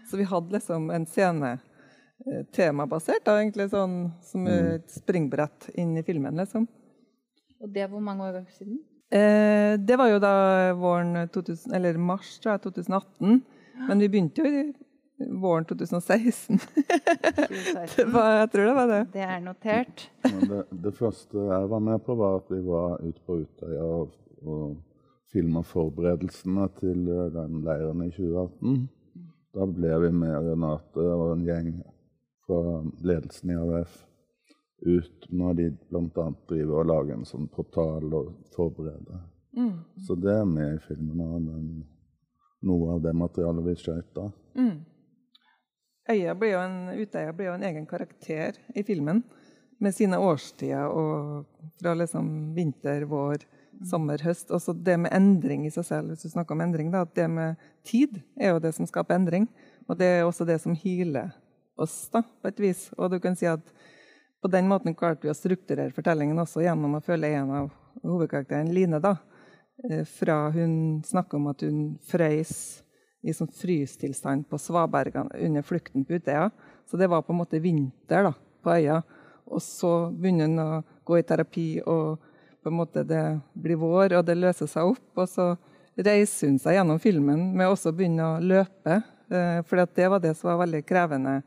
Så 0.10 0.18
vi 0.18 0.28
hadde 0.32 0.58
liksom 0.58 0.90
en 0.96 1.06
scene 1.10 1.54
eh, 1.54 2.42
temabasert, 2.56 3.24
da, 3.30 3.38
egentlig 3.38 3.70
sånn 3.70 4.00
som 4.26 4.50
et 4.50 4.90
springbrett 4.90 5.70
inn 5.78 5.94
i 6.02 6.06
filmen, 6.08 6.42
liksom. 6.42 6.66
Og 7.60 7.74
det 7.76 7.86
er 7.86 7.92
hvor 7.92 8.02
mange 8.02 8.26
år 8.26 8.42
siden? 8.58 8.82
Eh, 9.14 9.78
det 9.78 10.02
var 10.02 10.10
jo 10.10 10.20
da 10.22 10.34
våren 10.78 11.28
2000, 11.30 11.74
eller 11.78 11.98
mars 12.02 12.38
tror 12.42 12.56
jeg, 12.56 12.66
2018. 12.70 13.42
Men 13.88 14.02
vi 14.02 14.10
begynte 14.12 14.44
jo 14.44 14.50
i 14.50 14.70
våren 15.28 15.66
2016. 15.66 16.60
det 17.96 18.06
var, 18.06 18.32
jeg 18.40 18.52
tror 18.52 18.66
det 18.66 18.74
var 18.74 18.88
det. 18.88 19.00
Det 19.14 19.24
er 19.26 19.40
notert. 19.44 20.06
Men 20.24 20.46
det, 20.50 20.64
det 20.72 20.94
første 20.98 21.46
jeg 21.50 21.72
var 21.74 21.80
med 21.80 22.04
på, 22.06 22.16
var 22.16 22.40
at 22.40 22.52
vi 22.54 22.62
var 22.66 23.00
ute 23.04 23.26
på 23.26 23.40
Utøya 23.44 23.84
og, 23.84 24.14
og 24.46 24.78
filma 25.34 25.64
forberedelsene 25.64 26.68
til 26.80 27.08
eh, 27.08 27.32
den 27.36 27.64
leiren 27.66 28.04
i 28.06 28.12
2018. 28.16 28.84
Da 29.56 29.66
ble 29.66 29.96
vi 30.06 30.12
med 30.14 30.38
Renate 30.46 31.08
og 31.16 31.34
en 31.34 31.48
gjeng 31.48 31.74
fra 32.46 32.80
ledelsen 33.06 33.52
i 33.54 33.58
AUF 33.58 34.06
ut 34.80 35.26
når 35.36 35.54
de 35.58 35.66
bl.a. 35.90 36.26
driver 36.48 36.82
og 36.82 36.88
lager 36.88 37.18
en 37.18 37.28
sånn 37.28 37.50
portal 37.52 38.14
og 38.16 38.30
forbereder. 38.56 39.20
Så 40.06 40.16
det 40.16 40.32
er 40.40 40.46
med 40.48 40.78
i 40.78 40.84
filmen. 40.86 41.50
Noe 42.62 42.94
av 42.94 43.02
det 43.04 43.14
materialet 43.16 43.66
vi 43.66 43.76
skøyt 43.80 44.14
da. 44.16 44.30
Øya 46.10 46.34
blir 46.38 46.56
jo 46.56 46.62
en, 46.64 46.78
Utøya 46.98 47.34
blir 47.36 47.52
jo 47.52 47.56
en 47.58 47.66
egen 47.68 47.86
karakter 47.90 48.58
i 48.76 48.84
filmen. 48.84 49.24
Med 49.80 49.96
sine 49.96 50.18
årstider 50.20 50.90
og 50.92 51.46
fra 51.80 51.94
liksom 51.96 52.52
vinter, 52.56 53.06
vår, 53.08 53.46
sommer, 53.88 54.20
høst. 54.26 54.50
Også 54.52 54.74
det 54.76 54.98
med 55.00 55.14
endring 55.16 55.68
i 55.68 55.72
seg 55.72 55.86
selv, 55.88 56.10
hvis 56.12 56.26
du 56.26 56.34
snakker 56.34 56.58
om 56.58 56.66
endring. 56.66 56.90
da, 56.92 57.06
at 57.06 57.14
Det 57.16 57.30
med 57.32 57.56
tid 57.88 58.20
er 58.36 58.56
jo 58.56 58.60
det 58.60 58.74
som 58.76 58.90
skaper 58.90 59.16
endring. 59.16 59.48
Og 59.88 59.98
det 59.98 60.10
er 60.18 60.26
også 60.26 60.46
det 60.46 60.60
som 60.62 60.76
hyler 60.76 61.32
oss, 61.80 62.10
da, 62.12 62.24
på 62.42 62.52
et 62.52 62.60
vis. 62.60 62.90
Og 62.98 63.12
du 63.12 63.20
kan 63.24 63.38
si 63.40 63.48
at 63.48 63.64
på 64.42 64.52
den 64.52 64.68
måten 64.68 64.96
klarte 64.96 65.24
vi 65.24 65.32
å 65.32 65.38
strukturere 65.38 65.96
fortellingen 65.96 66.40
også 66.40 66.64
gjennom 66.64 66.98
å 66.98 67.04
følge 67.04 67.32
en 67.40 67.52
av 67.52 67.72
hovedkarakterene, 68.04 68.74
Line. 68.74 69.00
da, 69.00 69.16
Eh, 69.84 70.06
Fra 70.06 70.50
hun 70.50 71.04
snakker 71.04 71.38
om 71.38 71.48
at 71.48 71.62
hun 71.62 71.98
frøys 72.04 72.84
i 73.22 73.34
sånn 73.36 73.52
frystilstand 73.52 74.48
på 74.50 74.60
svabergene 74.62 75.42
under 75.46 75.66
flukten 75.66 76.06
på 76.08 76.20
Utøya. 76.20 76.50
Så 76.88 76.98
det 76.98 77.10
var 77.12 77.26
på 77.26 77.34
en 77.34 77.42
måte 77.42 77.60
vinter 77.62 78.30
da, 78.30 78.34
på 78.64 78.76
øya. 78.78 79.02
Og 79.50 79.62
så 79.64 79.94
begynner 80.14 80.48
hun 80.48 80.64
å 80.64 80.84
gå 81.08 81.20
i 81.20 81.26
terapi, 81.26 81.68
og 81.84 82.20
på 82.64 82.72
en 82.72 82.78
måte 82.80 83.04
det 83.08 83.24
blir 83.54 83.80
vår, 83.82 84.20
og 84.20 84.26
det 84.28 84.38
løser 84.40 84.70
seg 84.70 84.94
opp. 84.94 85.08
Og 85.18 85.30
så 85.30 85.52
reiser 86.00 86.52
hun 86.52 86.60
seg 86.62 86.78
gjennom 86.78 87.00
filmen 87.02 87.50
med 87.58 87.72
også 87.72 87.92
å 87.92 87.98
begynne 87.98 88.28
å 88.28 88.44
løpe. 88.44 89.02
Eh, 89.30 89.62
for 89.68 89.84
det 89.96 90.12
var 90.12 90.24
det 90.24 90.36
som 90.38 90.52
var 90.52 90.62
veldig 90.64 90.84
krevende. 90.88 91.42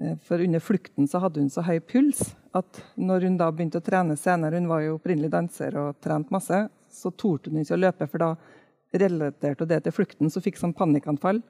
Eh, 0.00 0.16
For 0.24 0.40
under 0.40 0.60
flukten 0.60 1.08
så 1.08 1.20
hadde 1.22 1.42
hun 1.42 1.50
så 1.52 1.64
høy 1.66 1.78
puls 1.80 2.32
at 2.56 2.82
når 2.96 3.28
hun 3.28 3.36
da 3.40 3.50
begynte 3.52 3.80
å 3.80 3.84
trene 3.84 4.16
senere, 4.16 4.58
hun 4.60 4.68
var 4.68 4.82
jo 4.84 4.96
opprinnelig 4.98 5.32
danser 5.32 5.76
og 5.80 6.00
trente 6.04 6.32
masse, 6.32 6.66
så 6.92 7.12
torde 7.16 7.50
hun 7.50 7.62
ikke 7.62 7.78
å 7.78 7.80
løpe, 7.80 8.08
for 8.10 8.20
da 8.20 8.34
relaterte 8.92 9.66
det 9.68 9.80
til 9.84 9.94
flukten, 9.96 10.30
så 10.30 10.42
fikk 10.44 10.60
sånn 10.60 10.74
panikkanfall. 10.76 11.42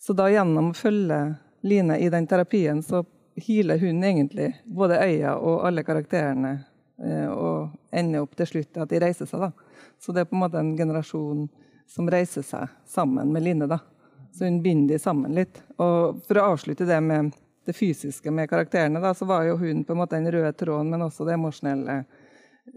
Så 0.00 0.14
da 0.16 0.28
gjennom 0.32 0.72
å 0.72 0.78
følge 0.78 1.24
Line 1.64 1.96
i 1.96 2.10
den 2.12 2.26
terapien, 2.28 2.82
så 2.84 3.06
healer 3.40 3.78
hun 3.80 4.02
egentlig 4.04 4.50
både 4.64 4.98
øya 5.00 5.30
og 5.40 5.62
alle 5.64 5.84
karakterene, 5.86 6.58
eh, 7.00 7.30
og 7.30 7.70
ender 7.90 8.20
opp 8.20 8.34
til 8.36 8.50
slutt 8.50 8.82
at 8.82 8.90
de 8.90 9.00
reiser 9.00 9.30
seg. 9.30 9.40
da. 9.40 9.52
Så 9.98 10.12
det 10.12 10.20
er 10.20 10.28
på 10.28 10.36
en 10.36 10.42
måte 10.42 10.60
en 10.60 10.76
generasjon 10.76 11.48
som 11.88 12.10
reiser 12.10 12.44
seg 12.44 12.68
sammen 12.86 13.32
med 13.32 13.46
Line. 13.46 13.66
da. 13.66 13.78
Så 14.34 14.44
hun 14.44 14.60
binder 14.62 14.94
de 14.94 14.98
sammen 14.98 15.34
litt. 15.34 15.62
Og 15.78 16.20
for 16.26 16.36
å 16.36 16.52
avslutte 16.52 16.84
det 16.84 17.00
med 17.00 17.32
det 17.64 17.72
fysiske 17.72 18.30
med 18.30 18.50
karakterene, 18.50 19.00
da, 19.00 19.14
så 19.14 19.24
var 19.24 19.44
jo 19.44 19.56
hun 19.56 19.84
på 19.84 19.94
en 19.94 20.02
måte 20.02 20.18
den 20.18 20.32
røde 20.32 20.52
tråden, 20.52 20.90
men 20.90 21.06
også 21.06 21.24
det 21.24 21.38
emosjonelle. 21.38 22.04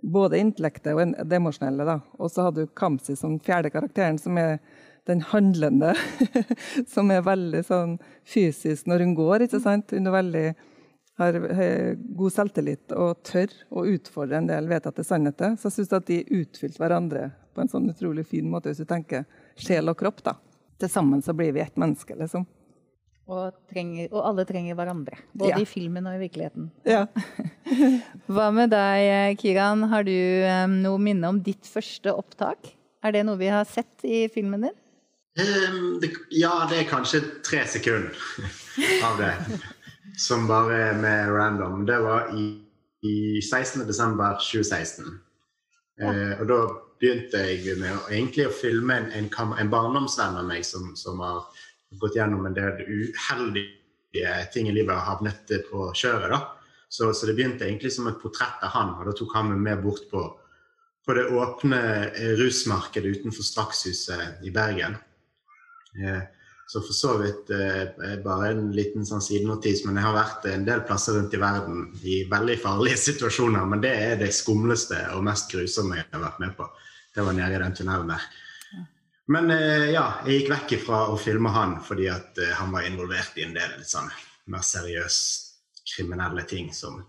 Både 0.03 0.39
intellektet 0.41 0.93
og 0.93 1.13
det 1.27 1.39
emosjonelle. 1.39 1.99
Og 2.19 2.31
så 2.31 2.47
hadde 2.47 2.65
du 2.65 2.73
Kamzy 2.75 3.15
som 3.15 3.37
fjerde 3.43 3.71
karakteren, 3.71 4.19
som 4.19 4.37
er 4.39 4.59
den 5.07 5.21
handlende. 5.21 5.93
som 6.93 7.11
er 7.11 7.25
veldig 7.25 7.63
sånn 7.67 7.97
fysisk 8.27 8.89
når 8.89 9.05
hun 9.05 9.15
går. 9.17 9.45
ikke 9.45 9.61
sant? 9.63 9.95
Hun 9.95 10.09
er 10.09 10.17
veldig, 10.17 10.45
har 11.21 11.39
eh, 11.53 11.93
god 12.19 12.35
selvtillit 12.35 12.95
og 12.97 13.23
tør 13.27 13.53
å 13.71 13.85
utfordre 13.93 14.41
en 14.41 14.51
del 14.51 14.67
vedtatte 14.69 15.07
sannheter. 15.07 15.55
Så 15.55 15.71
jeg 15.71 15.79
syns 15.79 15.95
at 16.01 16.11
de 16.11 16.19
utfylte 16.41 16.83
hverandre 16.83 17.29
på 17.55 17.63
en 17.63 17.71
sånn 17.71 17.87
utrolig 17.89 18.27
fin 18.27 18.49
måte, 18.51 18.69
hvis 18.69 18.83
du 18.83 18.89
tenker 18.89 19.25
sjel 19.55 19.89
og 19.89 19.97
kropp. 19.99 20.21
da. 20.27 20.35
Til 20.77 20.91
sammen 20.91 21.23
så 21.25 21.33
blir 21.33 21.55
vi 21.55 21.63
ett 21.63 21.79
menneske, 21.79 22.15
liksom. 22.19 22.45
Og, 23.27 23.51
trenger, 23.67 24.07
og 24.13 24.21
alle 24.29 24.45
trenger 24.47 24.77
hverandre. 24.79 25.17
Både 25.35 25.49
Ja. 25.51 25.59
i 25.59 25.65
filmen 25.67 26.05
og 26.07 26.15
i 26.15 26.21
virkeligheten. 26.21 26.69
Ja. 26.87 27.05
Hva 28.31 28.47
med 28.55 28.71
deg, 28.71 29.35
Kiran? 29.41 29.83
Har 29.91 30.05
du 30.07 30.13
eh, 30.15 30.67
noe 30.71 30.97
minne 31.01 31.27
om 31.27 31.41
ditt 31.43 31.67
første 31.67 32.13
opptak? 32.15 32.71
Er 33.03 33.11
det 33.11 33.25
noe 33.27 33.39
vi 33.39 33.49
har 33.51 33.67
sett 33.67 34.05
i 34.07 34.27
filmen 34.31 34.63
din? 34.69 34.77
Um, 35.37 35.99
det, 36.01 36.13
ja, 36.33 36.65
det 36.71 36.79
er 36.79 36.87
kanskje 36.89 37.19
tre 37.45 37.65
sekunder 37.69 38.15
av 39.07 39.19
det. 39.19 39.33
Som 40.17 40.47
bare 40.49 40.79
er 40.87 40.97
med 40.97 41.29
random. 41.35 41.83
Det 41.85 41.99
var 42.01 42.31
i, 42.33 42.47
i 43.05 43.17
16. 43.43 43.83
desember 43.85 44.39
2016. 44.39 45.19
Eh, 46.01 46.33
og 46.39 46.47
da 46.49 46.57
begynte 46.97 47.43
jeg 47.43 47.75
med 47.77 47.91
å, 47.91 48.01
egentlig 48.09 48.47
å 48.47 48.55
filme 48.55 48.95
en, 48.97 49.11
en, 49.13 49.27
en 49.61 49.69
barndomsvenn 49.69 50.39
av 50.39 50.47
meg 50.49 50.65
som, 50.65 50.95
som 50.97 51.19
har 51.21 51.43
gått 51.95 52.17
gjennom 52.17 52.45
en 52.45 52.55
del 52.57 52.81
uheldige 52.83 54.33
ting 54.53 54.69
i 54.69 54.75
livet 54.75 54.95
og 54.95 55.07
havnet 55.07 55.53
på 55.69 55.89
kjøret. 55.95 56.33
da. 56.33 56.41
Så, 56.89 57.11
så 57.13 57.27
det 57.27 57.35
begynte 57.35 57.67
egentlig 57.67 57.91
som 57.95 58.07
et 58.07 58.19
portrett 58.21 58.63
av 58.63 58.71
han, 58.75 58.93
og 58.95 59.09
da 59.09 59.15
tok 59.15 59.35
han 59.35 59.51
meg 59.51 59.63
med 59.65 59.83
bort 59.83 60.05
på, 60.11 60.23
på 61.05 61.15
det 61.17 61.27
åpne 61.35 61.81
eh, 62.07 62.33
rusmarkedet 62.39 63.19
utenfor 63.19 63.43
Strakshuset 63.43 64.43
i 64.47 64.53
Bergen. 64.55 64.95
Eh, 65.99 66.23
Så 66.67 66.81
for 66.83 66.93
så 66.93 67.13
vidt 67.17 67.49
eh, 67.49 68.17
bare 68.23 68.49
en 68.51 68.65
liten 68.75 69.05
sånn 69.07 69.23
sidenotis, 69.23 69.85
men 69.85 69.95
jeg 69.95 70.03
har 70.03 70.15
vært 70.17 70.47
en 70.51 70.65
del 70.67 70.81
plasser 70.83 71.15
rundt 71.15 71.31
i 71.31 71.39
verden 71.39 71.85
i 72.03 72.17
veldig 72.27 72.57
farlige 72.59 72.99
situasjoner. 73.07 73.63
Men 73.71 73.83
det 73.85 73.93
er 73.95 74.19
det 74.19 74.33
skumleste 74.35 74.99
og 75.15 75.23
mest 75.23 75.47
grusomme 75.53 76.01
jeg 76.01 76.09
har 76.11 76.25
vært 76.25 76.41
med 76.43 76.57
på. 76.57 76.67
Det 77.15 77.23
var 77.23 77.37
nede 77.37 77.55
i 77.55 77.61
den 77.63 77.77
tunnelen 77.77 78.11
der. 78.11 78.25
Men 79.33 79.51
eh, 79.51 79.89
ja, 79.91 80.05
jeg 80.25 80.41
gikk 80.41 80.51
vekk 80.53 80.73
ifra 80.77 81.01
å 81.11 81.17
filme 81.19 81.51
han 81.51 81.77
fordi 81.83 82.07
at 82.11 82.39
eh, 82.39 82.53
han 82.59 82.71
var 82.71 82.87
involvert 82.87 83.35
i 83.37 83.43
en 83.43 83.55
del 83.57 83.73
litt 83.79 83.91
sånn 83.91 84.07
mer 84.47 84.63
seriøse 84.63 85.43
kriminelle 85.87 86.43
ting 86.47 86.69
som 86.75 87.01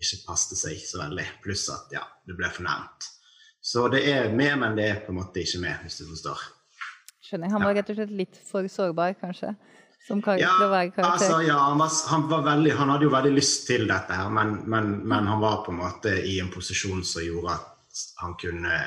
ikke 0.00 0.20
passet 0.26 0.60
seg 0.60 0.80
så 0.84 1.00
veldig. 1.02 1.26
Pluss 1.44 1.66
at 1.72 1.92
ja, 1.96 2.04
det 2.28 2.36
ble 2.36 2.48
for 2.52 2.64
nærmt. 2.68 3.08
Så 3.60 3.86
det 3.92 4.04
er 4.08 4.30
med, 4.32 4.54
men 4.60 4.76
det 4.76 4.86
er 4.88 5.00
på 5.04 5.12
en 5.12 5.20
måte 5.20 5.42
ikke 5.42 5.60
med, 5.64 5.82
hvis 5.84 6.00
du 6.00 6.06
forstår. 6.08 6.44
Skjønner. 7.20 7.48
Jeg. 7.48 7.54
Han 7.54 7.64
var 7.64 7.76
rett 7.76 7.92
og 7.92 7.98
slett 7.98 8.14
litt 8.22 8.38
for 8.48 8.68
sårbar, 8.72 9.16
kanskje? 9.20 9.52
Som 10.06 10.22
karakter, 10.24 10.46
Ja, 10.46 10.54
å 10.64 10.70
være 10.72 10.94
karakter? 10.94 11.26
altså, 11.28 11.40
ja 11.44 11.58
han, 11.60 11.76
var, 11.78 11.90
han, 12.08 12.22
var 12.30 12.46
veldig, 12.46 12.70
han 12.78 12.88
hadde 12.94 13.04
jo 13.04 13.10
veldig 13.12 13.32
lyst 13.36 13.66
til 13.68 13.84
dette, 13.88 14.16
her, 14.16 14.30
men, 14.32 14.54
men, 14.64 14.94
men 15.04 15.28
han 15.28 15.42
var 15.42 15.60
på 15.66 15.74
en 15.74 15.80
måte 15.82 16.14
i 16.24 16.38
en 16.40 16.48
posisjon 16.52 17.04
som 17.04 17.24
gjorde 17.24 17.58
at 17.58 18.06
han 18.22 18.36
kunne 18.40 18.80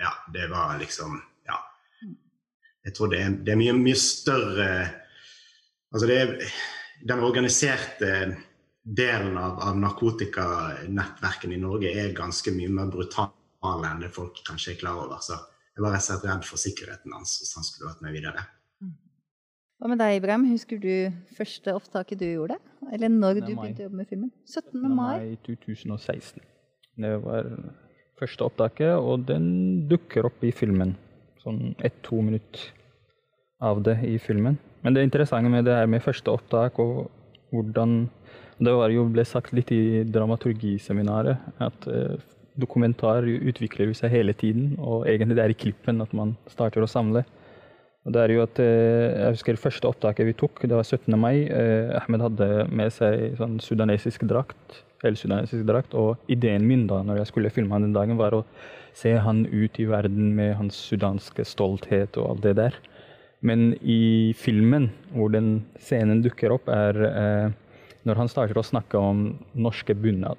Ja, 0.00 0.14
det 0.32 0.48
var 0.52 0.80
liksom 0.80 1.20
Ja. 1.20 1.31
Jeg 2.82 2.96
tror 2.96 3.12
det 3.12 3.20
er, 3.22 3.34
det 3.46 3.54
er 3.54 3.60
mye, 3.60 3.76
mye 3.78 3.98
større 3.98 4.70
Altså, 5.92 6.06
det 6.08 6.16
er 6.16 6.30
Den 7.04 7.20
organiserte 7.20 8.08
delen 8.82 9.36
av, 9.38 9.58
av 9.62 9.76
narkotikanettverkene 9.78 11.54
i 11.54 11.60
Norge 11.60 11.90
er 11.92 12.14
ganske 12.16 12.54
mye 12.54 12.70
mer 12.72 12.88
brutale 12.90 13.90
enn 13.90 14.00
det 14.02 14.08
folk 14.14 14.40
kanskje 14.46 14.72
er 14.72 14.78
klar 14.80 15.02
over. 15.04 15.20
Så 15.22 15.36
jeg 15.36 15.84
var 15.84 15.94
rett 15.94 16.02
og 16.02 16.08
slett 16.08 16.26
redd 16.26 16.48
for 16.48 16.62
sikkerheten 16.62 17.14
hans 17.14 17.36
hvis 17.40 17.52
han 17.58 17.66
skulle 17.66 17.92
vært 17.92 18.02
med 18.06 18.16
videre. 18.16 18.46
Hva 19.82 19.90
med 19.90 19.98
deg, 19.98 20.16
Ibrahim? 20.20 20.48
Husker 20.50 20.78
du 20.78 20.90
første 21.34 21.74
opptaket 21.74 22.20
du 22.22 22.26
gjorde? 22.28 22.58
Eller 22.94 23.10
når 23.10 23.40
du 23.40 23.46
begynte 23.48 23.82
å 23.82 23.88
jobbe 23.88 23.98
med 23.98 24.10
filmen? 24.10 24.32
17. 24.46 24.78
17. 24.78 24.82
mai. 24.82 25.14
mai 25.18 25.38
2016. 25.46 26.44
Det 27.02 27.14
var 27.24 27.48
første 28.20 28.46
opptaket, 28.46 28.92
og 28.94 29.24
den 29.26 29.48
dukker 29.90 30.28
opp 30.28 30.42
i 30.46 30.52
filmen. 30.54 30.94
Sånn 31.42 31.74
ett-to 31.82 32.20
minutter 32.22 32.70
av 33.62 33.82
det 33.82 33.98
i 34.06 34.18
filmen. 34.22 34.58
Men 34.82 34.94
det 34.94 35.04
interessante 35.06 35.50
med 35.50 35.66
det 35.66 35.74
her 35.76 35.90
med 35.90 36.02
første 36.04 36.30
opptak 36.30 36.78
og 36.82 37.08
hvordan 37.52 38.08
Det 38.62 38.70
var 38.70 38.92
jo 38.94 39.08
ble 39.10 39.24
sagt 39.26 39.50
litt 39.56 39.72
i 39.74 40.04
dramaturgiseminaret 40.06 41.62
at 41.64 41.86
eh, 41.90 42.20
dokumentar 42.54 43.24
utvikler 43.26 43.90
seg 43.96 44.12
hele 44.12 44.34
tiden, 44.38 44.76
og 44.78 45.08
egentlig 45.08 45.34
det 45.34 45.42
er 45.42 45.54
i 45.54 45.56
klippen 45.58 46.04
at 46.04 46.12
man 46.14 46.36
starter 46.52 46.84
å 46.84 46.90
samle. 46.90 47.24
Og 48.02 48.14
det 48.14 48.22
er 48.22 48.32
jo 48.34 48.42
at, 48.42 48.58
eh, 48.58 49.14
jeg 49.14 49.34
husker 49.36 49.60
første 49.62 49.86
opptaket 49.86 50.26
vi 50.26 50.34
tok, 50.34 50.62
det 50.66 50.74
var 50.74 50.82
17. 50.82 51.14
mai. 51.16 51.46
Eh, 51.46 51.94
Ahmed 52.00 52.24
hadde 52.24 52.48
med 52.68 52.90
seg 52.90 53.36
sånn 53.38 53.60
sudanesisk 53.62 54.26
drakt, 54.26 54.82
helsudanesisk 55.04 55.62
drakt, 55.68 55.94
og 55.94 56.18
ideen 56.28 56.66
min 56.66 56.88
da, 56.90 57.02
når 57.06 57.22
jeg 57.22 57.30
skulle 57.30 57.52
filme 57.54 57.70
han 57.76 57.86
den 57.86 57.94
dagen, 57.94 58.18
var 58.18 58.34
å 58.34 58.44
se 58.92 59.14
han 59.14 59.46
ut 59.46 59.78
i 59.78 59.86
verden 59.86 60.34
med 60.34 60.56
hans 60.58 60.74
sudanske 60.74 61.46
stolthet 61.46 62.18
og 62.18 62.32
alt 62.32 62.42
det 62.42 62.56
der. 62.58 62.80
Men 63.40 63.72
i 63.82 64.34
filmen, 64.38 64.90
hvor 65.14 65.30
den 65.30 65.64
scenen 65.78 66.22
dukker 66.22 66.58
opp, 66.58 66.68
er 66.68 66.98
eh, 67.06 67.48
når 68.02 68.18
han 68.18 68.30
starter 68.30 68.58
å 68.58 68.66
snakke 68.66 68.98
om 68.98 69.24
norske 69.54 69.94
bunad. 69.94 70.38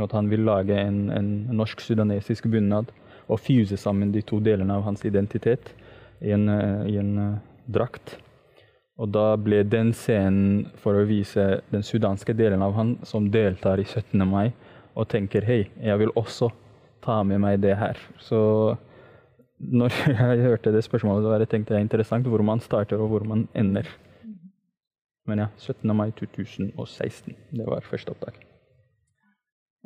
At 0.00 0.12
han 0.16 0.32
vil 0.32 0.44
lage 0.48 0.74
en, 0.74 1.10
en 1.12 1.30
norsk-sudanesisk 1.52 2.48
bunad 2.50 2.88
og 3.28 3.40
fuse 3.40 3.76
sammen 3.76 4.12
de 4.12 4.24
to 4.24 4.40
delene 4.40 4.72
av 4.72 4.88
hans 4.88 5.04
identitet 5.04 5.72
i 6.20 6.32
en, 6.34 6.48
eh, 6.48 6.86
i 6.92 6.98
en 7.00 7.18
uh, 7.18 7.38
drakt. 7.66 8.18
Og 8.98 9.10
da 9.10 9.34
ble 9.40 9.62
den 9.66 9.90
scenen 9.96 10.68
for 10.78 10.94
å 10.94 11.06
vise 11.08 11.62
den 11.72 11.82
sudanske 11.82 12.34
delen 12.36 12.62
av 12.62 12.76
han 12.78 12.94
som 13.02 13.30
deltar 13.30 13.82
i 13.82 13.86
17. 13.86 14.22
mai, 14.28 14.52
og 14.94 15.08
tenker 15.10 15.42
hei, 15.42 15.64
jeg 15.82 15.98
vil 15.98 16.14
også 16.14 16.52
ta 17.02 17.22
med 17.26 17.42
meg 17.42 17.58
det 17.64 17.74
her. 17.80 17.98
Så 18.22 18.38
når 19.58 19.98
jeg 20.14 20.46
hørte 20.46 20.72
det 20.72 20.84
spørsmålet, 20.86 21.26
så 21.26 21.50
tenkte 21.50 21.74
jeg 21.74 21.88
interessant 21.88 22.26
hvor 22.30 22.42
man 22.46 22.62
starter 22.62 23.02
og 23.02 23.10
hvor 23.10 23.26
man 23.26 23.48
ender. 23.54 23.88
Men 25.26 25.40
ja, 25.40 25.46
17. 25.56 25.96
mai 25.96 26.10
2016. 26.12 27.34
Det 27.50 27.66
var 27.66 27.86
første 27.88 28.12
opptak. 28.12 28.42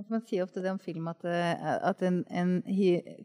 Man 0.08 0.22
sier 0.26 0.44
ofte 0.44 0.62
det 0.62 0.70
om 0.70 0.78
film 0.78 1.08
at, 1.10 1.24
eh, 1.26 1.62
at 1.88 2.02
en, 2.06 2.20
en 2.30 2.60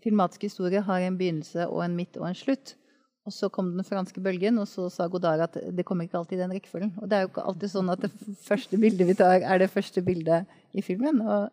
filmatisk 0.02 0.48
historie 0.48 0.82
har 0.82 1.06
en 1.06 1.18
begynnelse 1.18 1.68
og 1.68 1.84
en 1.86 1.96
midt 1.98 2.18
og 2.18 2.28
en 2.30 2.38
slutt. 2.38 2.76
Og 3.24 3.32
så 3.32 3.48
kom 3.48 3.70
den 3.72 3.86
franske 3.88 4.20
bølgen, 4.20 4.58
og 4.60 4.68
så 4.68 4.90
sa 4.92 5.08
Godard 5.08 5.46
at 5.46 5.54
det 5.72 5.86
kommer 5.88 6.04
ikke 6.04 6.20
alltid 6.20 6.38
i 6.38 6.42
den 6.42 6.54
rekkefølgen. 6.58 6.92
Og 7.00 7.08
det 7.08 7.18
er 7.18 7.24
jo 7.24 7.32
ikke 7.32 7.46
alltid 7.48 7.72
sånn 7.72 7.92
at 7.94 8.04
det 8.04 8.12
første 8.44 8.80
bildet 8.82 9.08
vi 9.08 9.16
tar, 9.16 9.46
er 9.48 9.62
det 9.64 9.72
første 9.72 10.04
bildet 10.04 10.50
i 10.76 10.84
filmen. 10.84 11.22
Og 11.24 11.48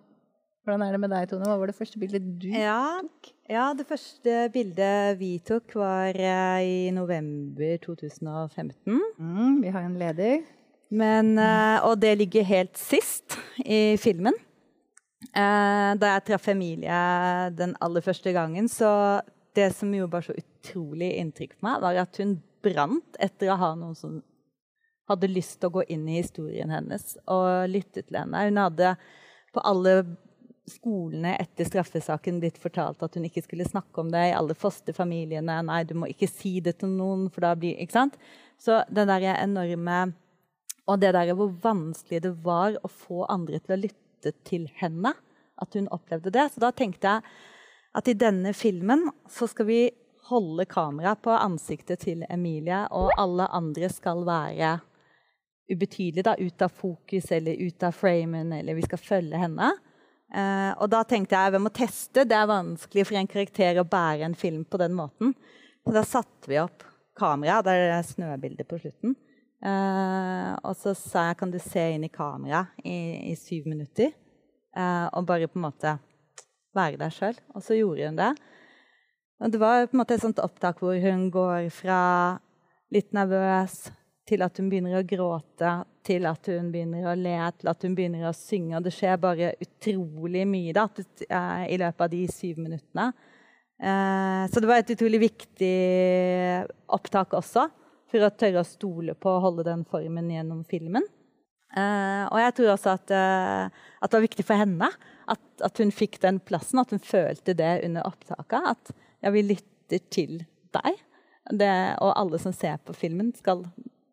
hvordan 0.66 0.82
er 0.82 0.96
det 0.96 1.00
med 1.04 1.14
deg, 1.14 1.28
Tone? 1.30 1.46
Hva 1.46 1.60
var 1.60 1.70
det 1.70 1.78
første 1.78 2.02
bildet 2.02 2.26
du 2.42 2.48
ja, 2.50 2.98
tok? 2.98 3.30
Ja, 3.50 3.70
det 3.78 3.86
første 3.86 4.42
bildet 4.52 5.16
vi 5.22 5.30
tok, 5.46 5.78
var 5.78 6.18
uh, 6.18 6.58
i 6.58 6.90
november 6.94 7.78
2015. 7.86 8.74
Mm, 9.16 9.62
vi 9.62 9.72
har 9.72 9.86
en 9.86 9.98
leder. 10.00 10.42
Men, 10.90 11.36
uh, 11.38 11.86
og 11.86 12.00
det 12.02 12.16
ligger 12.18 12.50
helt 12.50 12.74
sist 12.78 13.38
i 13.62 13.94
filmen. 14.02 14.34
Uh, 15.30 15.94
da 15.94 16.16
jeg 16.16 16.26
traff 16.26 16.50
Emilie 16.50 17.02
den 17.54 17.76
aller 17.78 18.02
første 18.02 18.34
gangen, 18.34 18.66
så 18.66 19.20
det 19.57 19.70
som 19.76 19.92
gjorde 19.94 20.12
bare 20.12 20.28
så 20.28 20.36
utrolig 20.38 21.12
inntrykk 21.20 21.57
på 21.59 21.66
meg, 21.66 21.82
var 21.82 22.01
at 22.05 22.20
hun 22.22 22.36
brant 22.64 23.20
etter 23.22 23.51
å 23.51 23.59
ha 23.61 23.74
noen 23.78 23.96
som 23.98 24.20
hadde 25.11 25.30
lyst 25.30 25.59
til 25.59 25.70
å 25.70 25.76
gå 25.80 25.86
inn 25.90 26.07
i 26.09 26.20
historien 26.20 26.70
hennes 26.70 27.16
og 27.24 27.70
lytte 27.70 28.05
til 28.05 28.20
henne. 28.20 28.44
Hun 28.46 28.61
hadde 28.61 28.94
på 29.55 29.62
alle 29.66 29.94
skolene 30.70 31.34
etter 31.40 31.66
straffesaken 31.66 32.38
blitt 32.42 32.61
fortalt 32.62 33.03
at 33.03 33.16
hun 33.18 33.26
ikke 33.26 33.42
skulle 33.42 33.66
snakke 33.66 34.03
om 34.03 34.11
det 34.12 34.28
i 34.28 34.36
alle 34.36 34.55
fosterfamiliene. 34.55 35.57
Nei, 35.66 35.82
du 35.88 35.96
må 35.98 36.11
ikke 36.11 36.30
si 36.30 36.59
det 36.62 36.76
til 36.80 36.92
noen, 36.94 37.26
for 37.32 37.42
da 37.46 37.57
blir 37.59 37.80
Ikke 37.80 37.96
sant? 37.96 38.18
Så 38.61 38.82
det 38.92 39.09
der 39.09 39.32
enorme 39.32 40.12
Og 40.86 41.01
det 41.01 41.12
der 41.14 41.34
hvor 41.34 41.51
vanskelig 41.62 42.22
det 42.22 42.32
var 42.44 42.78
å 42.82 42.88
få 42.88 43.24
andre 43.30 43.59
til 43.59 43.74
å 43.76 43.82
lytte 43.82 44.32
til 44.44 44.68
henne. 44.80 45.14
At 45.61 45.74
hun 45.74 45.90
opplevde 45.92 46.30
det. 46.30 46.53
Så 46.53 46.62
da 46.62 46.70
tenkte 46.70 47.07
jeg 47.07 47.22
at 47.97 48.09
i 48.09 48.14
denne 48.14 48.53
filmen 48.55 49.09
så 49.30 49.49
skal 49.51 49.66
vi 49.66 49.80
holde 50.30 50.64
kamera 50.70 51.16
på 51.18 51.32
ansiktet 51.34 52.05
til 52.05 52.22
Emilie, 52.30 52.84
og 52.95 53.11
alle 53.18 53.49
andre 53.51 53.88
skal 53.91 54.22
være 54.26 54.76
ubetydelige, 55.70 56.26
da, 56.26 56.34
ut 56.38 56.62
av 56.62 56.74
fokus 56.74 57.30
eller 57.34 57.59
ut 57.59 57.82
av 57.86 57.95
framen, 57.95 58.53
eller 58.53 58.78
vi 58.78 58.86
skal 58.86 59.03
følge 59.03 59.38
henne. 59.38 59.70
Uh, 60.30 60.70
og 60.78 60.86
da 60.93 61.03
tenkte 61.07 61.34
jeg 61.34 61.55
vi 61.57 61.62
må 61.62 61.72
teste. 61.74 62.26
Det 62.26 62.36
er 62.36 62.51
vanskelig 62.51 63.07
for 63.09 63.18
en 63.18 63.30
karakter 63.30 63.80
å 63.80 63.86
bære 63.86 64.28
en 64.28 64.38
film 64.38 64.62
på 64.66 64.78
den 64.82 64.95
måten. 64.99 65.34
Så 65.82 65.95
da 65.95 66.05
satte 66.07 66.51
vi 66.51 66.61
opp 66.62 66.84
kamera. 67.18 67.59
Det 67.66 67.74
er 67.74 67.88
det 67.91 68.12
snøbildet 68.12 68.70
på 68.70 68.78
slutten. 68.82 69.16
Uh, 69.61 70.55
og 70.64 70.76
så 70.78 70.95
sa 70.97 71.30
jeg 71.30 71.41
kan 71.43 71.51
du 71.53 71.59
se 71.61 71.82
inn 71.97 72.07
i 72.07 72.12
kamera 72.12 72.62
i, 72.82 73.32
i 73.32 73.34
syv 73.38 73.66
minutter. 73.70 74.14
Uh, 74.70 75.11
og 75.18 75.26
bare 75.26 75.51
på 75.51 75.59
en 75.59 75.66
måte 75.66 75.97
være 76.76 77.00
deg 77.00 77.14
sjøl. 77.14 77.38
Og 77.54 77.64
så 77.64 77.78
gjorde 77.78 78.10
hun 78.10 78.20
det. 78.20 78.32
Og 79.40 79.52
det 79.52 79.60
var 79.60 79.86
på 79.86 79.96
en 79.96 80.02
måte 80.02 80.16
et 80.16 80.24
sånt 80.24 80.42
opptak 80.42 80.82
hvor 80.82 80.98
hun 81.00 81.28
går 81.32 81.70
fra 81.72 82.00
litt 82.92 83.14
nervøs 83.16 83.86
til 84.28 84.44
at 84.44 84.58
hun 84.60 84.68
begynner 84.70 84.98
å 84.98 85.06
gråte, 85.06 85.72
til 86.06 86.26
at 86.28 86.46
hun 86.52 86.70
begynner 86.72 87.08
å 87.10 87.16
le, 87.18 87.36
til 87.58 87.70
at 87.72 87.86
hun 87.86 87.96
begynner 87.98 88.28
å 88.28 88.36
synge. 88.36 88.76
Og 88.78 88.86
det 88.86 88.92
skjer 88.94 89.18
bare 89.20 89.54
utrolig 89.64 90.44
mye 90.48 90.74
da, 90.76 90.86
eh, 91.26 91.64
i 91.74 91.78
løpet 91.80 92.06
av 92.06 92.12
de 92.12 92.22
syv 92.30 92.60
minuttene. 92.62 93.10
Eh, 93.80 94.44
så 94.52 94.60
det 94.60 94.68
var 94.68 94.82
et 94.82 94.92
utrolig 94.92 95.22
viktig 95.24 95.74
opptak 96.92 97.34
også, 97.40 97.66
for 98.10 98.26
å 98.26 98.34
tørre 98.34 98.62
å 98.62 98.68
stole 98.68 99.14
på 99.14 99.30
å 99.30 99.40
holde 99.40 99.64
den 99.64 99.84
formen 99.88 100.30
gjennom 100.30 100.64
filmen. 100.68 101.06
Eh, 101.76 102.24
og 102.26 102.38
jeg 102.42 102.56
tror 102.56 102.72
også 102.74 102.96
at, 102.96 103.12
at, 103.14 104.08
det 104.08 104.16
var 104.16 104.24
viktig 104.26 104.46
for 104.48 104.58
henne 104.58 104.88
at, 105.30 105.44
at, 105.62 105.78
hun 105.78 105.92
fikk 105.94 106.18
den 106.24 106.40
plassen, 106.42 106.80
at 106.82 106.90
hun 106.90 107.02
følte 107.02 107.54
det 107.54 107.76
under 107.86 108.08
opptaket. 108.08 108.74
At 108.74 108.92
ja, 109.22 109.32
vi 109.34 109.46
lytter 109.52 110.02
til 110.10 110.42
deg. 110.74 111.06
Det, 111.50 111.72
og 112.02 112.14
alle 112.14 112.38
som 112.38 112.54
ser 112.54 112.76
på 112.84 112.94
filmen, 112.94 113.32
skal 113.34 113.64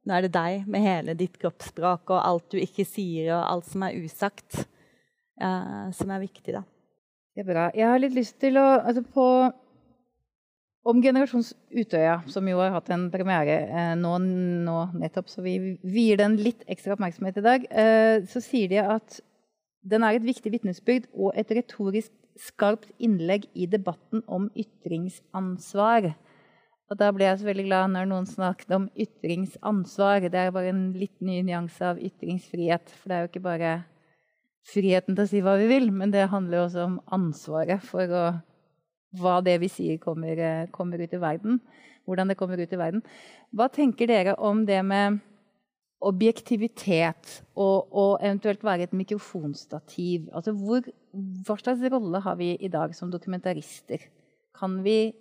nå 0.08 0.16
er 0.16 0.24
det 0.24 0.36
deg 0.38 0.68
med 0.72 0.86
hele 0.86 1.16
ditt 1.20 1.36
kroppsspråk 1.42 2.14
og 2.16 2.22
alt 2.22 2.54
du 2.54 2.60
ikke 2.62 2.86
sier, 2.88 3.34
og 3.36 3.44
alt 3.44 3.68
som 3.68 3.84
er 3.84 3.98
usagt, 4.00 4.62
uh, 5.44 5.90
som 5.96 6.14
er 6.16 6.24
viktig, 6.24 6.54
da. 6.56 6.64
Det 7.36 7.44
er 7.44 7.50
bra. 7.50 7.66
Jeg 7.76 7.92
har 7.92 8.00
litt 8.00 8.16
lyst 8.16 8.38
til 8.42 8.58
å 8.58 8.66
altså 8.80 9.04
på, 9.04 9.26
Om 10.88 11.02
Generasjons 11.04 11.50
Utøya, 11.76 12.22
som 12.32 12.46
jo 12.48 12.62
har 12.62 12.72
hatt 12.72 12.88
en 12.96 13.10
premiere 13.12 13.58
eh, 13.68 13.96
nå, 14.00 14.14
nå, 14.64 14.78
nettopp, 15.02 15.28
så 15.28 15.44
vi 15.44 15.58
vier 15.84 16.20
den 16.22 16.38
litt 16.40 16.64
ekstra 16.72 16.96
oppmerksomhet 16.96 17.42
i 17.42 17.44
dag, 17.44 17.66
eh, 17.68 18.22
så 18.32 18.40
sier 18.44 18.72
de 18.72 18.80
at 18.80 19.18
den 19.88 20.06
er 20.08 20.16
et 20.16 20.24
viktig 20.24 20.54
vitnesbyrd 20.54 21.10
og 21.12 21.36
et 21.36 21.52
retorisk 21.58 22.14
skarpt 22.40 22.88
innlegg 23.04 23.50
i 23.58 23.68
debatten 23.68 24.24
om 24.32 24.48
ytringsansvar. 24.56 26.14
Og 26.88 27.00
da 27.00 27.12
ble 27.12 27.28
jeg 27.28 27.42
så 27.42 27.50
veldig 27.50 27.68
glad 27.68 27.92
når 27.92 28.08
noen 28.08 28.28
snakket 28.30 28.72
om 28.78 28.88
ytringsansvar. 28.96 30.30
Det 30.32 30.40
er 30.40 30.56
bare 30.56 30.72
en 30.72 30.86
litt 30.96 31.18
ny 31.20 31.42
nyanse 31.50 31.84
av 31.84 32.00
ytringsfrihet. 32.00 32.94
For 32.96 33.10
det 33.10 33.18
er 33.18 33.26
jo 33.26 33.32
ikke 33.34 33.48
bare 33.48 33.72
friheten 34.68 35.18
til 35.18 35.26
å 35.26 35.32
si 35.32 35.42
hva 35.44 35.58
vi 35.60 35.68
vil, 35.72 35.92
men 35.92 36.14
det 36.16 36.30
handler 36.32 36.64
også 36.64 36.86
om 36.86 36.98
ansvaret 37.16 37.84
for 37.84 38.12
å, 38.12 38.24
hva 39.18 39.40
det 39.46 39.58
vi 39.64 39.70
sier, 39.72 39.98
kommer, 40.02 40.68
kommer, 40.74 41.02
ut 41.02 41.14
i 41.14 41.22
verden. 41.22 41.60
Hvordan 42.08 42.32
det 42.32 42.38
kommer 42.40 42.62
ut 42.62 42.74
i 42.74 42.80
verden. 42.80 43.04
Hva 43.56 43.68
tenker 43.74 44.10
dere 44.10 44.38
om 44.40 44.64
det 44.68 44.80
med 44.86 45.20
objektivitet 46.08 47.40
og, 47.58 47.90
og 47.90 48.22
eventuelt 48.22 48.64
være 48.64 48.88
et 48.88 48.96
mikrofonstativ? 48.96 50.30
Altså 50.32 50.54
hvor, 50.56 50.86
hva 51.48 51.58
slags 51.60 51.84
rolle 51.92 52.22
har 52.24 52.38
vi 52.40 52.54
i 52.56 52.72
dag 52.72 52.96
som 52.96 53.12
dokumentarister? 53.12 54.06
Kan 54.58 54.82
vi 54.86 55.12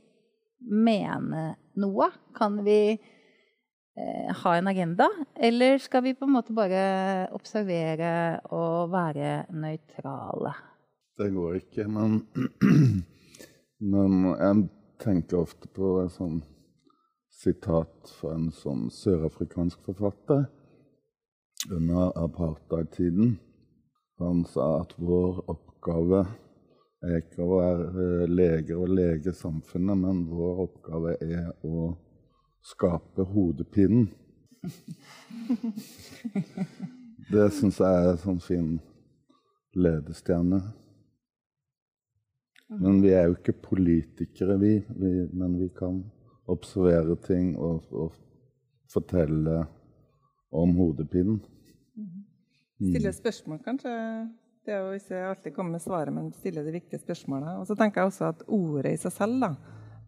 mene 0.60 1.48
noe? 1.80 2.10
Kan 2.36 2.60
vi 2.66 2.78
eh, 2.92 4.30
ha 4.42 4.54
en 4.56 4.70
agenda? 4.70 5.08
Eller 5.34 5.80
skal 5.82 6.04
vi 6.06 6.14
på 6.16 6.28
en 6.28 6.36
måte 6.36 6.56
bare 6.56 7.26
observere 7.36 8.40
og 8.54 8.92
være 8.92 9.46
nøytrale? 9.56 10.54
Det 11.16 11.30
går 11.32 11.60
ikke, 11.62 11.86
men, 11.88 12.18
men 13.78 14.22
jeg 14.32 14.68
tenker 15.02 15.42
ofte 15.44 15.68
på 15.68 15.98
et 16.02 16.12
sånn 16.14 16.40
sitat 17.36 18.12
fra 18.16 18.32
en 18.36 18.48
sånn 18.54 18.86
sørafrikansk 18.92 19.82
forfatter 19.84 20.46
under 21.70 22.14
apartheid-tiden. 22.16 23.36
Han 24.22 24.44
sa 24.48 24.80
at 24.80 24.94
vår 24.96 25.42
oppgave 25.52 26.22
er 27.04 27.18
ikke 27.20 27.44
å 27.44 27.58
være 27.60 28.28
leger 28.30 28.80
og 28.80 28.94
lege 28.96 29.34
samfunnet, 29.36 30.00
men 30.00 30.24
vår 30.30 30.62
oppgave 30.64 31.16
er 31.20 31.50
å 31.66 31.90
skape 32.64 33.26
hodepinen. 33.34 34.08
Det 37.30 37.46
syns 37.52 37.82
jeg 37.82 38.00
er 38.00 38.10
en 38.14 38.22
sånn 38.24 38.42
fin 38.42 38.72
ledestjerne. 39.76 40.62
Men 42.68 42.98
vi 43.02 43.12
er 43.14 43.28
jo 43.28 43.36
ikke 43.36 43.54
politikere, 43.62 44.56
vi. 44.58 44.72
vi 44.88 45.12
men 45.32 45.58
vi 45.60 45.68
kan 45.76 46.00
observere 46.50 47.16
ting 47.26 47.54
og, 47.58 47.86
og 47.92 48.14
fortelle 48.92 49.64
om 50.54 50.74
hodepinen. 50.78 51.38
Mm. 51.96 52.24
Stille 52.90 53.12
spørsmål, 53.14 53.60
kanskje? 53.64 53.94
Det 54.66 54.74
er 54.74 54.82
jo 54.82 54.98
ikke 54.98 55.22
alltid 55.28 55.54
komme 55.54 55.76
med 55.76 55.82
svaret, 55.84 56.14
men 56.14 56.32
stille 56.34 56.64
de 56.66 56.74
viktige 56.74 57.00
spørsmålene. 57.00 57.58
Og 57.60 57.68
så 57.68 57.76
tenker 57.78 58.02
jeg 58.02 58.10
også 58.10 58.30
at 58.32 58.42
ordet 58.50 58.96
i 58.96 59.00
seg 59.00 59.14
selv, 59.14 59.38
da, 59.44 59.52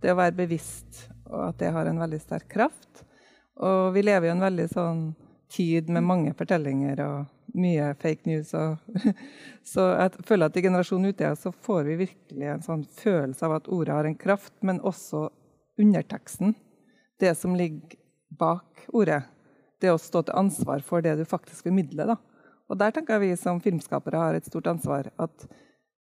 det 0.02 0.12
å 0.12 0.18
være 0.18 0.36
bevisst, 0.40 1.04
og 1.30 1.44
at 1.50 1.62
det 1.62 1.72
har 1.74 1.86
en 1.86 2.02
veldig 2.02 2.20
sterk 2.22 2.48
kraft. 2.50 3.04
Og 3.62 3.94
vi 3.94 4.02
lever 4.02 4.28
jo 4.28 4.34
en 4.36 4.46
veldig 4.46 4.68
sånn 4.72 5.02
tid 5.50 5.88
med 5.94 6.06
mange 6.06 6.34
fortellinger 6.38 7.02
og 7.06 7.37
mye 7.54 7.94
fake 8.02 8.28
news. 8.28 8.52
Og, 8.54 8.76
så 9.72 9.86
jeg 9.94 10.26
føler 10.28 10.50
at 10.50 10.58
i 10.58 10.64
generasjonen 10.64 11.12
Utøya 11.12 11.34
så 11.38 11.52
får 11.52 11.84
vi 11.88 11.98
virkelig 12.04 12.50
en 12.52 12.64
sånn 12.64 12.84
følelse 13.00 13.46
av 13.46 13.58
at 13.58 13.70
ordet 13.72 13.94
har 13.96 14.08
en 14.08 14.18
kraft, 14.18 14.54
men 14.60 14.80
også 14.80 15.28
underteksten. 15.78 16.54
Det 17.18 17.34
som 17.38 17.56
ligger 17.58 17.98
bak 18.38 18.86
ordet. 18.94 19.22
Det 19.80 19.90
å 19.92 20.00
stå 20.00 20.24
til 20.26 20.38
ansvar 20.38 20.82
for 20.86 21.02
det 21.02 21.16
du 21.18 21.24
faktisk 21.28 21.68
formidler. 21.68 22.12
Da. 22.12 22.18
Og 22.68 22.78
der 22.80 22.92
tenker 22.94 23.16
jeg 23.16 23.30
vi 23.30 23.40
som 23.40 23.62
filmskapere 23.62 24.20
har 24.20 24.36
et 24.36 24.46
stort 24.48 24.68
ansvar. 24.70 25.10
At 25.18 25.46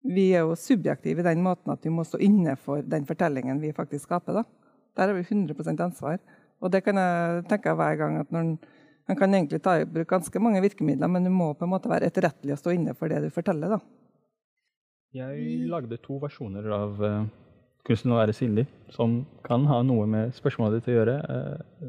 vi 0.01 0.31
er 0.33 0.47
jo 0.49 0.57
subjektive 0.57 1.21
i 1.21 1.29
den 1.29 1.43
måten 1.45 1.73
at 1.73 1.85
vi 1.85 1.93
må 1.93 2.07
stå 2.09 2.21
inne 2.25 2.57
for 2.57 2.81
den 2.83 3.05
fortellingen 3.09 3.61
vi 3.61 3.75
faktisk 3.77 4.09
skaper. 4.09 4.41
Da. 4.41 4.45
Der 4.97 5.13
har 5.13 5.17
vi 5.17 5.27
100% 5.27 5.85
ansvar. 5.85 6.19
Og 6.61 6.73
det 6.73 6.83
kan 6.85 6.99
jeg 7.01 7.45
tenke 7.49 7.75
hver 7.77 7.97
gang 8.01 8.19
at 8.21 8.33
når 8.33 8.57
man 9.09 9.19
kan 9.19 9.35
egentlig 9.35 9.63
ta 9.63 9.77
i 9.81 9.87
bruk 9.89 10.09
ganske 10.11 10.43
mange 10.43 10.61
virkemidler, 10.65 11.09
men 11.09 11.25
du 11.25 11.31
må 11.35 11.53
på 11.55 11.67
en 11.67 11.73
måte 11.73 11.91
være 11.91 12.11
etterrettelig 12.11 12.55
og 12.57 12.61
stå 12.63 12.75
inne 12.77 12.95
for 12.99 13.13
det 13.13 13.23
du 13.25 13.31
forteller. 13.35 13.77
da. 13.77 13.81
Jeg 15.17 15.69
lagde 15.71 15.99
to 16.05 16.21
versjoner 16.23 16.67
av 16.71 17.01
uh, 17.03 17.25
'Kunsten 17.83 18.13
å 18.13 18.21
være 18.21 18.35
sindig', 18.37 18.69
som 18.95 19.25
kan 19.43 19.65
ha 19.67 19.81
noe 19.83 20.07
med 20.07 20.35
spørsmålet 20.37 20.79
ditt 20.79 20.93
å 20.93 20.99
gjøre. 20.99 21.17
Uh, 21.27 21.89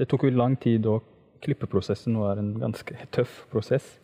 det 0.00 0.08
tok 0.10 0.24
jo 0.26 0.32
lang 0.34 0.56
tid, 0.58 0.86
og 0.90 1.04
klippeprosessen 1.44 2.16
var 2.18 2.40
en 2.40 2.54
ganske 2.58 2.96
tøff 3.14 3.44
prosess. 3.52 4.00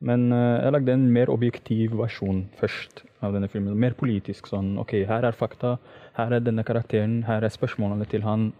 Men 0.00 0.30
uh, 0.32 0.62
jeg 0.62 0.72
lagde 0.72 0.94
en 0.94 1.10
mer 1.12 1.32
objektiv 1.32 1.98
versjon 2.00 2.46
først 2.56 3.04
av 3.20 3.36
denne 3.36 3.48
filmen. 3.52 3.76
Mer 3.76 3.96
politisk 3.98 4.48
sånn 4.48 4.78
OK, 4.80 5.02
her 5.08 5.28
er 5.28 5.36
fakta, 5.36 5.76
her 6.16 6.32
er 6.32 6.40
denne 6.40 6.64
karakteren, 6.64 7.22
her 7.28 7.44
er 7.44 7.52
spørsmålene 7.52 8.08
til 8.08 8.24
han 8.24 8.52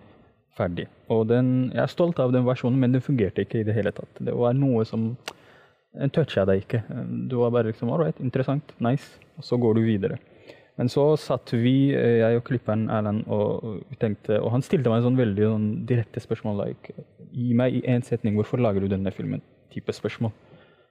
ferdig. 0.57 0.87
Og 1.13 1.27
den, 1.31 1.73
jeg 1.75 1.83
er 1.85 1.93
stolt 1.93 2.21
av 2.23 2.33
den 2.35 2.47
versjonen, 2.47 2.79
men 2.81 2.95
den 2.95 3.05
fungerte 3.05 3.45
ikke 3.45 3.61
i 3.61 3.67
det 3.67 3.77
hele 3.77 3.93
tatt. 3.95 4.21
Det 4.21 4.35
var 4.35 4.57
noe 4.57 4.85
som 4.89 5.15
Den 5.97 6.11
toucha 6.13 6.43
deg 6.45 6.59
ikke. 6.61 6.83
Du 7.31 7.39
var 7.41 7.55
bare 7.55 7.71
liksom 7.71 7.89
All 7.89 8.03
right, 8.03 8.19
interessant, 8.21 8.75
nice. 8.85 9.17
Og 9.41 9.45
så 9.49 9.57
går 9.57 9.79
du 9.79 9.81
videre. 9.87 10.19
Men 10.77 10.91
så 10.93 11.07
satt 11.17 11.55
vi, 11.57 11.95
eh, 11.97 12.19
jeg 12.21 12.37
og 12.37 12.45
klipperen 12.45 12.91
Erlend, 12.93 13.25
og 13.33 13.81
tenkte 13.99 14.37
Og 14.43 14.51
han 14.53 14.61
stilte 14.61 14.93
meg 14.93 15.01
en 15.01 15.07
sånn 15.07 15.17
veldig 15.17 15.47
sånn, 15.49 15.69
direkte 15.89 16.21
spørsmål. 16.21 16.67
like, 16.67 16.93
Gi 17.33 17.55
meg 17.55 17.79
i 17.79 17.81
én 17.89 18.05
setning 18.05 18.37
hvorfor 18.37 18.61
lager 18.61 18.85
du 18.85 18.89
denne 18.93 19.11
filmen? 19.11 19.41
type 19.77 19.93
spørsmål. 19.93 20.33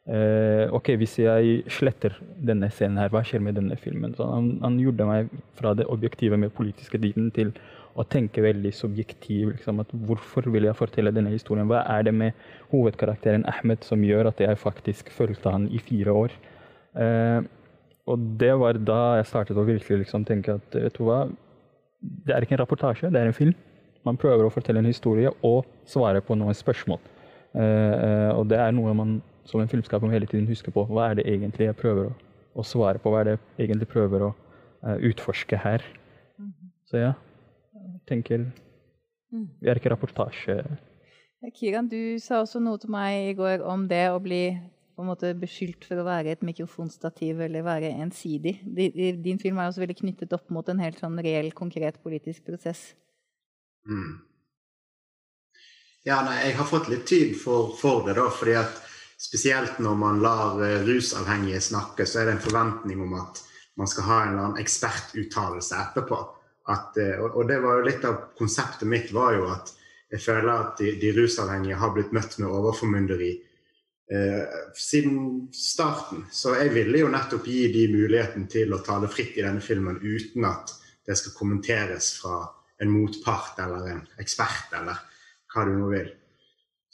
Eh, 0.06 0.70
ok, 0.74 0.94
Hvis 1.02 1.18
jeg 1.18 1.64
sletter 1.68 2.14
denne 2.38 2.70
scenen, 2.70 3.00
her, 3.02 3.10
hva 3.10 3.24
skjer 3.26 3.42
med 3.42 3.58
denne 3.58 3.78
filmen? 3.82 4.14
Han, 4.20 4.60
han 4.62 4.78
gjorde 4.80 5.08
meg 5.10 5.32
fra 5.58 5.74
det 5.74 5.88
objektive 5.90 6.38
med 6.38 6.54
politiske 6.54 7.02
diten 7.02 7.32
til 7.34 7.54
å 7.96 8.04
tenke 8.12 8.44
veldig 8.44 8.72
subjektiv. 8.76 9.54
Liksom, 9.54 9.80
at 9.84 9.92
hvorfor 10.08 10.50
vil 10.52 10.68
jeg 10.68 10.78
fortelle 10.78 11.14
denne 11.16 11.32
historien? 11.34 11.68
Hva 11.70 11.86
er 11.96 12.08
det 12.08 12.14
med 12.16 12.36
hovedkarakteren 12.74 13.46
Ahmed 13.50 13.86
som 13.88 14.04
gjør 14.04 14.32
at 14.32 14.42
jeg 14.44 14.60
faktisk 14.60 15.12
fulgte 15.16 15.54
han 15.54 15.70
i 15.72 15.80
fire 15.84 16.16
år? 16.24 16.36
Eh, 17.00 17.48
og 18.06 18.26
det 18.40 18.52
var 18.62 18.78
da 18.78 19.00
jeg 19.20 19.30
startet 19.32 19.58
å 19.58 19.66
virkelig 19.66 20.04
liksom 20.04 20.28
tenke 20.28 20.58
at 20.60 20.76
vet 20.78 20.98
du 20.98 21.06
hva, 21.08 21.24
det 22.00 22.36
er 22.36 22.46
ikke 22.46 22.58
en 22.58 22.62
rapportasje, 22.62 23.10
det 23.10 23.22
er 23.22 23.32
en 23.32 23.38
film. 23.38 23.56
Man 24.06 24.20
prøver 24.22 24.46
å 24.46 24.54
fortelle 24.54 24.84
en 24.84 24.92
historie 24.92 25.32
og 25.48 25.66
svare 25.90 26.22
på 26.22 26.38
noen 26.38 26.54
spørsmål. 26.54 27.00
Eh, 27.56 28.32
og 28.36 28.46
det 28.52 28.60
er 28.60 28.76
noe 28.76 28.94
man 28.98 29.18
som 29.48 29.62
en 29.62 29.72
filmskaper 29.72 30.12
hele 30.12 30.28
tiden 30.30 30.50
husker 30.50 30.74
på. 30.76 30.84
Hva 30.92 31.12
er 31.12 31.22
det 31.22 31.30
egentlig 31.32 31.70
jeg 31.70 31.80
prøver 31.80 32.10
å, 32.12 32.18
å 32.60 32.66
svare 32.68 33.00
på? 33.00 33.14
Hva 33.14 33.24
er 33.24 33.30
det 33.30 33.38
jeg 33.38 33.70
egentlig 33.70 33.88
prøver 33.94 34.28
å 34.28 34.32
uh, 34.34 34.98
utforske 35.06 35.58
her? 35.62 35.86
Mm 36.38 36.50
-hmm. 36.50 36.70
Så 36.90 36.98
ja 36.98 37.14
tenker 38.10 38.46
mm. 38.46 39.48
Vi 39.62 39.70
er 39.70 39.80
ikke 39.80 39.94
rapportasje. 39.94 40.60
Kiran, 41.56 41.90
du 41.92 42.18
sa 42.22 42.40
også 42.42 42.62
noe 42.64 42.80
til 42.82 42.90
meg 42.94 43.32
i 43.32 43.36
går 43.38 43.62
om 43.66 43.86
det 43.90 44.08
å 44.10 44.22
bli 44.24 44.48
på 44.96 45.04
en 45.04 45.10
måte 45.12 45.34
beskyldt 45.38 45.84
for 45.86 46.00
å 46.00 46.06
være 46.08 46.32
et 46.32 46.46
mikrofonstativ 46.46 47.42
eller 47.44 47.66
være 47.66 47.92
ensidig. 48.00 48.56
Din 48.64 49.42
film 49.42 49.60
er 49.60 49.68
også 49.68 49.84
veldig 49.84 49.98
knyttet 50.00 50.36
opp 50.38 50.48
mot 50.56 50.70
en 50.72 50.80
helt 50.80 51.02
sånn 51.02 51.20
reell, 51.20 51.52
konkret 51.58 52.00
politisk 52.04 52.48
prosess. 52.48 52.94
Mm. 53.90 54.24
Ja, 56.06 56.22
nei, 56.24 56.38
jeg 56.46 56.56
har 56.60 56.70
fått 56.70 56.88
litt 56.92 57.08
tid 57.10 57.36
for, 57.38 57.74
for, 57.80 58.06
det, 58.08 58.16
da. 58.18 58.30
fordi 58.32 58.56
at 58.60 58.80
spesielt 59.20 59.80
når 59.84 60.00
man 60.00 60.22
lar 60.24 60.60
uh, 60.62 60.86
rusavhengige 60.86 61.62
snakke, 61.66 62.08
så 62.08 62.22
er 62.22 62.30
det 62.30 62.38
en 62.38 62.46
forventning 62.46 63.02
om 63.04 63.18
at 63.20 63.42
man 63.76 63.90
skal 63.92 64.08
ha 64.08 64.20
en 64.22 64.32
eller 64.32 64.48
annen 64.48 64.62
ekspertuttalelse 64.64 65.80
etterpå. 65.82 66.20
At, 66.72 66.98
eh, 66.98 67.20
og 67.22 67.44
det 67.50 67.60
var 67.62 67.80
jo 67.80 67.88
litt 67.88 68.06
av 68.08 68.32
konseptet 68.38 68.90
mitt 68.90 69.12
var 69.14 69.36
jo 69.38 69.50
at 69.54 69.74
jeg 70.14 70.22
føler 70.22 70.52
at 70.54 70.80
de, 70.80 70.96
de 71.02 71.12
rusavhengige 71.14 71.78
har 71.82 71.94
blitt 71.94 72.14
møtt 72.16 72.38
med 72.40 72.50
overformynderi 72.50 73.32
eh, 74.14 74.58
siden 74.78 75.48
starten. 75.54 76.26
Så 76.32 76.56
jeg 76.58 76.74
ville 76.76 77.04
jo 77.04 77.12
nettopp 77.14 77.48
gi 77.50 77.68
de 77.74 77.86
muligheten 77.94 78.48
til 78.52 78.74
å 78.74 78.82
tale 78.86 79.10
fritt 79.12 79.38
i 79.38 79.46
denne 79.46 79.64
filmen 79.66 80.02
uten 80.02 80.46
at 80.50 80.74
det 81.06 81.18
skal 81.20 81.36
kommenteres 81.38 82.16
fra 82.22 82.44
en 82.82 82.92
motpart 82.92 83.60
eller 83.64 83.90
en 83.92 84.06
ekspert 84.22 84.74
eller 84.80 85.02
hva 85.54 85.66
du 85.68 85.76
nå 85.78 85.90
vil. 85.94 86.10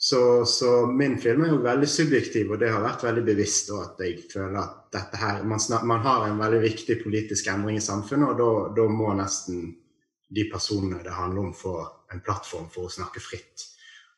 Så, 0.04 0.46
så, 0.46 0.86
min 0.86 1.12
film 1.22 1.44
er 1.46 1.52
jo 1.52 1.60
veldig 1.62 1.86
subjektiv, 1.86 2.48
og 2.50 2.58
det 2.58 2.72
har 2.74 2.82
vært 2.82 3.04
veldig 3.06 3.22
bevisst. 3.22 3.68
at 3.70 4.00
jeg 4.02 4.24
føler 4.32 4.58
at 4.58 4.80
dette 4.90 5.20
her, 5.20 5.44
man, 5.46 5.60
snak, 5.62 5.84
man, 5.86 6.02
har 6.02 6.24
en 6.26 6.40
veldig 6.42 6.58
viktig 6.64 6.96
politisk 7.04 7.46
endring 7.52 7.78
i 7.78 7.84
samfunnet, 7.84 8.40
og 8.42 8.74
da 8.74 8.86
må 8.90 9.12
nesten 9.14 9.68
de 10.26 10.46
personene 10.50 11.04
det 11.06 11.14
handler 11.14 11.44
om, 11.44 11.54
få 11.54 11.76
en 12.10 12.24
plattform 12.26 12.66
for 12.74 12.88
å 12.88 12.90
snakke 12.90 13.22
fritt. 13.22 13.68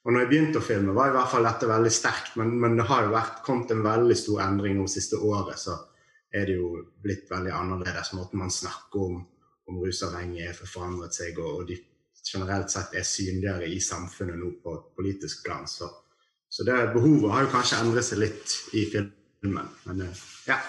Og 0.07 0.15
når 0.15 0.25
jeg 0.25 0.31
begynte 0.33 0.63
å 0.63 0.65
filme, 0.65 0.97
var 0.97 1.13
i 1.13 1.17
hvert 1.19 1.33
fall 1.35 1.51
dette 1.51 1.69
veldig 1.69 1.93
sterkt, 1.93 2.33
men, 2.41 2.57
men 2.65 2.81
det 2.81 2.89
har 2.89 3.05
jo 3.05 3.13
vært, 3.19 3.45
kommet 3.45 3.77
en 3.77 3.85
veldig 3.85 4.17
stor 4.23 4.41
endring 4.47 4.81
om 4.81 4.89
siste 4.89 5.21
året. 5.21 5.61
Så 5.61 5.77
er 6.33 6.49
det 6.49 6.57
jo 6.63 6.79
blitt 7.05 7.29
veldig 7.29 7.53
annerledes. 7.61 8.15
Måten 8.17 8.41
man 8.41 8.57
snakker 8.57 9.05
om, 9.05 9.21
om 9.69 9.85
rusavhengige 9.85 10.49
har 10.49 10.65
forandret 10.65 11.13
seg, 11.13 11.37
og, 11.45 11.61
og 11.61 11.69
de 11.69 11.77
generelt 12.33 12.73
sett 12.73 12.95
er 12.97 13.07
synligere 13.07 13.69
i 13.69 13.81
samfunnet 13.81 14.39
nå 14.41 14.55
på 14.63 14.77
politisk 14.97 15.45
plan. 15.47 15.67
Så, 15.69 15.91
så 16.49 16.67
det 16.67 16.79
behovet 16.95 17.33
har 17.33 17.47
jo 17.47 17.53
kanskje 17.53 17.81
endret 17.83 18.07
seg 18.07 18.23
litt 18.23 18.57
i 18.75 18.87
filmen. 18.93 19.69
Men 19.89 20.07
eh, 20.07 20.25
ja. 20.49 20.61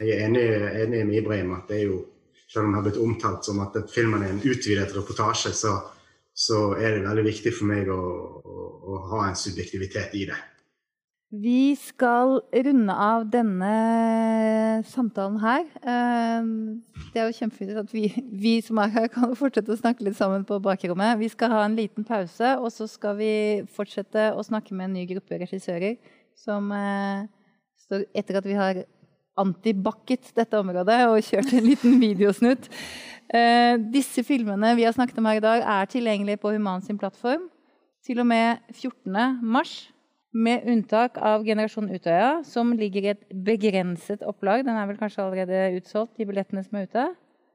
Jeg 0.00 0.16
er 0.16 0.24
enig, 0.26 0.46
enig 0.82 1.04
med 1.06 1.18
Ibrahim 1.20 1.52
at 1.54 1.68
det 1.70 1.82
er 1.82 1.90
jo 1.90 1.98
selv 2.52 2.66
om 2.66 2.72
det 2.72 2.78
har 2.78 2.86
blitt 2.86 3.00
omtalt 3.00 3.46
som 3.46 3.60
at 3.64 3.76
filmen 3.92 4.24
er 4.24 4.32
en 4.32 4.42
utvidet 4.44 4.92
reportasje, 4.96 5.52
så, 5.56 5.76
så 6.34 6.72
er 6.76 6.96
det 6.96 7.04
veldig 7.06 7.24
viktig 7.24 7.52
for 7.56 7.68
meg 7.70 7.88
å, 7.92 8.00
å, 8.44 8.66
å 8.92 8.98
ha 9.12 9.28
en 9.28 9.38
subjektivitet 9.38 10.16
i 10.18 10.26
det. 10.28 10.36
Vi 11.32 11.72
skal 11.80 12.42
runde 12.52 12.92
av 12.92 13.22
denne 13.32 13.68
samtalen 14.84 15.38
her. 15.40 15.62
Eh, 15.80 16.48
det 17.14 17.22
er 17.22 17.30
jo 17.30 17.36
kjempefint 17.38 17.78
at 17.80 17.94
vi, 17.94 18.02
vi, 18.28 18.58
som 18.60 18.76
er 18.82 18.92
her, 18.92 19.06
kan 19.14 19.32
fortsette 19.38 19.72
å 19.72 19.78
snakke 19.80 20.04
litt 20.04 20.18
sammen 20.18 20.44
på 20.44 20.58
bakrommet. 20.60 21.16
Vi 21.22 21.30
skal 21.32 21.54
ha 21.54 21.62
en 21.64 21.78
liten 21.78 22.04
pause, 22.04 22.50
og 22.60 22.68
så 22.74 22.84
skal 22.90 23.16
vi 23.16 23.32
fortsette 23.72 24.26
å 24.36 24.44
snakke 24.44 24.76
med 24.76 24.90
en 24.90 24.98
ny 24.98 25.06
gruppe 25.08 25.40
regissører 25.40 25.96
som 26.36 26.68
eh, 26.76 27.24
står 27.86 28.04
etter 28.12 28.42
at 28.42 28.50
vi 28.50 28.58
har 28.58 28.82
antibakket 29.40 30.34
dette 30.36 30.60
området 30.60 30.98
og 31.08 31.24
kjørt 31.24 31.56
en 31.56 31.64
liten 31.64 31.96
videosnutt. 32.02 32.68
Eh, 33.32 33.80
disse 33.94 34.20
filmene 34.28 34.74
vi 34.76 34.84
har 34.84 34.92
snakket 34.92 35.16
om 35.16 35.32
her 35.32 35.40
i 35.40 35.46
dag, 35.48 35.64
er 35.64 35.88
tilgjengelige 35.88 36.44
på 36.44 36.52
Human 36.52 36.84
sin 36.84 37.00
plattform 37.00 37.48
til 38.04 38.20
og 38.20 38.28
med 38.28 38.60
14. 38.76 39.40
mars. 39.40 39.91
Med 40.32 40.64
unntak 40.64 41.18
av 41.20 41.42
Generasjon 41.44 41.90
Utøya, 41.92 42.38
som 42.48 42.70
ligger 42.72 43.04
i 43.04 43.10
et 43.12 43.24
begrenset 43.44 44.22
opplag. 44.24 44.62
Den 44.64 44.78
er 44.80 44.86
vel 44.88 44.96
kanskje 44.96 45.20
allerede 45.26 45.74
utsolgt, 45.76 46.14
de 46.16 46.24
billettene 46.24 46.62
som 46.64 46.78
er 46.80 46.86
ute? 46.88 47.04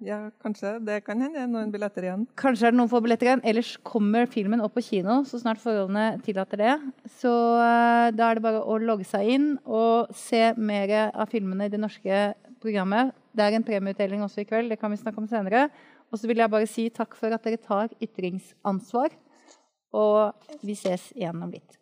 Ja, 0.06 0.20
kanskje. 0.46 0.76
Det 0.86 1.00
kan 1.08 1.18
hende 1.24 1.40
det 1.40 1.42
er 1.42 1.50
noen 1.50 1.72
billetter 1.74 2.06
igjen. 2.06 2.28
Kanskje 2.38 2.68
er 2.68 2.76
det 2.76 2.78
noen 2.78 2.92
få 2.92 3.02
billetter 3.02 3.32
igjen. 3.32 3.42
Ellers 3.50 3.72
kommer 3.82 4.30
filmen 4.30 4.62
opp 4.62 4.76
på 4.78 4.84
kino 4.86 5.24
så 5.26 5.40
snart 5.42 5.62
forholdene 5.64 6.20
tillater 6.26 6.62
det. 6.62 6.76
Så 7.18 7.32
uh, 7.34 8.14
da 8.14 8.28
er 8.28 8.38
det 8.38 8.46
bare 8.46 8.62
å 8.62 8.78
logge 8.78 9.08
seg 9.10 9.32
inn 9.34 9.48
og 9.66 10.14
se 10.14 10.52
mer 10.54 10.94
av 11.08 11.34
filmene 11.34 11.66
i 11.66 11.74
det 11.74 11.82
norske 11.82 12.22
programmet. 12.62 13.10
Det 13.34 13.48
er 13.48 13.58
en 13.58 13.66
premieutdeling 13.66 14.22
også 14.22 14.44
i 14.44 14.48
kveld, 14.50 14.70
det 14.70 14.78
kan 14.78 14.94
vi 14.94 15.02
snakke 15.02 15.22
om 15.24 15.30
senere. 15.30 15.66
Og 16.14 16.22
så 16.22 16.30
vil 16.30 16.46
jeg 16.46 16.54
bare 16.54 16.70
si 16.70 16.88
takk 16.94 17.18
for 17.18 17.34
at 17.34 17.50
dere 17.50 17.58
tar 17.58 17.90
ytringsansvar. 17.98 19.18
Og 19.98 20.62
vi 20.62 20.78
ses 20.78 21.10
igjen 21.18 21.42
om 21.42 21.50
litt. 21.50 21.82